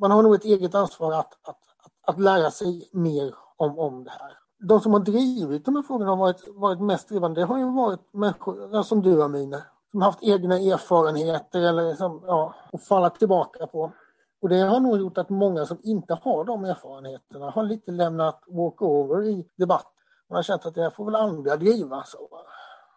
man 0.00 0.10
har 0.10 0.22
nog 0.22 0.34
ett 0.34 0.44
eget 0.44 0.74
ansvar 0.74 1.12
att, 1.12 1.32
att, 1.42 1.48
att, 1.48 1.92
att, 2.06 2.20
lära 2.20 2.50
sig 2.50 2.88
mer 2.92 3.34
om, 3.56 3.78
om 3.78 4.04
det 4.04 4.10
här. 4.10 4.38
De 4.68 4.80
som 4.80 4.92
har 4.92 5.00
drivit 5.00 5.64
de 5.64 5.76
här 5.76 5.82
frågorna 5.82 6.10
har 6.10 6.16
varit, 6.16 6.48
varit 6.48 6.80
mest 6.80 7.08
drivande, 7.08 7.40
det 7.40 7.44
har 7.44 7.58
ju 7.58 7.72
varit 7.72 8.12
människor 8.12 8.82
som 8.82 9.02
du 9.02 9.22
Amine, 9.22 9.62
som 9.90 10.02
haft 10.02 10.22
egna 10.22 10.58
erfarenheter 10.58 11.60
eller 11.60 11.88
liksom, 11.88 12.22
ja, 12.26 12.54
att 12.72 12.82
falla 12.82 13.10
tillbaka 13.10 13.66
på. 13.66 13.92
Och 14.40 14.48
det 14.48 14.60
har 14.60 14.80
nog 14.80 14.98
gjort 14.98 15.18
att 15.18 15.30
många 15.30 15.66
som 15.66 15.78
inte 15.82 16.18
har 16.22 16.44
de 16.44 16.64
erfarenheterna 16.64 17.50
har 17.50 17.62
lite 17.62 17.90
lämnat 17.90 18.42
walkover 18.46 19.24
i 19.24 19.46
debatten. 19.56 19.92
Man 20.28 20.36
har 20.36 20.42
känt 20.42 20.66
att 20.66 20.74
det 20.74 20.82
här 20.82 20.90
får 20.90 21.04
väl 21.04 21.14
andra 21.14 21.56
driva. 21.56 22.04
Så. 22.04 22.28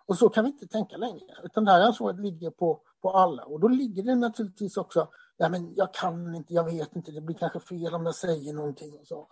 Och 0.06 0.18
så 0.18 0.30
kan 0.30 0.44
vi 0.44 0.52
inte 0.52 0.68
tänka 0.68 0.98
längre. 0.98 1.36
Utan 1.44 1.66
det 1.66 1.72
här 1.72 1.82
ansvaret 1.82 2.20
ligger 2.20 2.50
på, 2.50 2.82
på 3.02 3.10
alla. 3.12 3.44
Och 3.44 3.60
då 3.60 3.68
ligger 3.68 4.04
det 4.04 4.16
naturligtvis 4.16 4.78
också, 4.78 5.08
ja 5.38 5.50
men 5.50 5.74
jag 5.76 5.94
kan 5.94 6.36
inte, 6.36 6.54
jag 6.54 6.64
vet 6.64 6.96
inte, 6.96 7.12
det 7.12 7.22
blir 7.22 7.36
kanske 7.36 7.60
fel 7.60 7.96
om 7.96 8.06
jag 8.06 8.16
säger 8.16 8.54
någonting. 8.54 8.98
Och 9.00 9.08
så. 9.08 9.28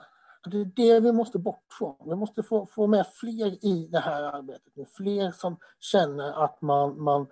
Det 0.52 0.58
är 0.58 0.66
det 0.66 1.00
vi 1.00 1.12
måste 1.12 1.40
bort 1.40 1.66
från. 1.80 1.96
Vi 2.06 2.16
måste 2.16 2.44
få, 2.44 2.66
få 2.66 2.88
med 2.88 3.08
fler 3.08 3.66
i 3.66 3.88
det 3.92 4.00
här 4.00 4.24
arbetet. 4.24 4.74
Fler 4.98 5.32
som 5.32 5.58
känner 5.80 6.44
att 6.44 6.62
man, 6.62 7.02
man 7.02 7.28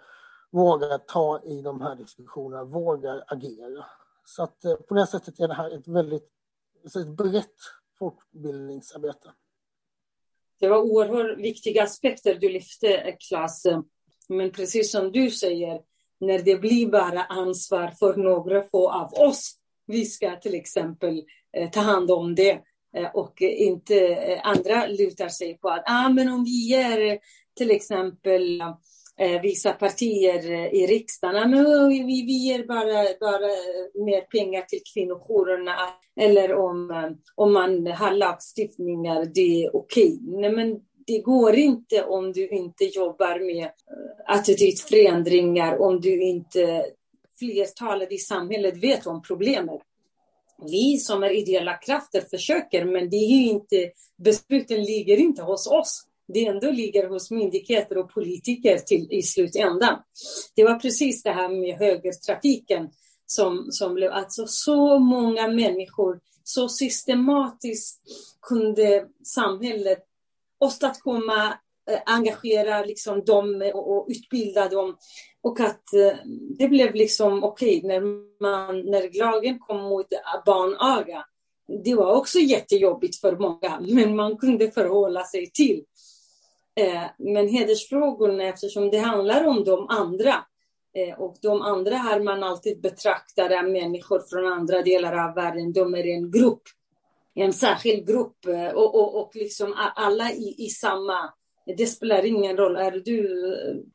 vågar 0.51 0.97
ta 0.97 1.41
i 1.43 1.61
de 1.61 1.81
här 1.81 1.95
diskussionerna, 1.95 2.63
vågar 2.63 3.23
agera. 3.27 3.85
Så 4.25 4.43
att 4.43 4.65
eh, 4.65 4.75
på 4.75 4.93
det 4.93 5.07
sättet 5.07 5.39
är 5.39 5.47
det 5.47 5.53
här 5.53 5.77
ett 5.77 5.87
väldigt 5.87 6.31
ett 6.95 7.07
brett 7.07 7.55
folkbildningsarbete. 7.99 9.31
Det 10.59 10.67
var 10.67 10.77
oerhört 10.77 11.37
viktiga 11.37 11.83
aspekter 11.83 12.35
du 12.35 12.49
lyfte, 12.49 13.15
Klas. 13.27 13.65
Men 14.29 14.51
precis 14.51 14.91
som 14.91 15.11
du 15.11 15.31
säger, 15.31 15.81
när 16.19 16.39
det 16.39 16.55
blir 16.55 16.87
bara 16.87 17.23
ansvar 17.23 17.93
för 17.99 18.15
några 18.15 18.63
få 18.63 18.91
av 18.91 19.13
oss, 19.13 19.53
vi 19.87 20.05
ska 20.05 20.35
till 20.35 20.55
exempel 20.55 21.23
eh, 21.57 21.69
ta 21.69 21.79
hand 21.79 22.11
om 22.11 22.35
det 22.35 22.59
eh, 22.97 23.09
och 23.13 23.41
inte 23.41 24.07
eh, 24.07 24.39
andra 24.43 24.87
lutar 24.87 25.29
sig 25.29 25.57
på 25.57 25.69
att 25.69 25.83
ah, 25.85 26.09
men 26.09 26.29
om 26.29 26.43
vi 26.43 26.67
ger 26.67 27.19
till 27.57 27.71
exempel 27.71 28.63
eh, 29.19 29.41
vissa 29.41 29.73
partier 29.73 30.51
eh, 30.51 30.73
i 30.73 30.87
riksdagen. 30.87 31.51
Men 31.51 31.89
vi, 31.89 32.03
vi 32.03 32.47
ger 32.47 32.63
bara, 32.63 33.05
bara 33.19 33.45
eh, 33.45 34.05
mer 34.05 34.21
pengar 34.21 34.61
till 34.61 34.81
kvinnojourerna. 34.93 35.75
Eller 36.19 36.53
om, 36.53 36.91
eh, 36.91 37.09
om 37.35 37.53
man 37.53 37.87
har 37.87 38.11
lagstiftningar, 38.11 39.25
det 39.25 39.63
är 39.63 39.75
okej. 39.75 40.19
Okay. 40.23 40.51
men 40.51 40.79
det 41.07 41.19
går 41.19 41.55
inte 41.55 42.03
om 42.03 42.31
du 42.31 42.49
inte 42.49 42.85
jobbar 42.85 43.55
med 43.55 43.69
attitydförändringar, 44.25 45.81
om 45.81 46.01
du 46.01 46.21
inte 46.21 46.85
flertalet 47.39 48.11
i 48.11 48.17
samhället 48.17 48.83
vet 48.83 49.07
om 49.07 49.21
problemet. 49.21 49.81
Vi 50.71 50.97
som 50.97 51.23
är 51.23 51.29
ideella 51.29 51.73
krafter 51.73 52.21
försöker, 52.21 52.85
men 52.85 53.09
det 53.09 53.15
är 53.15 53.49
inte, 53.49 53.91
besluten 54.17 54.83
ligger 54.83 55.17
inte 55.17 55.41
hos 55.41 55.67
oss 55.67 56.06
det 56.27 56.45
ändå 56.45 56.71
ligger 56.71 57.07
hos 57.07 57.31
myndigheter 57.31 57.97
och 57.97 58.13
politiker 58.13 58.77
till, 58.77 59.07
i 59.11 59.21
slutändan. 59.21 59.99
Det 60.55 60.63
var 60.63 60.79
precis 60.79 61.23
det 61.23 61.31
här 61.31 61.49
med 61.49 61.77
högertrafiken 61.77 62.89
som, 63.25 63.67
som 63.71 63.93
blev, 63.93 64.11
alltså 64.11 64.47
så 64.47 64.99
många 64.99 65.47
människor, 65.47 66.19
så 66.43 66.69
systematiskt 66.69 68.01
kunde 68.41 69.07
samhället 69.23 70.03
åstadkomma, 70.59 71.47
eh, 71.89 71.99
engagera 72.05 72.85
liksom 72.85 73.25
dem 73.25 73.71
och, 73.73 73.97
och 73.97 74.07
utbilda 74.09 74.69
dem. 74.69 74.97
Och 75.41 75.59
att 75.59 75.93
eh, 75.93 76.17
det 76.57 76.67
blev 76.67 76.95
liksom 76.95 77.43
okej 77.43 77.77
okay, 77.77 77.87
när, 77.87 78.91
när 78.91 79.19
lagen 79.19 79.59
kom 79.59 79.81
mot 79.81 80.07
barnaga. 80.45 81.25
Det 81.83 81.95
var 81.95 82.15
också 82.15 82.39
jättejobbigt 82.39 83.21
för 83.21 83.37
många, 83.37 83.79
men 83.79 84.15
man 84.15 84.37
kunde 84.37 84.71
förhålla 84.71 85.23
sig 85.23 85.51
till. 85.51 85.83
Eh, 86.77 87.03
men 87.17 87.47
hedersfrågorna, 87.47 88.43
eftersom 88.43 88.89
det 88.89 88.97
handlar 88.97 89.47
om 89.47 89.63
de 89.63 89.89
andra, 89.89 90.33
eh, 90.93 91.19
och 91.19 91.37
de 91.41 91.61
andra 91.61 91.97
har 91.97 92.19
man 92.19 92.43
alltid 92.43 92.81
betraktat 92.81 93.51
människor 93.51 94.19
från 94.29 94.53
andra 94.53 94.81
delar 94.81 95.29
av 95.29 95.35
världen, 95.35 95.73
de 95.73 95.95
är 95.95 96.07
en 96.07 96.31
grupp, 96.31 96.61
en 97.35 97.53
särskild 97.53 98.07
grupp, 98.07 98.45
eh, 98.45 98.69
och, 98.69 98.95
och, 98.95 99.21
och 99.21 99.31
liksom 99.35 99.73
alla 99.95 100.31
i, 100.31 100.55
i 100.57 100.69
samma 100.69 101.33
det 101.77 101.87
spelar 101.87 102.25
ingen 102.25 102.57
roll, 102.57 102.75
är 102.75 102.91
du 102.91 103.43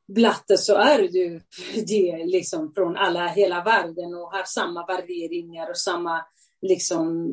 blatte 0.08 0.56
så 0.56 0.74
är 0.74 1.08
du 1.08 1.40
det 1.86 2.24
liksom 2.24 2.72
från 2.74 2.96
alla, 2.96 3.26
hela 3.26 3.64
världen 3.64 4.14
och 4.14 4.32
har 4.32 4.44
samma 4.46 4.86
värderingar 4.86 5.70
och 5.70 5.76
samma 5.76 6.24
liksom 6.62 7.32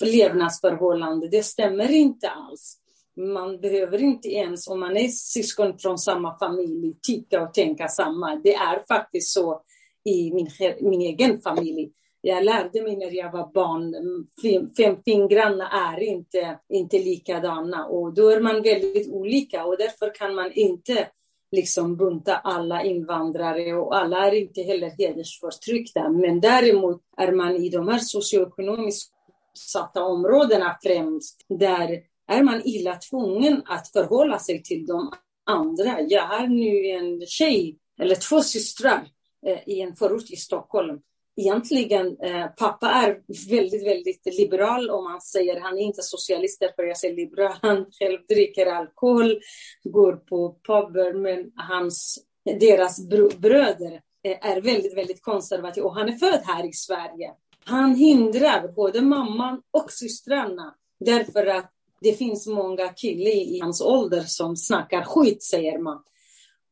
levnadsförhållande. 0.00 1.28
Det 1.28 1.42
stämmer 1.42 1.90
inte 1.90 2.28
alls. 2.28 2.78
Man 3.18 3.60
behöver 3.60 4.02
inte 4.02 4.28
ens, 4.28 4.68
om 4.68 4.80
man 4.80 4.96
är 4.96 5.08
syskon 5.08 5.78
från 5.78 5.98
samma 5.98 6.38
familj, 6.38 6.94
tycka 7.06 7.42
och 7.42 7.54
tänka 7.54 7.88
samma. 7.88 8.36
Det 8.36 8.54
är 8.54 8.86
faktiskt 8.88 9.32
så 9.32 9.62
i 10.04 10.32
min, 10.32 10.48
min 10.80 11.00
egen 11.00 11.40
familj. 11.40 11.92
Jag 12.20 12.44
lärde 12.44 12.82
mig 12.82 12.96
när 12.96 13.10
jag 13.10 13.32
var 13.32 13.52
barn, 13.52 13.94
fem, 14.42 14.70
fem 14.76 15.02
fingrarna 15.04 15.68
är 15.68 16.02
inte, 16.02 16.58
inte 16.68 16.98
likadana 16.98 17.86
och 17.86 18.14
då 18.14 18.28
är 18.28 18.40
man 18.40 18.62
väldigt 18.62 19.12
olika 19.12 19.64
och 19.64 19.76
därför 19.78 20.14
kan 20.14 20.34
man 20.34 20.52
inte 20.52 21.08
liksom 21.52 21.96
bunta 21.96 22.36
alla 22.36 22.82
invandrare 22.82 23.74
och 23.74 23.96
alla 23.96 24.26
är 24.26 24.34
inte 24.34 24.62
heller 24.62 24.90
hedersförtryckta. 24.98 26.08
Men 26.08 26.40
däremot 26.40 27.02
är 27.16 27.32
man 27.32 27.56
i 27.56 27.68
de 27.68 27.88
här 27.88 27.98
socioekonomiskt 27.98 29.12
utsatta 29.54 30.04
områdena 30.04 30.76
främst, 30.82 31.44
där 31.48 32.00
är 32.28 32.42
man 32.42 32.62
illa 32.64 32.96
tvungen 32.96 33.62
att 33.66 33.88
förhålla 33.88 34.38
sig 34.38 34.62
till 34.62 34.86
de 34.86 35.12
andra. 35.46 36.00
Jag 36.00 36.26
har 36.26 36.46
nu 36.46 36.86
en 36.86 37.26
tjej, 37.26 37.78
eller 38.00 38.14
två 38.14 38.42
systrar, 38.42 39.08
eh, 39.46 39.58
i 39.66 39.80
en 39.80 39.96
förort 39.96 40.30
i 40.30 40.36
Stockholm. 40.36 41.00
Egentligen, 41.36 42.16
eh, 42.20 42.46
pappa 42.46 42.88
är 42.90 43.20
väldigt, 43.50 43.86
väldigt 43.86 44.26
liberal 44.38 44.90
om 44.90 45.04
man 45.04 45.20
säger, 45.20 45.60
han 45.60 45.78
är 45.78 45.82
inte 45.82 46.02
socialist 46.02 46.60
därför 46.60 46.82
jag 46.82 46.96
säger 46.96 47.16
liberal, 47.16 47.54
han 47.62 47.86
själv 47.90 48.18
dricker 48.28 48.66
alkohol, 48.66 49.40
går 49.84 50.12
på 50.12 50.56
puber, 50.66 51.12
men 51.12 51.52
hans, 51.54 52.18
deras 52.60 53.08
bröder 53.38 54.00
eh, 54.22 54.50
är 54.50 54.60
väldigt, 54.60 54.96
väldigt 54.96 55.22
konservativa 55.22 55.86
och 55.86 55.94
han 55.94 56.08
är 56.08 56.12
född 56.12 56.40
här 56.44 56.68
i 56.68 56.72
Sverige. 56.72 57.32
Han 57.64 57.94
hindrar 57.94 58.68
både 58.68 59.02
mamman 59.02 59.62
och 59.70 59.92
systrarna 59.92 60.74
därför 61.00 61.46
att 61.46 61.72
det 62.00 62.12
finns 62.12 62.46
många 62.46 62.88
killar 62.88 63.30
i 63.30 63.60
hans 63.62 63.80
ålder 63.80 64.20
som 64.20 64.56
snackar 64.56 65.02
skit, 65.04 65.42
säger 65.42 65.78
man. 65.78 66.02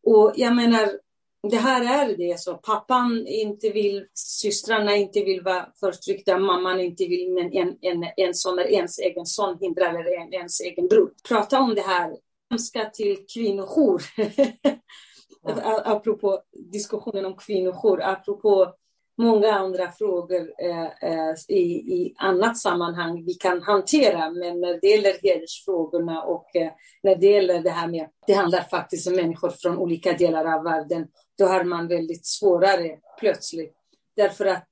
Och 0.07 0.33
jag 0.37 0.55
menar, 0.57 0.89
det 1.51 1.57
här 1.57 2.09
är 2.09 2.16
det 2.16 2.41
så. 2.41 2.55
Pappan 2.55 3.27
inte 3.27 3.70
vill, 3.70 4.07
systrarna 4.14 4.97
inte 4.97 5.24
vill 5.24 5.43
vara 5.43 5.68
förtryckta, 5.81 6.39
mamman 6.39 6.81
inte 6.81 7.07
vill, 7.07 7.33
men 7.33 7.53
en, 7.53 7.77
en, 7.81 8.05
en 8.16 8.35
som 8.35 8.59
är 8.59 8.72
ens 8.72 8.99
egen 8.99 9.27
son 9.27 9.59
hindrar, 9.61 9.89
eller 9.89 10.22
en, 10.22 10.35
ens 10.35 10.61
egen 10.61 10.89
bror. 10.89 11.11
Prata 11.29 11.61
om 11.61 11.74
det 11.74 11.83
här. 11.83 12.16
Jag 12.49 12.61
ska 12.61 12.91
till 12.91 13.24
kvinnojour. 13.35 14.03
apropå 15.85 16.41
diskussionen 16.72 17.27
om 17.27 17.37
kvinnojour, 17.37 18.03
apropå 18.03 18.74
många 19.19 19.53
andra 19.53 19.93
frågor 19.93 20.53
eh, 20.62 21.11
eh, 21.11 21.35
i, 21.49 21.62
i 21.95 22.14
annat 22.19 22.59
sammanhang 22.59 23.25
vi 23.25 23.35
kan 23.35 23.62
hantera. 23.62 24.31
Men 24.31 24.61
när 24.61 24.81
det 24.81 24.89
gäller 24.89 25.12
hedersfrågorna 25.23 26.23
och 26.23 26.57
eh, 26.57 26.73
när 27.03 27.17
det 27.17 27.27
gäller 27.27 27.62
det 27.62 27.71
här 27.71 27.89
med, 27.89 28.09
det 28.27 28.33
handlar 28.33 28.61
faktiskt 28.61 29.07
om 29.07 29.17
människor 29.17 29.51
från 29.51 29.79
olika 29.79 30.12
delar 30.12 30.45
av 30.57 30.64
världen, 30.64 31.07
då 31.39 31.45
har 31.47 31.64
man 31.64 31.89
väldigt 31.89 32.27
svårare 32.27 32.99
plötsligt. 33.21 33.75
Därför 34.17 34.47
att 34.47 34.69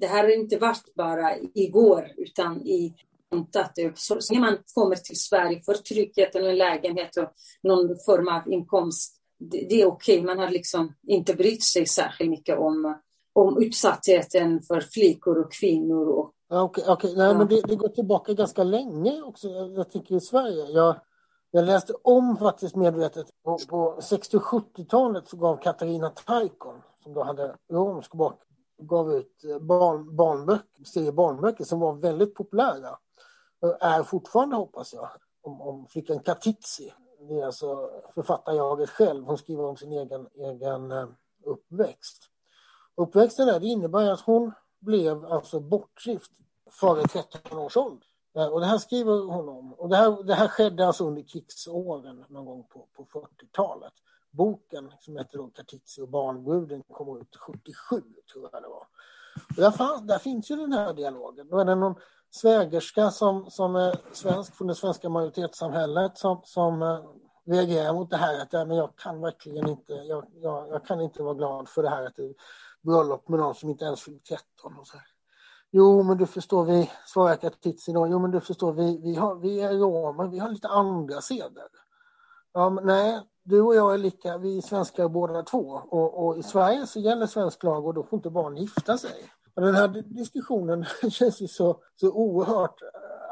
det 0.00 0.06
här 0.06 0.22
har 0.22 0.30
inte 0.30 0.58
varit 0.58 0.94
bara 0.94 1.36
igår, 1.54 2.08
utan 2.16 2.66
i 2.66 2.94
så, 3.94 4.16
så 4.20 4.34
när 4.34 4.40
man 4.40 4.58
kommer 4.74 4.96
till 4.96 5.20
Sverige 5.20 5.62
för 5.62 5.74
tryggheten 5.74 6.42
och 6.42 6.50
en 6.50 6.58
lägenhet 6.58 7.16
och 7.16 7.32
någon 7.62 7.96
form 8.06 8.28
av 8.28 8.52
inkomst, 8.52 9.14
det, 9.38 9.66
det 9.68 9.82
är 9.82 9.86
okej. 9.86 10.14
Okay. 10.14 10.26
Man 10.26 10.38
har 10.38 10.50
liksom 10.50 10.94
inte 11.06 11.34
brytt 11.34 11.64
sig 11.64 11.86
särskilt 11.86 12.30
mycket 12.30 12.58
om 12.58 12.98
om 13.40 13.62
utsattheten 13.62 14.62
för 14.62 14.80
flickor 14.80 15.38
och 15.38 15.52
kvinnor. 15.52 16.08
Och, 16.08 16.32
Okej, 16.50 16.82
okay, 16.82 16.92
okay. 16.92 17.16
Nej, 17.16 17.34
men 17.34 17.48
det, 17.48 17.60
det, 17.60 17.76
går 17.76 17.88
tillbaka 17.88 18.32
ganska 18.32 18.64
länge 18.64 19.22
också, 19.22 19.48
jag 19.48 19.90
tycker 19.90 20.14
i 20.14 20.20
Sverige. 20.20 20.64
Jag, 20.64 20.96
jag 21.50 21.64
läste 21.64 21.92
om 22.02 22.36
faktiskt 22.36 22.76
medvetet. 22.76 23.26
På, 23.44 23.58
på 23.68 23.98
60 24.02 24.36
och 24.36 24.42
70-talet 24.42 25.28
så 25.28 25.36
gav 25.36 25.56
Katarina 25.56 26.10
Taikon, 26.10 26.82
som 27.02 27.14
då 27.14 27.22
hade 27.22 27.56
romsk 27.72 28.14
bakgrund, 28.14 28.42
gav 28.78 29.14
ut 29.14 29.44
eh, 29.44 29.58
barn, 29.58 30.16
barnböcker, 30.16 30.84
serie 30.84 31.12
barnböcker 31.12 31.64
som 31.64 31.80
var 31.80 31.92
väldigt 31.92 32.34
populära. 32.34 32.98
Är 33.80 34.02
fortfarande 34.02 34.56
hoppas 34.56 34.92
jag, 34.92 35.08
om, 35.42 35.60
om 35.60 35.86
flickan 35.86 36.20
Katitzi. 36.20 36.92
Det 37.28 37.34
är 37.34 37.46
alltså 37.46 37.90
författarjaget 38.14 38.90
själv. 38.90 39.24
Hon 39.24 39.38
skriver 39.38 39.64
om 39.64 39.76
sin 39.76 39.92
egen, 39.92 40.28
egen 40.34 40.90
eh, 40.92 41.08
uppväxt. 41.44 42.30
Uppväxten 42.98 43.46
där, 43.46 43.60
det 43.60 43.66
innebär 43.66 44.10
att 44.10 44.20
hon 44.20 44.52
blev 44.80 45.24
alltså 45.24 45.60
bortgift 45.60 46.32
före 46.70 47.02
13 47.02 47.58
års 47.58 47.76
ålder. 47.76 48.06
Eh, 48.36 48.46
och 48.46 48.60
det 48.60 48.66
här 48.66 48.78
skriver 48.78 49.12
hon 49.12 49.48
om. 49.48 49.72
Och 49.74 49.88
det 49.88 49.96
här, 49.96 50.22
det 50.22 50.34
här 50.34 50.48
skedde 50.48 50.86
alltså 50.86 51.04
under 51.04 51.22
krigsåren 51.22 52.24
någon 52.28 52.44
gång 52.44 52.64
på, 52.68 52.86
på 52.96 53.04
40-talet. 53.04 53.92
Boken 54.30 54.92
som 55.00 55.16
heter 55.16 55.38
då 55.38 55.46
Katitzi 55.46 56.02
och 56.02 56.08
barnbruden 56.08 56.82
kom 56.92 57.20
ut 57.20 57.36
77 57.36 58.02
tror 58.32 58.48
jag 58.52 58.62
det 58.62 58.68
var. 58.68 58.86
Och 59.48 59.62
där, 59.62 59.70
fann, 59.70 60.06
där 60.06 60.18
finns 60.18 60.50
ju 60.50 60.56
den 60.56 60.72
här 60.72 60.92
dialogen. 60.92 61.48
Då 61.48 61.58
är 61.58 61.64
det 61.64 61.74
någon 61.74 61.94
svägerska 62.30 63.10
som, 63.10 63.50
som 63.50 63.76
är 63.76 63.96
svensk 64.12 64.54
från 64.54 64.68
det 64.68 64.74
svenska 64.74 65.08
majoritetssamhället 65.08 66.18
som, 66.18 66.40
som 66.44 66.82
eh, 66.82 67.00
reagerar 67.48 67.92
mot 67.92 68.10
det 68.10 68.16
här 68.16 68.42
att 68.42 68.52
ja, 68.52 68.64
men 68.64 68.76
jag 68.76 68.96
kan 68.96 69.20
verkligen 69.20 69.68
inte, 69.68 69.92
jag, 69.92 70.26
jag, 70.34 70.68
jag 70.68 70.86
kan 70.86 71.00
inte 71.00 71.22
vara 71.22 71.34
glad 71.34 71.68
för 71.68 71.82
det 71.82 71.88
här 71.90 72.06
att 72.06 72.16
det, 72.16 72.34
bröllop 72.82 73.28
med 73.28 73.38
någon 73.38 73.54
som 73.54 73.70
inte 73.70 73.84
ens 73.84 74.02
fyllt 74.02 74.24
13. 74.24 74.78
Och 74.78 74.86
så 74.86 74.96
här. 74.96 75.06
Jo, 75.70 76.02
men 76.02 76.16
du 76.16 76.26
förstår, 76.26 76.64
vi 76.64 76.90
svarar 77.06 77.36
Katitzi 77.36 77.92
då. 77.92 78.06
Jo, 78.06 78.18
men 78.18 78.30
du 78.30 78.40
förstår, 78.40 78.72
vi, 78.72 79.00
vi, 79.02 79.14
har, 79.14 79.34
vi 79.34 79.60
är 79.60 79.72
romer, 79.72 80.26
vi 80.26 80.38
har 80.38 80.48
lite 80.48 80.68
andra 80.68 81.20
seder. 81.20 81.68
Ja, 82.52 82.70
men 82.70 82.86
nej, 82.86 83.20
du 83.42 83.60
och 83.60 83.74
jag 83.74 83.94
är 83.94 83.98
lika, 83.98 84.38
vi 84.38 84.58
är 84.58 84.62
svenskar 84.62 85.08
båda 85.08 85.42
två. 85.42 85.82
Och, 85.88 86.26
och, 86.26 86.38
i 86.38 86.42
Sverige 86.42 86.86
så 86.86 87.00
gäller 87.00 87.26
svensk 87.26 87.62
lag 87.62 87.86
och 87.86 87.94
då 87.94 88.02
får 88.02 88.16
inte 88.16 88.30
barn 88.30 88.56
gifta 88.56 88.98
sig. 88.98 89.30
Och 89.54 89.62
den 89.62 89.74
här 89.74 89.88
diskussionen 90.06 90.84
känns 91.10 91.40
ju 91.40 91.48
så, 91.48 91.80
så 91.96 92.12
oerhört 92.12 92.82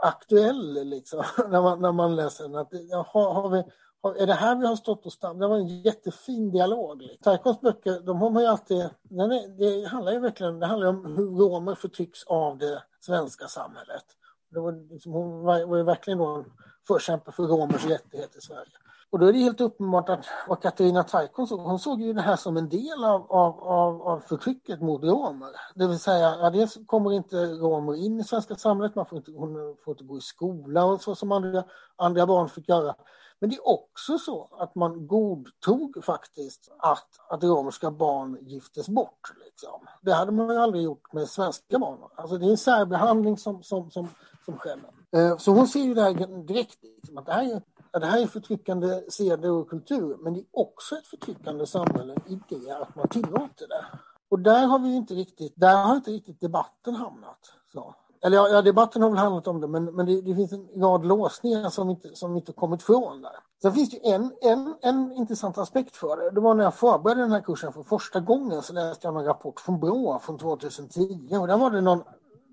aktuell 0.02 0.84
liksom, 0.84 1.24
när, 1.48 1.62
man, 1.62 1.80
när 1.80 1.92
man 1.92 2.16
läser 2.16 2.44
den. 2.44 2.56
Att, 2.56 2.68
jaha, 2.72 3.32
har 3.32 3.48
vi, 3.48 3.64
är 4.02 4.26
det 4.26 4.34
här 4.34 4.56
vi 4.56 4.66
har 4.66 4.76
stått 4.76 5.06
och 5.06 5.12
stannat? 5.12 5.40
Det 5.40 5.48
var 5.48 5.56
en 5.56 5.82
jättefin 5.82 6.50
dialog. 6.50 7.02
Liksom. 7.02 7.22
Taikons 7.22 7.60
böcker, 7.60 8.00
de 8.00 8.20
har 8.20 8.30
man 8.30 8.42
ju 8.42 8.48
alltid... 8.48 8.90
Nej, 9.02 9.54
det 9.58 9.88
handlar 9.88 10.12
ju 10.12 10.18
verkligen 10.18 10.60
det 10.60 10.66
handlar 10.66 10.88
om 10.88 11.16
hur 11.16 11.26
romer 11.26 11.74
förtrycks 11.74 12.24
av 12.24 12.58
det 12.58 12.82
svenska 13.00 13.46
samhället. 13.46 14.04
Det 14.50 14.60
var 14.60 14.92
liksom, 14.92 15.12
hon 15.12 15.44
var, 15.44 15.64
var 15.64 15.76
ju 15.76 15.82
verkligen 15.82 16.18
då 16.18 16.26
en 16.26 16.44
förkämpe 16.86 17.32
för 17.32 17.42
romers 17.42 17.86
rättigheter 17.86 18.38
i 18.38 18.42
Sverige. 18.42 18.72
Och 19.10 19.18
då 19.18 19.26
är 19.26 19.32
det 19.32 19.38
helt 19.38 19.60
uppenbart 19.60 20.08
att 20.08 20.26
vad 20.48 20.62
Katarina 20.62 21.02
Taikon 21.02 21.46
såg, 21.46 21.60
hon 21.60 21.78
såg 21.78 22.00
ju 22.00 22.12
det 22.12 22.20
här 22.20 22.36
som 22.36 22.56
en 22.56 22.68
del 22.68 23.04
av, 23.04 23.32
av, 23.32 23.60
av, 23.60 24.02
av 24.02 24.20
förtrycket 24.20 24.80
mot 24.80 25.02
romer. 25.02 25.48
Det 25.74 25.86
vill 25.86 25.98
säga, 25.98 26.36
ja, 26.40 26.50
dels 26.50 26.78
kommer 26.86 27.12
inte 27.12 27.36
romer 27.36 27.94
in 27.94 28.20
i 28.20 28.24
svenska 28.24 28.54
samhället, 28.54 28.94
man 28.94 29.06
får 29.06 29.18
inte, 29.18 29.30
hon 29.30 29.76
får 29.84 29.92
inte 29.92 30.04
gå 30.04 30.18
i 30.18 30.20
skola 30.20 30.84
och 30.84 31.00
så 31.00 31.14
som 31.14 31.32
andra, 31.32 31.64
andra 31.96 32.26
barn 32.26 32.48
fick 32.48 32.68
göra. 32.68 32.94
Men 33.40 33.50
det 33.50 33.56
är 33.56 33.68
också 33.68 34.18
så 34.18 34.48
att 34.58 34.74
man 34.74 35.06
godtog 35.06 36.04
faktiskt 36.04 36.72
att, 36.78 37.08
att 37.28 37.44
romerska 37.44 37.90
barn 37.90 38.38
giftes 38.40 38.88
bort. 38.88 39.32
Liksom. 39.44 39.86
Det 40.02 40.12
hade 40.12 40.32
man 40.32 40.48
ju 40.48 40.56
aldrig 40.56 40.84
gjort 40.84 41.12
med 41.12 41.28
svenska 41.28 41.78
barn. 41.78 41.98
Alltså 42.14 42.38
det 42.38 42.46
är 42.46 42.50
en 42.50 42.56
särbehandling 42.56 43.36
som, 43.36 43.62
som, 43.62 43.90
som, 43.90 44.08
som 44.44 44.56
sker. 44.56 44.80
Eh, 45.16 45.36
så 45.36 45.52
hon 45.52 45.68
ser 45.68 45.80
ju 45.80 45.94
det 45.94 46.02
här 46.02 46.44
direkt, 46.46 46.82
liksom, 46.82 47.18
att 47.18 47.26
det 47.26 47.32
här 47.32 47.54
är 47.54 47.62
det 48.00 48.06
här 48.06 48.22
är 48.22 48.26
förtryckande 48.26 49.02
seder 49.08 49.50
och 49.50 49.70
kultur, 49.70 50.16
men 50.20 50.34
det 50.34 50.40
är 50.40 50.46
också 50.50 50.96
ett 50.96 51.06
förtryckande 51.06 51.66
samhälle 51.66 52.14
i 52.28 52.40
det 52.48 52.70
att 52.70 52.94
man 52.94 53.08
tillåter 53.08 53.68
det. 53.68 53.84
Och 54.28 54.38
där 54.38 54.66
har 54.66 54.78
vi 54.78 54.94
inte 54.94 55.14
riktigt, 55.14 55.52
där 55.56 55.84
har 55.84 55.96
inte 55.96 56.10
riktigt 56.10 56.40
debatten 56.40 56.94
hamnat. 56.94 57.52
Så. 57.72 57.94
Eller 58.26 58.36
ja, 58.36 58.62
debatten 58.62 59.02
har 59.02 59.10
väl 59.10 59.18
handlat 59.18 59.46
om 59.46 59.60
det, 59.60 59.66
men, 59.66 59.84
men 59.84 60.06
det, 60.06 60.20
det, 60.20 60.34
finns 60.34 60.52
en 60.52 60.82
rad 60.82 61.06
låsningar 61.06 61.70
som 61.70 61.90
inte, 61.90 62.14
som 62.14 62.36
inte 62.36 62.52
kommit 62.52 62.82
ifrån 62.82 63.22
där. 63.22 63.32
Sen 63.62 63.72
finns 63.72 63.90
det 63.90 64.10
en, 64.10 64.32
en, 64.42 64.74
en 64.82 65.12
intressant 65.12 65.58
aspekt 65.58 65.96
för 65.96 66.16
det. 66.16 66.30
Det 66.30 66.40
var 66.40 66.54
när 66.54 66.64
jag 66.64 66.74
förberedde 66.74 67.20
den 67.20 67.32
här 67.32 67.40
kursen 67.40 67.72
för 67.72 67.82
första 67.82 68.20
gången 68.20 68.62
så 68.62 68.72
läste 68.72 69.06
jag 69.06 69.16
en 69.16 69.24
rapport 69.24 69.60
från 69.60 69.80
Brå 69.80 70.18
från 70.18 70.38
2010 70.38 71.36
och 71.40 71.46
där 71.46 71.56
var 71.56 71.70
det 71.70 71.80
någon, 71.80 72.02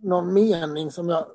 någon 0.02 0.34
mening 0.34 0.92
som 0.92 1.10
jag 1.10 1.26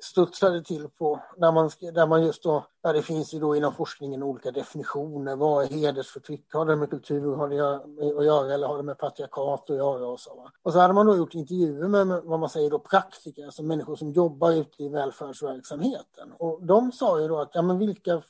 studsade 0.00 0.62
till 0.62 0.88
på 0.88 1.20
där 1.36 1.52
man, 1.52 1.70
där 1.94 2.06
man 2.06 2.22
just 2.22 2.42
då, 2.42 2.66
ja, 2.82 2.92
det 2.92 3.02
finns 3.02 3.34
ju 3.34 3.38
då 3.38 3.56
inom 3.56 3.72
forskningen 3.72 4.22
olika 4.22 4.50
definitioner. 4.50 5.36
Vad 5.36 5.64
är 5.64 5.68
hedersförtryck? 5.68 6.54
Har 6.54 6.66
det 6.66 6.76
med 6.76 6.90
kultur 6.90 7.36
har 7.36 7.48
det 7.48 7.76
att 8.18 8.24
göra 8.24 8.54
eller 8.54 8.66
har 8.66 8.76
det 8.76 8.82
med 8.82 8.98
patriarkat 8.98 9.70
att 9.70 9.76
göra? 9.76 10.06
Och 10.06 10.20
så, 10.20 10.34
va? 10.34 10.50
och 10.62 10.72
så 10.72 10.78
hade 10.78 10.94
man 10.94 11.06
då 11.06 11.16
gjort 11.16 11.34
intervjuer 11.34 11.88
med, 11.88 12.06
med 12.06 12.22
vad 12.24 12.40
man 12.40 12.48
säger 12.48 12.70
då 12.70 12.78
praktiker, 12.78 13.44
alltså 13.44 13.62
människor 13.62 13.96
som 13.96 14.12
jobbar 14.12 14.52
ute 14.52 14.82
i 14.82 14.88
välfärdsverksamheten. 14.88 16.32
Och 16.38 16.66
de 16.66 16.92
sa 16.92 17.20
ju 17.20 17.28
då 17.28 17.38
att 17.40 17.50
ja, 17.54 17.62
men 17.62 17.78
vilka 17.78 18.22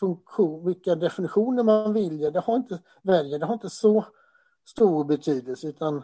funktion, 0.00 0.66
vilka 0.66 0.94
definitioner 0.94 1.62
man 1.62 1.92
väljer, 1.92 2.30
det 2.30 2.40
har 2.40 2.56
inte, 2.56 2.78
väljer, 3.02 3.38
det 3.38 3.46
har 3.46 3.54
inte 3.54 3.70
så 3.70 4.04
stor 4.66 5.04
betydelse 5.04 5.66
utan 5.66 6.02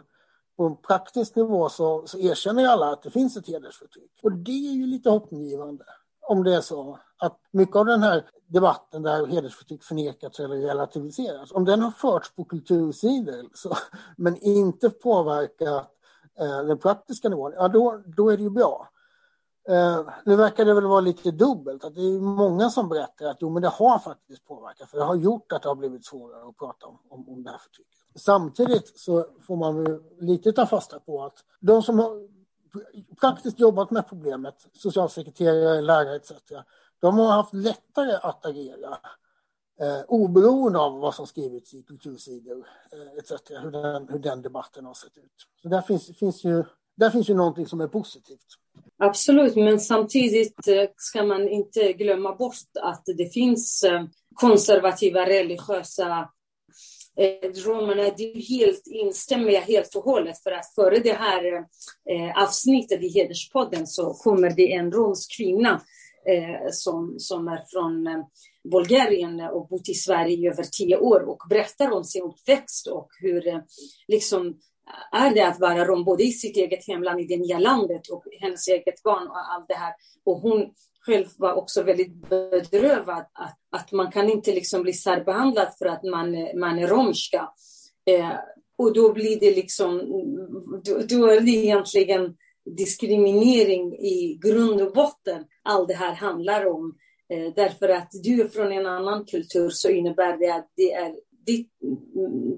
på 0.57 0.65
en 0.65 0.77
praktisk 0.77 1.35
nivå 1.35 1.69
så, 1.69 2.07
så 2.07 2.19
erkänner 2.19 2.67
alla 2.67 2.91
att 2.91 3.03
det 3.03 3.09
finns 3.09 3.37
ett 3.37 3.47
hedersförtryck. 3.47 4.11
Och 4.23 4.31
det 4.31 4.69
är 4.69 4.73
ju 4.73 4.87
lite 4.87 5.09
hoppingivande 5.09 5.83
om 6.27 6.43
det 6.43 6.55
är 6.55 6.61
så 6.61 6.99
att 7.17 7.39
mycket 7.51 7.75
av 7.75 7.85
den 7.85 8.03
här 8.03 8.29
debatten 8.47 9.01
där 9.01 9.25
hedersförtryck 9.25 9.83
förnekats 9.83 10.39
eller 10.39 10.55
relativiserats, 10.55 11.51
om 11.51 11.65
den 11.65 11.81
har 11.81 11.91
förts 11.91 12.35
på 12.35 12.43
kultursidor 12.43 13.49
så, 13.53 13.77
men 14.17 14.37
inte 14.37 14.89
påverkat 14.89 15.91
eh, 16.39 16.65
den 16.67 16.77
praktiska 16.77 17.29
nivån, 17.29 17.53
ja 17.55 17.67
då, 17.67 18.03
då 18.05 18.29
är 18.29 18.37
det 18.37 18.43
ju 18.43 18.49
bra. 18.49 18.89
Eh, 19.69 20.07
nu 20.25 20.35
verkar 20.35 20.65
det 20.65 20.73
väl 20.73 20.85
vara 20.85 21.01
lite 21.01 21.31
dubbelt, 21.31 21.83
att 21.83 21.95
det 21.95 22.01
är 22.01 22.19
många 22.19 22.69
som 22.69 22.89
berättar 22.89 23.25
att 23.25 23.37
jo 23.39 23.49
men 23.49 23.61
det 23.61 23.67
har 23.67 23.99
faktiskt 23.99 24.45
påverkat, 24.45 24.89
för 24.89 24.97
det 24.97 25.03
har 25.03 25.15
gjort 25.15 25.51
att 25.51 25.61
det 25.61 25.69
har 25.69 25.75
blivit 25.75 26.05
svårare 26.05 26.49
att 26.49 26.57
prata 26.57 26.85
om, 26.85 26.99
om, 27.09 27.29
om 27.29 27.43
det 27.43 27.49
här 27.51 27.57
förtrycket. 27.57 27.94
Samtidigt 28.15 28.99
så 28.99 29.25
får 29.47 29.55
man 29.55 30.01
lite 30.19 30.51
ta 30.51 30.65
fasta 30.65 30.99
på 30.99 31.23
att 31.23 31.43
de 31.59 31.83
som 31.83 31.99
har 31.99 32.27
praktiskt 33.19 33.59
jobbat 33.59 33.91
med 33.91 34.09
problemet, 34.09 34.55
socialsekreterare, 34.73 35.81
lärare 35.81 36.15
etc. 36.15 36.31
De 36.99 37.17
har 37.17 37.31
haft 37.31 37.53
lättare 37.53 38.13
att 38.13 38.45
agera 38.45 38.97
eh, 39.81 40.01
oberoende 40.07 40.79
av 40.79 40.99
vad 40.99 41.15
som 41.15 41.27
skrivits 41.27 41.73
i 41.73 41.83
kultursidor 41.83 42.67
eh, 42.91 43.17
etc. 43.17 43.31
Hur 43.49 43.71
den, 43.71 44.09
hur 44.09 44.19
den 44.19 44.41
debatten 44.41 44.85
har 44.85 44.93
sett 44.93 45.17
ut. 45.17 45.47
Så 45.61 45.67
där 45.67 45.81
finns, 45.81 46.17
finns 46.17 46.43
ju, 46.43 46.63
där 46.95 47.09
finns 47.09 47.29
ju 47.29 47.33
någonting 47.33 47.67
som 47.67 47.81
är 47.81 47.87
positivt. 47.87 48.45
Absolut, 48.97 49.55
men 49.55 49.79
samtidigt 49.79 50.67
eh, 50.67 50.89
ska 50.97 51.23
man 51.23 51.47
inte 51.49 51.93
glömma 51.93 52.35
bort 52.35 52.55
att 52.81 53.03
det 53.17 53.33
finns 53.33 53.83
eh, 53.83 54.05
konservativa 54.33 55.25
religiösa 55.25 56.29
eh, 57.17 57.49
romerna, 57.65 58.03
det 58.17 58.47
helt, 58.49 58.87
instämmer 58.87 59.51
jag 59.51 59.61
helt 59.61 59.95
och 59.95 60.03
hållet 60.03 60.43
för 60.43 60.51
att 60.51 60.73
före 60.75 60.99
det 60.99 61.13
här 61.13 61.55
eh, 62.09 62.43
avsnittet 62.43 63.03
i 63.03 63.09
Hederspodden 63.09 63.87
så 63.87 64.13
kommer 64.13 64.49
det 64.49 64.73
en 64.73 64.91
romsk 64.91 65.37
kvinna 65.37 65.81
eh, 66.27 66.69
som, 66.71 67.15
som 67.17 67.47
är 67.47 67.63
från 67.67 68.07
eh, 68.07 68.25
Bulgarien 68.71 69.39
och 69.39 69.67
bott 69.67 69.89
i 69.89 69.93
Sverige 69.93 70.37
i 70.37 70.47
över 70.47 70.63
tio 70.63 70.97
år 70.97 71.29
och 71.29 71.41
berättar 71.49 71.91
om 71.91 72.03
sin 72.03 72.23
uppväxt 72.23 72.87
och 72.87 73.09
hur 73.21 73.47
eh, 73.47 73.59
liksom 74.07 74.59
är 75.11 75.33
det 75.33 75.47
att 75.47 75.59
vara 75.59 75.85
rom 75.85 76.03
både 76.03 76.23
i 76.23 76.31
sitt 76.31 76.57
eget 76.57 76.87
hemland, 76.87 77.19
i 77.19 77.23
det 77.23 77.37
nya 77.37 77.59
landet 77.59 78.07
och 78.09 78.23
hennes 78.41 78.67
eget 78.67 79.03
barn 79.03 79.27
och 79.27 79.53
allt 79.53 79.67
det 79.67 79.75
här. 79.75 79.93
Och 80.23 80.37
hon 80.37 80.69
själv 81.05 81.25
var 81.37 81.53
också 81.53 81.83
väldigt 81.83 82.29
bedrövad 82.29 83.25
att, 83.33 83.57
att 83.71 83.91
man 83.91 84.11
kan 84.11 84.29
inte 84.29 84.51
liksom 84.51 84.83
bli 84.83 84.93
särbehandlad 84.93 85.67
för 85.79 85.85
att 85.85 86.03
man, 86.03 86.31
man 86.59 86.79
är 86.79 86.87
romska. 86.87 87.49
Eh, 88.05 88.31
och 88.77 88.93
då 88.93 89.13
blir 89.13 89.39
det 89.39 89.55
liksom, 89.55 89.97
då, 90.83 90.99
då, 91.09 91.25
är 91.25 91.41
det 91.41 91.51
egentligen 91.51 92.35
diskriminering 92.77 93.93
i 93.93 94.39
grund 94.43 94.81
och 94.81 94.93
botten 94.93 95.43
allt 95.63 95.87
det 95.87 95.93
här 95.93 96.13
handlar 96.13 96.65
om. 96.65 96.95
Eh, 97.33 97.53
därför 97.55 97.89
att 97.89 98.09
du 98.23 98.41
är 98.41 98.47
från 98.47 98.71
en 98.71 98.85
annan 98.85 99.25
kultur 99.25 99.69
så 99.69 99.89
innebär 99.89 100.37
det 100.37 100.53
att 100.55 100.71
det 100.75 100.93
är 100.93 101.15
ditt 101.45 101.71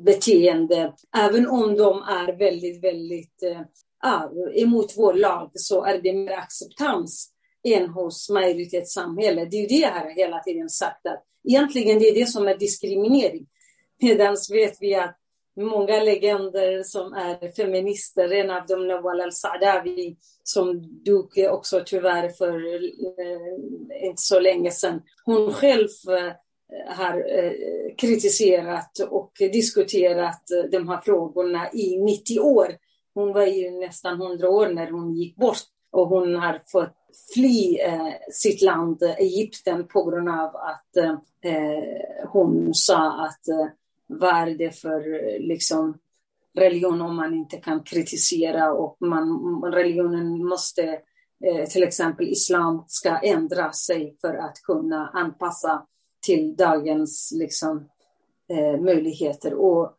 beteende, 0.06 0.94
även 1.18 1.48
om 1.48 1.76
de 1.76 2.02
är 2.02 2.38
väldigt, 2.38 2.84
väldigt 2.84 3.44
eh, 3.44 3.62
ah, 4.04 4.30
emot 4.54 4.94
vår 4.98 5.14
lag, 5.14 5.52
så 5.54 5.84
är 5.84 6.02
det 6.02 6.14
mer 6.14 6.38
acceptans 6.38 7.34
än 7.74 7.90
hos 7.90 8.30
majoritetssamhället. 8.30 9.52
Det 9.52 9.58
är 9.58 9.62
ju 9.62 9.68
det 9.68 9.76
jag 9.76 9.92
har 9.92 10.10
hela 10.10 10.40
tiden 10.40 10.70
sagt, 10.70 11.08
att 11.08 11.24
egentligen 11.48 12.00
det 12.00 12.10
är 12.10 12.16
det 12.16 12.26
som 12.26 12.48
är 12.48 12.58
diskriminering. 12.58 13.48
Medan 14.02 14.38
vet 14.52 14.78
vi 14.82 14.96
att 14.96 15.18
många 15.58 16.04
legender 16.04 16.84
som 16.84 17.14
är 17.14 17.56
feminister, 17.56 18.34
en 18.34 18.52
av 18.52 18.66
dem 18.66 18.88
Nawal 18.88 19.22
al-Sadawi, 19.22 20.18
som 20.44 20.82
dog 21.04 21.32
också 21.52 21.84
tyvärr 21.86 22.30
för 22.30 22.74
eh, 22.76 24.08
inte 24.08 24.22
så 24.22 24.40
länge 24.40 24.72
sedan. 24.72 25.02
Hon 25.26 25.54
själv 25.54 25.88
eh, 26.10 26.34
har 26.88 27.40
eh, 27.40 27.52
kritiserat 27.98 29.00
och 29.10 29.32
diskuterat 29.40 30.52
eh, 30.52 30.70
de 30.72 30.88
här 30.90 31.02
frågorna 31.02 31.72
i 31.74 31.98
90 31.98 32.40
år. 32.40 32.68
Hon 33.14 33.34
var 33.34 33.46
ju 33.46 33.72
nästan 33.72 34.22
100 34.22 34.50
år 34.50 34.68
när 34.68 34.92
hon 34.92 35.14
gick 35.14 35.36
bort 35.36 35.64
och 35.92 36.08
hon 36.08 36.36
har 36.36 36.62
fått 36.66 37.07
fly 37.34 37.80
eh, 37.80 38.14
sitt 38.32 38.62
land, 38.62 39.04
eh, 39.04 39.16
Egypten, 39.16 39.88
på 39.88 40.04
grund 40.04 40.30
av 40.30 40.56
att 40.56 40.98
eh, 40.98 41.16
eh, 41.54 42.30
hon 42.30 42.74
sa 42.74 43.26
att 43.26 43.48
eh, 43.48 43.68
vad 44.08 44.36
är 44.36 44.58
det 44.58 44.72
för 44.72 45.14
eh, 45.14 45.40
liksom, 45.40 45.98
religion 46.54 47.02
om 47.02 47.16
man 47.16 47.34
inte 47.34 47.58
kan 47.58 47.84
kritisera 47.84 48.74
och 48.74 48.98
man, 49.00 49.62
religionen 49.64 50.46
måste, 50.46 50.84
eh, 51.46 51.66
till 51.70 51.84
exempel 51.84 52.28
islam, 52.28 52.84
ska 52.88 53.18
ändra 53.18 53.72
sig 53.72 54.18
för 54.22 54.34
att 54.34 54.62
kunna 54.64 55.10
anpassa 55.14 55.86
till 56.26 56.56
dagens 56.56 57.34
liksom, 57.36 57.90
eh, 58.50 58.82
möjligheter. 58.82 59.54
Och 59.54 59.94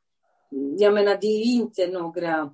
jag 0.78 0.94
menar, 0.94 1.18
det 1.20 1.26
är 1.26 1.44
inte 1.44 1.86
några 1.86 2.50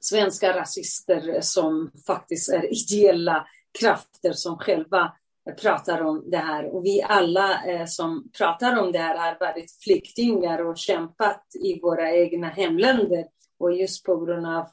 svenska 0.00 0.56
rasister 0.56 1.40
som 1.40 1.90
faktiskt 2.06 2.48
är 2.48 2.72
ideella 2.92 3.46
krafter 3.80 4.32
som 4.32 4.58
själva 4.58 5.12
pratar 5.60 6.00
om 6.02 6.30
det 6.30 6.36
här. 6.36 6.74
Och 6.74 6.84
vi 6.84 7.02
alla 7.02 7.64
eh, 7.64 7.86
som 7.86 8.30
pratar 8.38 8.78
om 8.78 8.92
det 8.92 8.98
här 8.98 9.16
har 9.16 9.36
varit 9.40 9.72
flyktingar 9.84 10.66
och 10.66 10.78
kämpat 10.78 11.42
i 11.64 11.80
våra 11.80 12.12
egna 12.12 12.48
hemländer. 12.48 13.26
Och 13.58 13.76
just 13.76 14.04
på 14.04 14.16
grund 14.16 14.46
av 14.46 14.66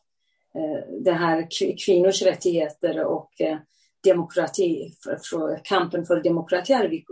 eh, 0.55 1.01
det 1.03 1.11
här 1.11 1.47
kvinnors 1.85 2.21
rättigheter 2.21 3.03
och 3.05 3.41
eh, 3.41 3.57
demokrati, 4.03 4.91
för, 5.03 5.19
för, 5.29 5.61
kampen 5.63 6.05
för 6.05 6.23
demokrati 6.23 6.73
har 6.73 6.87
vi 6.87 7.05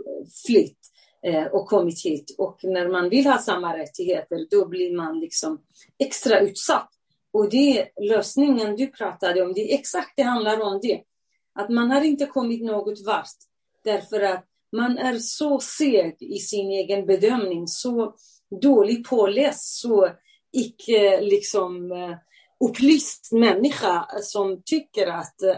flytt 0.46 0.78
eh, 1.26 1.44
och 1.44 1.66
kommit 1.66 2.04
hit. 2.04 2.34
Och 2.38 2.60
när 2.62 2.88
man 2.88 3.08
vill 3.08 3.26
ha 3.26 3.38
samma 3.38 3.78
rättigheter, 3.78 4.46
då 4.50 4.68
blir 4.68 4.96
man 4.96 5.20
liksom 5.20 5.62
extra 5.98 6.40
utsatt 6.40 6.90
Och 7.32 7.50
det 7.50 7.88
lösningen 8.00 8.76
du 8.76 8.86
pratade 8.86 9.42
om, 9.42 9.52
det 9.52 9.72
är 9.72 9.78
exakt 9.78 10.12
det 10.16 10.22
handlar 10.22 10.60
om 10.60 10.80
det. 10.82 11.02
Att 11.58 11.68
man 11.68 11.90
har 11.90 12.00
inte 12.00 12.26
kommit 12.26 12.64
något 12.64 13.06
vart. 13.06 13.36
Därför 13.84 14.20
att 14.20 14.44
man 14.72 14.98
är 14.98 15.18
så 15.18 15.60
seg 15.60 16.16
i 16.20 16.38
sin 16.38 16.70
egen 16.70 17.06
bedömning, 17.06 17.68
så 17.68 18.14
dålig 18.62 19.06
påläst, 19.06 19.80
så 19.80 20.08
icke 20.52 21.20
liksom 21.20 21.92
eh, 21.92 22.16
upplyst 22.68 23.32
människa 23.32 24.06
som 24.20 24.62
tycker 24.64 25.06
att 25.06 25.42
eh, 25.42 25.56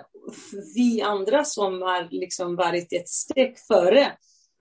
vi 0.74 1.02
andra 1.02 1.44
som 1.44 1.82
har 1.82 2.08
liksom 2.10 2.56
varit 2.56 2.92
ett 2.92 3.08
steg 3.08 3.58
före 3.68 4.12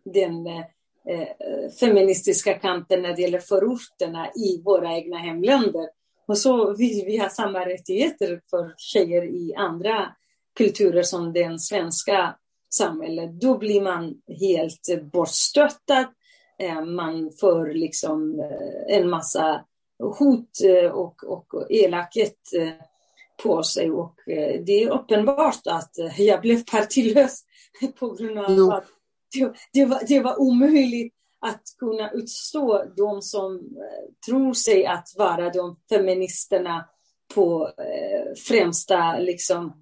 den 0.06 0.48
eh, 0.48 1.72
feministiska 1.80 2.54
kampen 2.54 3.02
när 3.02 3.16
det 3.16 3.22
gäller 3.22 3.40
förorterna 3.40 4.28
i 4.28 4.62
våra 4.62 4.96
egna 4.96 5.18
hemländer. 5.18 5.90
Och 6.28 6.38
så 6.38 6.74
vill 6.74 7.06
vi 7.06 7.18
ha 7.18 7.30
samma 7.30 7.66
rättigheter 7.66 8.42
för 8.50 8.74
tjejer 8.78 9.24
i 9.24 9.54
andra 9.56 10.16
kulturer 10.60 11.03
som 11.03 11.34
den 11.34 11.60
svenska 11.60 12.36
samhället. 12.74 13.41
Då 13.41 13.57
blir 13.57 13.82
man 13.82 14.16
helt 14.39 15.12
bortstöttad. 15.12 16.07
Eh, 16.60 16.86
man 16.86 17.32
får 17.39 17.74
liksom 17.74 18.39
eh, 18.39 18.97
en 18.97 19.10
massa 19.10 19.66
hot 20.20 20.49
eh, 20.64 20.91
och, 20.91 21.24
och 21.24 21.72
elakhet 21.72 22.39
på 23.43 23.64
sig. 23.64 23.91
Och 23.91 24.16
det 24.66 24.84
är 24.84 24.89
uppenbart 24.89 25.68
att 25.68 25.91
jag 26.18 26.41
blev 26.41 26.64
partilös 26.64 27.43
på 27.99 28.10
grund 28.10 28.39
av 28.39 28.70
att 28.70 28.86
det, 29.34 29.53
det, 29.74 29.86
var, 29.86 30.01
det 30.07 30.20
var 30.20 30.41
omöjligt 30.41 31.14
att 31.41 31.64
kunna 31.80 32.12
utstå 32.12 32.84
de 32.97 33.22
som 33.22 33.78
tror 34.26 34.53
sig 34.53 34.86
att 34.86 35.07
vara 35.18 35.49
de 35.49 35.76
feministerna 35.89 36.86
på 37.36 37.72
främsta 38.47 39.18
liksom, 39.20 39.74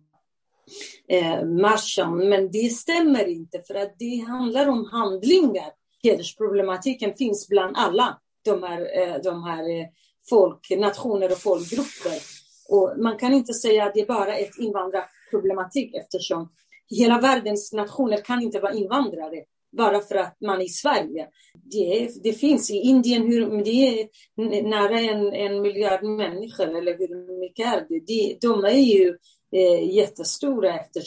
eh, 1.10 1.46
marschen. 1.46 2.30
Men 2.30 2.52
det 2.52 2.70
stämmer 2.74 3.28
inte 3.28 3.62
för 3.62 3.76
att 3.76 3.96
det 4.00 4.26
handlar 4.28 4.68
om 4.68 4.86
handlingar. 4.86 5.72
Hedersproblematiken 6.04 7.14
finns 7.14 7.48
bland 7.48 7.78
alla 7.78 8.20
de 8.46 8.64
här, 8.64 9.00
eh, 9.02 9.22
de 9.24 9.44
här 9.44 9.80
eh, 9.80 9.88
folk, 10.30 10.70
nationer 10.78 11.32
och 11.32 11.38
folkgrupper. 11.38 12.22
Och 12.70 12.94
man 12.98 13.18
kan 13.18 13.34
inte 13.34 13.54
säga 13.54 13.86
att 13.86 13.94
det 13.94 14.02
är 14.02 14.06
bara 14.06 14.38
ett 14.38 14.58
invandrarproblematik 14.60 15.96
eftersom 15.96 16.50
hela 16.90 17.20
världens 17.20 17.74
nationer 17.74 18.18
kan 18.18 18.42
inte 18.42 18.60
vara 18.60 18.74
invandrare 18.74 19.44
bara 19.78 20.00
för 20.00 20.16
att 20.16 20.38
man 20.42 20.62
är 20.62 20.66
i 20.66 20.70
Sverige. 20.70 21.28
Det, 21.54 22.10
det 22.24 22.34
finns 22.34 22.72
i 22.72 22.76
Indien, 22.76 23.24
hur, 23.24 23.64
det 23.64 23.90
är 23.90 24.64
nära 24.64 25.00
en, 25.00 25.34
en 25.34 25.62
miljard 25.62 26.04
människor, 26.04 26.78
eller 26.78 26.98
hur 26.98 27.40
mycket 27.40 27.66
är 27.66 27.86
det? 27.90 28.00
De, 28.00 28.38
de 28.42 28.66
är 28.66 28.80
ju 28.80 29.18
eh, 29.52 29.96
jättestora 29.96 30.80
efter 30.80 31.02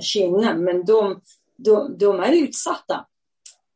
Kina, 0.00 0.54
men 0.54 0.84
de, 0.84 1.20
de, 1.56 1.98
de 1.98 2.20
är 2.20 2.32
utsatta. 2.32 3.06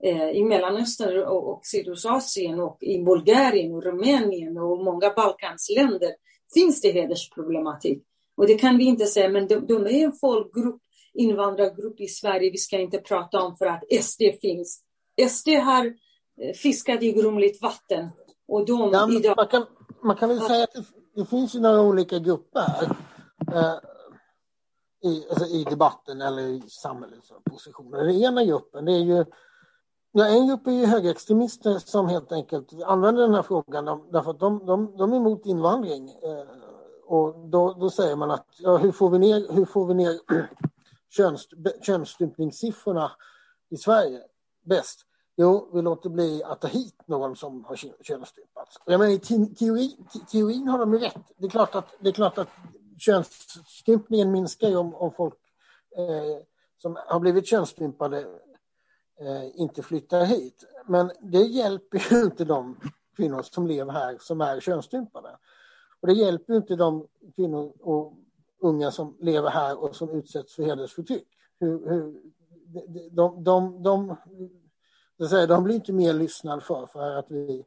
Eh, 0.03 0.31
I 0.31 0.45
Mellanöstern 0.45 1.25
och, 1.25 1.49
och 1.49 1.61
Sydostasien 1.67 2.61
och 2.61 2.79
i 2.81 2.99
Bulgarien 2.99 3.75
och 3.75 3.83
Rumänien 3.83 4.59
och 4.59 4.85
många 4.85 5.11
Balkansländer 5.11 6.11
finns 6.55 6.81
det 6.81 6.91
hedersproblematik. 6.91 8.03
Och 8.37 8.47
det 8.47 8.55
kan 8.55 8.79
vi 8.79 8.85
inte 8.85 9.07
säga, 9.07 9.29
men 9.29 9.49
de, 9.49 9.67
de 9.67 9.87
är 9.87 10.05
en 10.05 10.13
folkgrupp, 10.13 10.81
invandrargrupp 11.15 12.01
i 12.01 12.07
Sverige 12.09 12.51
vi 12.51 12.59
ska 12.59 12.79
inte 12.79 12.99
prata 12.99 13.41
om 13.41 13.57
för 13.57 13.67
att 13.67 13.85
SD 14.03 14.23
finns. 14.41 14.83
SD 15.31 15.49
har 15.49 15.87
eh, 16.41 16.55
fiskat 16.55 17.03
i 17.03 17.13
grumligt 17.13 17.63
vatten. 17.63 18.09
Och 18.49 18.67
de 18.67 18.91
ja, 18.93 19.13
idag... 19.13 19.37
man, 19.37 19.47
kan, 19.47 19.67
man 20.03 20.17
kan 20.17 20.29
väl 20.29 20.41
säga 20.41 20.65
att 20.65 20.73
det, 20.73 20.85
det 21.15 21.27
finns 21.27 21.55
ju 21.55 21.61
några 21.61 21.83
olika 21.83 22.19
grupper 22.19 22.97
Eh, 23.53 23.75
i, 25.03 25.27
alltså 25.31 25.47
i 25.47 25.65
debatten 25.65 26.23
eller 26.23 26.43
i 26.43 26.63
samhällets 26.69 27.33
positioner. 27.45 28.05
Den 28.05 28.17
ena 28.17 28.45
gruppen 28.45 28.85
det 28.85 28.93
är 28.93 29.05
ju 29.05 29.25
Ja, 30.13 30.27
en 30.27 30.49
grupp 30.49 30.67
är 30.67 30.71
ju 30.71 30.87
högerextremister 30.87 31.79
som 31.79 32.09
helt 32.09 32.33
enkelt 32.33 32.83
använder 32.83 33.23
den 33.23 33.35
här 33.35 33.43
frågan 33.43 33.85
därför 34.13 34.31
att 34.31 34.41
de, 34.41 34.67
de, 34.67 34.97
de 34.97 35.13
är 35.13 35.17
emot 35.17 35.47
invandring. 35.47 36.11
Eh, 36.11 36.47
och 37.07 37.49
då, 37.49 37.73
då 37.73 37.91
säger 37.91 38.17
man 38.17 38.31
att 38.31 38.47
ja, 38.59 38.77
hur 38.77 38.93
får 38.93 39.11
vi 39.11 39.19
ner, 39.19 39.53
hur 39.53 39.65
får 39.65 39.87
vi 39.87 39.95
ner 39.95 40.21
köns, 41.11 41.49
könsstympningssiffrorna 41.83 43.13
i 43.71 43.77
Sverige 43.77 44.21
bäst? 44.65 45.07
Jo, 45.37 45.71
vi 45.75 45.83
låter 45.83 46.11
bli 46.11 46.43
att 46.45 46.61
ta 46.61 46.69
hit 46.69 47.03
någon 47.07 47.37
som 47.37 47.65
har 47.65 47.77
könsstympats. 47.77 48.77
Jag 48.87 48.99
menar, 48.99 49.13
i 49.13 49.19
teori, 49.55 49.97
teorin 50.33 50.69
har 50.69 50.79
de 50.79 50.93
ju 50.93 50.99
rätt. 50.99 51.33
Det 51.37 51.47
är 51.47 51.51
klart 51.51 51.75
att, 51.75 51.95
det 52.01 52.09
är 52.09 52.13
klart 52.13 52.39
att 52.39 52.49
könsstympningen 53.01 54.33
minskar 54.33 54.69
ju 54.69 54.77
om, 54.77 54.95
om 54.95 55.13
folk 55.13 55.39
eh, 55.97 56.43
som 56.79 56.99
har 57.07 57.21
blivit 57.21 57.47
könsstympade 57.47 58.21
eh, 59.21 59.61
inte 59.61 59.83
flyttar 59.83 60.25
hit. 60.25 60.65
Men 60.87 61.13
det 61.21 61.43
hjälper 61.43 62.07
ju 62.11 62.25
inte 62.25 62.45
de 62.45 62.77
kvinnor 63.17 63.43
som 63.43 63.67
lever 63.67 63.93
här 63.93 64.19
som 64.21 64.41
är 64.41 64.61
könsstympade. 64.61 65.37
Och 66.01 66.09
det 66.09 66.13
hjälper 66.15 66.55
inte 66.55 66.77
de 66.77 67.07
kvinnor 67.37 67.73
och 67.81 68.15
unga 68.61 68.91
som 68.91 69.17
lever 69.21 69.51
här 69.51 69.83
och 69.83 69.97
som 69.97 70.11
utsätts 70.11 70.55
för 70.55 70.63
hedersförtryck. 70.63 71.29
Hur, 71.61 71.91
hur, 71.91 72.23
de, 73.11 73.45
de, 73.45 73.83
de, 73.83 73.83
de, 73.83 74.17
de, 75.29 75.47
de 75.47 75.65
blir 75.65 75.75
inte 75.75 75.93
mer 75.93 76.13
lyssnade 76.13 76.61
för, 76.61 76.87
för 76.87 77.11
att 77.11 77.31
vi 77.31 77.65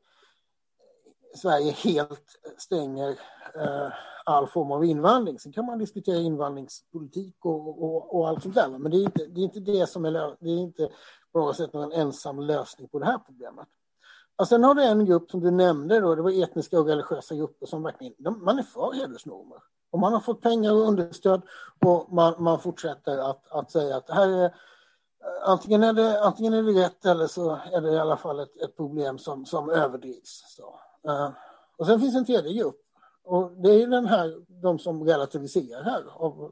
Sverige 1.36 1.72
helt 1.72 2.40
stänger 2.58 3.10
eh, 3.56 3.90
all 4.26 4.48
form 4.48 4.72
av 4.72 4.86
invandring. 4.86 5.40
Sen 5.40 5.54
kan 5.54 5.66
man 5.66 5.78
diskutera 5.78 6.18
invandringspolitik 6.18 7.46
och, 7.46 7.84
och, 7.84 8.16
och 8.16 8.28
allt 8.28 8.44
sånt 8.44 8.56
där. 8.56 8.70
Men 8.70 8.92
det 8.92 8.98
är, 8.98 9.04
inte, 9.04 9.26
det 9.26 9.42
är 9.42 9.44
inte 9.44 9.60
det 9.60 9.90
som 9.90 10.06
är, 10.06 10.12
det 10.40 10.50
är 10.50 10.58
inte 10.58 10.90
på 11.32 11.40
något 11.40 11.56
sätt 11.56 11.74
någon 11.74 11.92
ensam 11.92 12.40
lösning 12.40 12.88
på 12.88 13.00
det 13.00 13.06
här 13.06 13.18
problemet. 13.18 13.68
Och 14.36 14.48
sen 14.48 14.64
har 14.64 14.76
du 14.76 14.84
en 14.84 15.06
grupp 15.06 15.32
som 15.32 15.40
du 15.40 15.52
nämnde, 15.52 16.00
då, 16.00 16.16
det 16.16 16.22
var 16.22 16.44
etniska 16.44 16.80
och 16.80 16.88
religiösa 16.88 17.36
grupper 17.36 17.66
som 17.66 17.84
verkligen, 17.84 18.14
de, 18.18 18.46
man 18.46 18.60
är 18.60 18.64
för 18.64 18.94
hedersnormer. 18.94 19.58
Och 19.92 20.00
man 20.00 20.14
har 20.14 20.20
fått 20.20 20.42
pengar 20.42 20.72
och 20.72 20.88
understöd 20.88 21.42
och 21.86 22.14
man, 22.14 22.44
man 22.44 22.60
fortsätter 22.60 23.18
att, 23.18 23.52
att 23.52 23.72
säga 23.72 23.96
att 23.98 24.08
det 24.08 24.14
här 24.14 24.30
är 24.30 24.46
eh, 24.46 24.52
antingen 25.46 25.84
är, 25.84 25.94
det, 25.94 26.24
antingen 26.24 26.54
är 26.54 26.64
det 26.64 26.86
rätt 26.86 27.06
eller 27.06 27.28
så 27.28 27.60
är 27.72 27.82
det 27.82 27.92
i 27.92 28.00
alla 28.00 28.18
fall 28.18 28.40
ett, 28.40 28.62
ett 28.62 28.78
problem 28.78 29.18
som, 29.18 29.46
som 29.46 29.70
överdrivs. 29.70 30.56
Så. 30.58 30.80
Och 31.78 31.88
sen 31.88 32.00
finns 32.00 32.16
en 32.16 32.26
tredje 32.26 32.54
grupp 32.54 32.84
och 33.24 33.52
det 33.52 33.70
är 33.70 33.88
den 33.88 34.06
här, 34.06 34.36
de 34.62 34.80
som 34.80 35.04
relativiserar 35.04 35.84
här 35.84 36.04
av, 36.16 36.52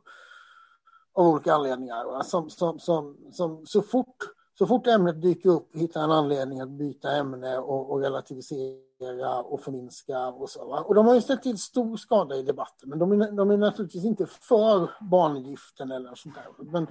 av 1.14 1.28
olika 1.28 1.54
anledningar. 1.54 2.24
Som, 2.24 2.49
som, 2.49 2.80
som, 2.80 3.18
som 3.32 3.66
så, 3.66 3.82
fort, 3.82 4.18
så 4.58 4.68
fort 4.68 4.88
ämnet 4.88 5.22
dyker 5.22 5.49
upp 5.49 5.76
hittar 5.76 6.04
en 6.04 6.12
anledning 6.12 6.60
att 6.62 6.70
byta 6.70 7.12
ämne 7.12 7.58
och, 7.58 7.91
och 7.91 7.99
relativisera 7.99 9.41
och 9.43 9.62
förminska 9.62 10.28
och 10.28 10.49
så. 10.49 10.66
Va? 10.66 10.80
Och 10.80 10.95
de 10.95 11.08
har 11.08 11.16
ju 11.16 11.22
ställt 11.22 11.43
till 11.43 11.58
stor 11.58 11.97
skada 11.97 12.36
i 12.36 12.43
debatten, 12.43 12.89
men 12.89 12.99
de 12.99 13.22
är, 13.22 13.32
de 13.32 13.52
är 13.52 13.58
naturligtvis 13.58 14.06
inte 14.06 14.26
för 14.26 14.89
barngiften 15.02 15.91
eller 15.91 16.16
sånt 16.16 16.36
där. 16.36 16.47
Men, 16.72 16.88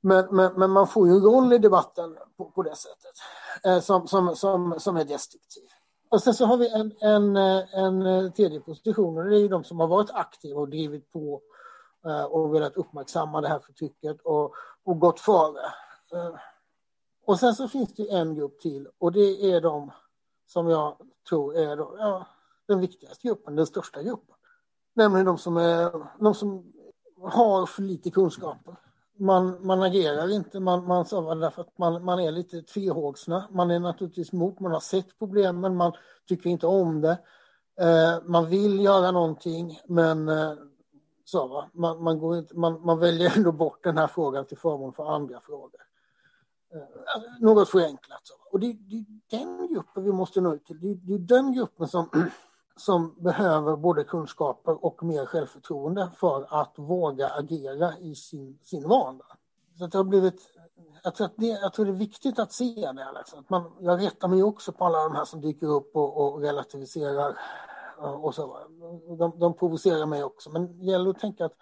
men, 0.00 0.36
men, 0.36 0.52
men, 0.52 0.70
man 0.70 0.86
får 0.86 1.08
ju 1.08 1.14
en 1.14 1.22
roll 1.22 1.52
i 1.52 1.58
debatten 1.58 2.16
på, 2.36 2.50
på 2.50 2.62
det 2.62 2.76
sättet 2.76 3.14
eh, 3.64 3.80
som, 3.80 4.08
som, 4.08 4.36
som, 4.36 4.80
som 4.80 4.96
är 4.96 5.04
destruktiv. 5.04 5.68
Och 6.12 6.22
sen 6.22 6.34
så 6.34 6.46
har 6.46 6.56
vi 6.56 6.68
en, 6.68 6.92
en, 7.00 7.36
eh, 7.36 7.74
en 7.74 8.02
eh, 8.02 8.32
tredje 8.32 8.60
position 8.60 9.18
och 9.18 9.24
det 9.24 9.36
är 9.36 9.40
ju 9.40 9.48
de 9.48 9.64
som 9.64 9.80
har 9.80 9.86
varit 9.86 10.10
aktiva 10.10 10.60
och 10.60 10.68
drivit 10.68 11.12
på 11.12 11.42
eh, 12.06 12.24
och 12.24 12.54
velat 12.54 12.76
uppmärksamma 12.76 13.40
det 13.40 13.48
här 13.48 13.58
förtrycket 13.58 14.20
och, 14.20 14.54
och 14.84 14.98
gått 14.98 15.20
före. 15.20 15.60
Och 17.24 17.38
sen 17.38 17.54
så 17.54 17.68
finns 17.68 17.94
det 17.94 18.10
en 18.10 18.34
grupp 18.34 18.60
till 18.60 18.88
och 18.98 19.12
det 19.12 19.52
är 19.52 19.60
de 19.60 19.90
som 20.46 20.68
jag 20.68 20.96
tror 21.28 21.56
är 21.56 21.76
då, 21.76 21.96
ja, 21.98 22.26
den 22.66 22.80
viktigaste 22.80 23.28
gruppen, 23.28 23.56
den 23.56 23.66
största 23.66 24.02
gruppen. 24.02 24.36
Nämligen 24.94 25.26
de 25.26 25.38
som, 25.38 25.56
är, 25.56 26.06
de 26.18 26.34
som 26.34 26.72
har 27.22 27.66
för 27.66 27.82
lite 27.82 28.10
kunskaper 28.10 28.76
man, 29.22 29.66
man 29.66 29.82
agerar 29.82 30.32
inte, 30.32 30.60
man, 30.60 30.86
man 30.86 31.04
sa 31.04 31.34
därför 31.34 31.62
att 31.62 31.78
man, 31.78 32.04
man 32.04 32.20
är 32.20 32.30
lite 32.32 32.62
tvehågsna. 32.62 33.48
Man 33.50 33.70
är 33.70 33.78
naturligtvis 33.78 34.32
emot, 34.32 34.60
man 34.60 34.72
har 34.72 34.80
sett 34.80 35.18
problemen, 35.18 35.76
man 35.76 35.92
tycker 36.28 36.50
inte 36.50 36.66
om 36.66 37.00
det. 37.00 37.18
Eh, 37.80 38.22
man 38.24 38.48
vill 38.48 38.84
göra 38.84 39.10
någonting, 39.10 39.80
men 39.86 40.28
eh, 40.28 40.52
så, 41.24 41.46
va? 41.46 41.70
Man, 41.72 42.02
man, 42.02 42.18
går 42.18 42.38
inte, 42.38 42.56
man, 42.56 42.80
man 42.84 42.98
väljer 42.98 43.36
ändå 43.36 43.52
bort 43.52 43.84
den 43.84 43.98
här 43.98 44.06
frågan 44.06 44.46
till 44.46 44.58
förmån 44.58 44.92
för 44.92 45.14
andra 45.14 45.40
frågor. 45.40 45.80
Eh, 46.74 46.80
alltså, 47.14 47.30
något 47.40 47.68
förenklat. 47.68 48.20
Så. 48.22 48.34
Och 48.50 48.60
det, 48.60 48.72
det 48.72 48.96
är 48.96 49.04
den 49.30 49.74
gruppen 49.74 50.04
vi 50.04 50.12
måste 50.12 50.40
nå 50.40 50.54
ut 50.54 50.66
till. 50.66 50.80
Det, 50.80 50.94
det 50.94 51.14
är 51.14 51.18
den 51.18 51.52
gruppen 51.52 51.88
som 51.88 52.08
som 52.76 53.14
behöver 53.18 53.76
både 53.76 54.04
kunskaper 54.04 54.84
och 54.84 55.02
mer 55.02 55.26
självförtroende 55.26 56.10
för 56.16 56.46
att 56.48 56.74
våga 56.76 57.28
agera 57.28 57.98
i 57.98 58.14
sin, 58.14 58.58
sin 58.62 58.88
vardag. 58.88 59.36
Så 59.78 59.86
det 59.86 59.98
har 59.98 60.04
blivit, 60.04 60.40
jag, 61.02 61.14
tror 61.14 61.26
att 61.26 61.36
det, 61.36 61.46
jag 61.46 61.72
tror 61.72 61.84
det 61.84 61.90
är 61.90 61.96
viktigt 61.96 62.38
att 62.38 62.52
se 62.52 62.92
det. 62.92 63.08
Liksom. 63.18 63.38
Att 63.38 63.50
man, 63.50 63.72
jag 63.80 64.02
rättar 64.02 64.28
mig 64.28 64.42
också 64.42 64.72
på 64.72 64.84
alla 64.84 65.02
de 65.02 65.14
här 65.14 65.24
som 65.24 65.40
dyker 65.40 65.66
upp 65.66 65.96
och, 65.96 66.16
och 66.16 66.40
relativiserar 66.40 67.38
eh, 67.98 68.24
och 68.24 68.34
så. 68.34 68.58
De, 69.18 69.38
de 69.38 69.54
provocerar 69.54 70.06
mig 70.06 70.24
också. 70.24 70.50
Men 70.50 70.78
det 70.78 70.84
gäller 70.84 71.10
att 71.10 71.18
tänka 71.18 71.44
att, 71.44 71.56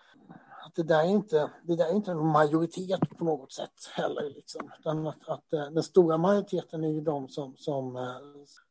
att 0.66 0.74
det, 0.74 0.82
där 0.82 1.00
är 1.00 1.08
inte, 1.08 1.50
det 1.62 1.76
där 1.76 1.84
är 1.84 1.94
inte 1.94 2.11
en 2.11 2.26
majoritet 2.26 3.18
på 3.18 3.24
något 3.24 3.52
sätt 3.52 3.90
heller. 3.94 4.30
Liksom. 4.30 4.72
Att, 4.84 5.28
att 5.28 5.52
eh, 5.52 5.70
den 5.70 5.82
stora 5.82 6.18
majoriteten 6.18 6.84
är 6.84 6.88
ju 6.88 7.00
de 7.00 7.28
som, 7.28 7.56
som, 7.56 7.96
eh, 7.96 8.16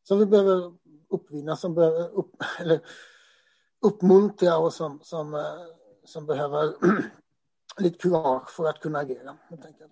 som 0.04 0.20
vi 0.20 0.26
behöver 0.26 0.74
uppvinna, 1.10 1.56
som 1.56 1.76
behöver 1.76 2.10
upp, 2.10 2.36
eller 2.60 2.80
uppmuntra 3.82 4.58
och 4.58 4.74
som, 4.74 5.00
som, 5.04 5.34
eh, 5.34 5.42
som 6.04 6.26
behöver 6.26 6.74
lite 7.80 7.98
kurage 7.98 8.50
för 8.50 8.66
att 8.66 8.80
kunna 8.80 9.00
agera. 9.00 9.38
Helt 9.50 9.66
enkelt. 9.66 9.92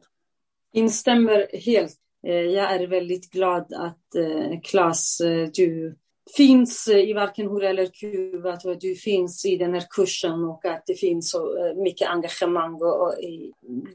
Instämmer 0.73 1.47
helt. 1.53 1.97
Eh, 2.27 2.33
jag 2.33 2.75
är 2.75 2.87
väldigt 2.87 3.31
glad 3.31 3.73
att 3.73 4.15
eh, 4.15 4.61
Klas, 4.63 5.17
du 5.53 5.97
finns 6.37 6.87
i 6.87 7.13
varken 7.13 7.47
Hora 7.47 7.69
eller 7.69 7.85
Kuba, 7.85 8.53
att 8.53 8.79
du 8.79 8.95
finns 8.95 9.45
i 9.45 9.57
den 9.57 9.73
här 9.73 9.85
kursen 9.89 10.45
och 10.45 10.65
att 10.65 10.83
det 10.85 10.95
finns 10.95 11.31
så 11.31 11.73
mycket 11.83 12.09
engagemang 12.09 12.73
och, 12.73 13.01
och 13.01 13.13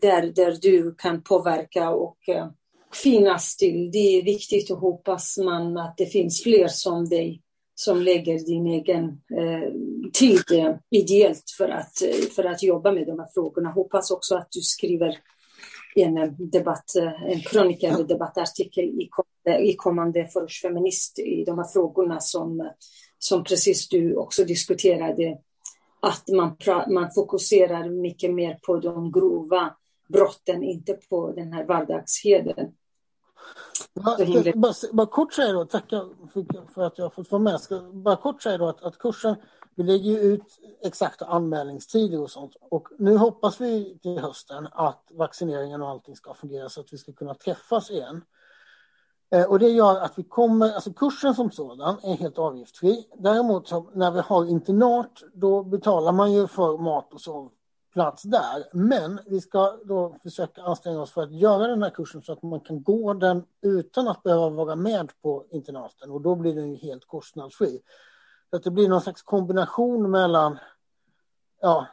där, 0.01 0.23
där 0.23 0.59
du 0.62 0.95
kan 0.95 1.23
påverka 1.23 1.91
och 1.91 2.18
finnas 2.95 3.57
till. 3.57 3.90
Det 3.90 4.18
är 4.18 4.22
viktigt 4.22 4.70
och 4.70 4.78
hoppas 4.78 5.38
man 5.38 5.76
att 5.76 5.95
det 5.97 6.07
finns 6.07 6.43
fler 6.43 6.68
som 6.68 7.09
dig 7.09 7.43
som 7.74 8.03
lägger 8.03 8.38
din 8.38 8.66
egen 8.66 9.05
eh, 9.09 9.72
tid 10.12 10.53
eh, 10.53 10.74
ideellt 10.90 11.51
för 11.59 11.68
att, 11.68 12.03
eh, 12.03 12.30
för 12.36 12.45
att 12.45 12.62
jobba 12.62 12.93
med 12.93 13.07
de 13.07 13.18
här 13.18 13.28
frågorna. 13.34 13.70
Hoppas 13.70 14.11
också 14.11 14.36
att 14.36 14.49
du 14.51 14.61
skriver 14.61 15.18
en 15.95 16.18
eh, 16.18 16.32
debatt, 16.32 16.97
eh, 16.97 17.32
en 17.32 17.40
krönika 17.40 17.88
eller 17.88 18.05
debattartikel 18.05 18.84
i, 18.84 19.11
i 19.61 19.74
kommande 19.76 20.28
Feminist 20.62 21.18
i 21.18 21.45
de 21.45 21.59
här 21.59 21.66
frågorna 21.66 22.20
som, 22.20 22.70
som 23.18 23.45
precis 23.45 23.88
du 23.88 24.16
också 24.16 24.45
diskuterade. 24.45 25.38
Att 26.01 26.28
man, 26.28 26.57
man 26.90 27.11
fokuserar 27.14 27.88
mycket 27.88 28.34
mer 28.34 28.59
på 28.62 28.76
de 28.76 29.12
grova 29.12 29.76
brotten, 30.09 30.62
inte 30.62 30.93
på 30.93 31.32
den 31.32 31.53
här 31.53 31.64
vardagsheden. 31.64 32.72
Bara, 33.95 34.53
bara, 34.55 34.74
bara 34.93 35.07
kort 35.07 35.32
säga 35.32 35.53
då, 35.53 35.64
tacka 35.64 36.05
för, 36.32 36.72
för, 36.74 36.82
att 36.82 36.99
jag 36.99 37.14
fått 37.14 37.30
vara 37.30 37.43
med. 37.43 37.61
Ska, 37.61 37.80
bara 37.80 38.16
kort 38.16 38.43
säga 38.43 38.59
då 38.59 38.68
att, 38.68 38.82
att 38.82 38.99
kursen 38.99 39.36
vi 39.74 39.82
lägger 39.82 40.18
ut 40.18 40.59
exakta 40.82 41.26
anmälningstider 41.26 42.20
och 42.20 42.30
sånt. 42.30 42.57
Och 42.61 42.88
nu 42.99 43.16
hoppas 43.16 43.61
vi 43.61 43.99
till 44.03 44.18
hösten 44.18 44.68
att 44.72 45.05
vaccineringen 45.11 45.82
och 45.82 45.88
allting 45.88 46.16
ska 46.16 46.34
fungera 46.34 46.68
så 46.68 46.80
att 46.80 46.93
vi 46.93 46.99
ska 46.99 47.12
kunna 47.12 47.34
träffas 47.34 47.90
igen. 47.90 48.24
Eh, 49.30 49.45
och 49.45 49.59
det 49.59 49.68
gör 49.68 50.01
att 50.01 50.18
vi 50.18 50.22
kommer, 50.22 50.72
alltså 50.72 50.93
kursen 50.93 51.34
som 51.34 51.51
sådan 51.51 51.99
är 52.03 52.16
helt 52.16 52.38
avgiftsfri. 52.38 53.07
Däremot 53.18 53.95
när 53.95 54.11
vi 54.11 54.20
har 54.20 54.45
internat 54.45 55.22
då 55.34 55.62
betalar 55.62 56.12
man 56.12 56.32
ju 56.32 56.47
för 56.47 56.78
mat 56.78 57.12
och 57.12 57.20
plats 57.93 58.22
där. 58.22 58.64
Men 58.72 59.20
vi 59.26 59.40
ska 59.40 59.78
då 59.84 60.16
försöka 60.22 60.62
anstränga 60.62 61.01
oss 61.01 61.11
för 61.11 61.22
att 61.22 61.32
göra 61.32 61.66
den 61.66 61.82
här 61.82 61.90
kursen 61.90 62.22
så 62.22 62.32
att 62.32 62.43
man 62.43 62.61
kan 62.61 62.82
gå 62.82 63.14
den 63.14 63.45
utan 63.61 64.09
att 64.09 64.22
behöva 64.22 64.49
vara 64.49 64.76
med 64.76 65.12
på 65.22 65.45
internaten 65.51 66.11
och 66.11 66.20
då 66.20 66.34
blir 66.34 66.55
den 66.55 66.70
ju 66.70 66.76
helt 66.76 67.07
kostnadsfri. 67.07 67.82
Så 68.51 68.57
att 68.57 68.62
det 68.62 68.70
blir 68.70 68.88
någon 68.88 69.01
slags 69.01 69.22
kombination 69.22 70.11
mellan 70.11 70.59
ja, 71.61 71.86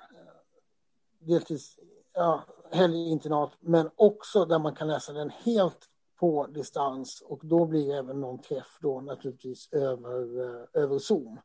deltids, 1.19 1.79
ja, 2.13 2.43
helginternat 2.71 3.51
men 3.59 3.89
också 3.95 4.45
där 4.45 4.59
man 4.59 4.75
kan 4.75 4.87
läsa 4.87 5.13
den 5.13 5.29
helt 5.29 5.89
på 6.19 6.47
distans 6.47 7.23
och 7.25 7.39
då 7.43 7.65
blir 7.65 7.87
det 7.87 7.97
även 7.97 8.21
någon 8.21 8.41
träff 8.41 8.77
då 8.81 9.01
naturligtvis 9.01 9.73
över, 9.73 10.41
eh, 10.41 10.83
över 10.83 10.99
Zoom. 10.99 11.39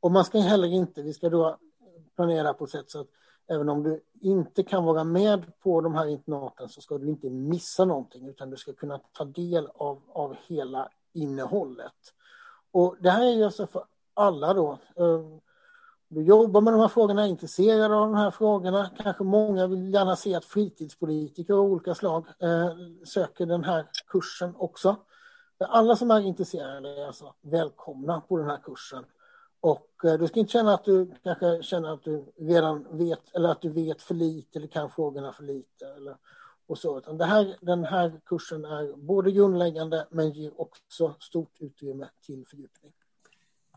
Och 0.00 0.10
man 0.10 0.24
ska 0.24 0.38
heller 0.38 0.68
inte, 0.68 1.02
vi 1.02 1.12
ska 1.12 1.28
då 1.28 1.58
planera 2.16 2.54
på 2.54 2.64
ett 2.64 2.70
sätt 2.70 2.90
så 2.90 3.00
att 3.00 3.08
även 3.48 3.68
om 3.68 3.82
du 3.82 4.00
inte 4.20 4.62
kan 4.62 4.84
vara 4.84 5.04
med 5.04 5.58
på 5.60 5.80
de 5.80 5.94
här 5.94 6.06
internaten 6.06 6.68
så 6.68 6.80
ska 6.80 6.98
du 6.98 7.08
inte 7.08 7.30
missa 7.30 7.84
någonting 7.84 8.28
utan 8.28 8.50
du 8.50 8.56
ska 8.56 8.72
kunna 8.72 9.00
ta 9.12 9.24
del 9.24 9.68
av, 9.74 10.02
av 10.08 10.36
hela 10.46 10.88
innehållet. 11.12 12.14
Och 12.70 12.96
det 13.00 13.10
här 13.10 13.26
är 13.26 13.32
ju 13.32 13.44
alltså 13.44 13.66
för 13.66 13.84
alla 14.14 14.54
då. 14.54 14.78
Ehm, 14.96 15.40
du 16.08 16.22
jobbar 16.22 16.60
med 16.60 16.72
de 16.72 16.80
här 16.80 16.88
frågorna, 16.88 17.22
är 17.22 17.28
intresserad 17.28 17.92
av 17.92 18.00
de 18.00 18.14
här 18.14 18.30
frågorna. 18.30 18.90
Kanske 18.98 19.24
många 19.24 19.66
vill 19.66 19.94
gärna 19.94 20.16
se 20.16 20.34
att 20.34 20.44
fritidspolitiker 20.44 21.54
av 21.54 21.60
olika 21.60 21.94
slag 21.94 22.26
eh, 22.38 22.70
söker 23.04 23.46
den 23.46 23.64
här 23.64 23.86
kursen 24.06 24.54
också. 24.56 24.96
Alla 25.58 25.96
som 25.96 26.10
är 26.10 26.20
intresserade 26.20 27.02
är 27.02 27.06
alltså 27.06 27.34
välkomna 27.40 28.20
på 28.20 28.38
den 28.38 28.50
här 28.50 28.58
kursen. 28.64 29.04
Och 29.60 30.04
eh, 30.04 30.14
du 30.14 30.26
ska 30.26 30.40
inte 30.40 30.52
känna 30.52 30.74
att 30.74 30.84
du 30.84 31.10
kanske 31.22 31.62
känner 31.62 31.94
att 31.94 32.04
du 32.04 32.24
redan 32.38 32.98
vet 32.98 33.34
eller 33.34 33.48
att 33.48 33.62
du 33.62 33.70
vet 33.70 34.02
för 34.02 34.14
lite 34.14 34.58
eller 34.58 34.68
kan 34.68 34.90
frågorna 34.90 35.32
för 35.32 35.42
lite. 35.42 35.86
Eller, 35.96 36.16
och 36.66 36.78
så. 36.78 36.98
Utan 36.98 37.18
det 37.18 37.24
här, 37.24 37.56
den 37.60 37.84
här 37.84 38.20
kursen 38.26 38.64
är 38.64 38.96
både 38.96 39.32
grundläggande 39.32 40.06
men 40.10 40.30
ger 40.30 40.60
också 40.60 41.14
stort 41.20 41.56
utrymme 41.58 42.08
till 42.26 42.46
fördjupning. 42.46 42.92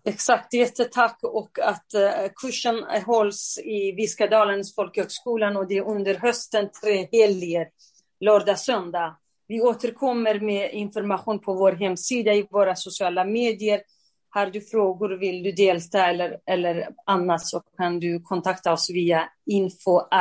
Exakt, 0.03 0.53
jättetack 0.53 1.19
och 1.23 1.59
att 1.59 1.93
eh, 1.93 2.31
kursen 2.35 2.83
hålls 3.05 3.59
i 3.63 3.91
Viskadalens 3.91 4.75
folkhögskolan 4.75 5.57
och 5.57 5.67
det 5.67 5.77
är 5.77 5.87
under 5.87 6.15
hösten 6.15 6.69
tre 6.81 7.07
helger, 7.11 7.69
lördag, 8.19 8.59
söndag. 8.59 9.15
Vi 9.47 9.61
återkommer 9.61 10.39
med 10.39 10.73
information 10.73 11.39
på 11.39 11.53
vår 11.53 11.71
hemsida, 11.71 12.33
i 12.33 12.47
våra 12.51 12.75
sociala 12.75 13.25
medier. 13.25 13.81
Har 14.33 14.45
du 14.45 14.61
frågor, 14.61 15.09
vill 15.09 15.43
du 15.43 15.51
delta 15.51 16.05
eller, 16.05 16.39
eller 16.45 16.89
annat 17.05 17.45
så 17.45 17.59
kan 17.59 17.99
du 17.99 18.21
kontakta 18.21 18.73
oss 18.73 18.89
via 18.89 19.29
info.vhek.se. 19.45 20.19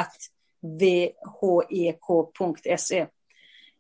E. 2.98 3.06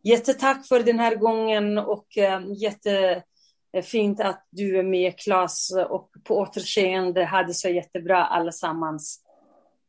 Jättetack 0.02 0.66
för 0.66 0.82
den 0.82 0.98
här 0.98 1.14
gången 1.14 1.78
och 1.78 2.18
eh, 2.18 2.40
jättefint 2.56 4.20
att 4.20 4.46
du 4.50 4.78
är 4.78 4.82
med 4.82 5.18
Klas 5.18 5.72
och 5.88 6.10
på 6.24 6.38
återseende. 6.38 7.24
Ha 7.24 7.42
det 7.42 7.54
så 7.54 7.68
jättebra 7.68 8.24
allesammans. 8.24 9.20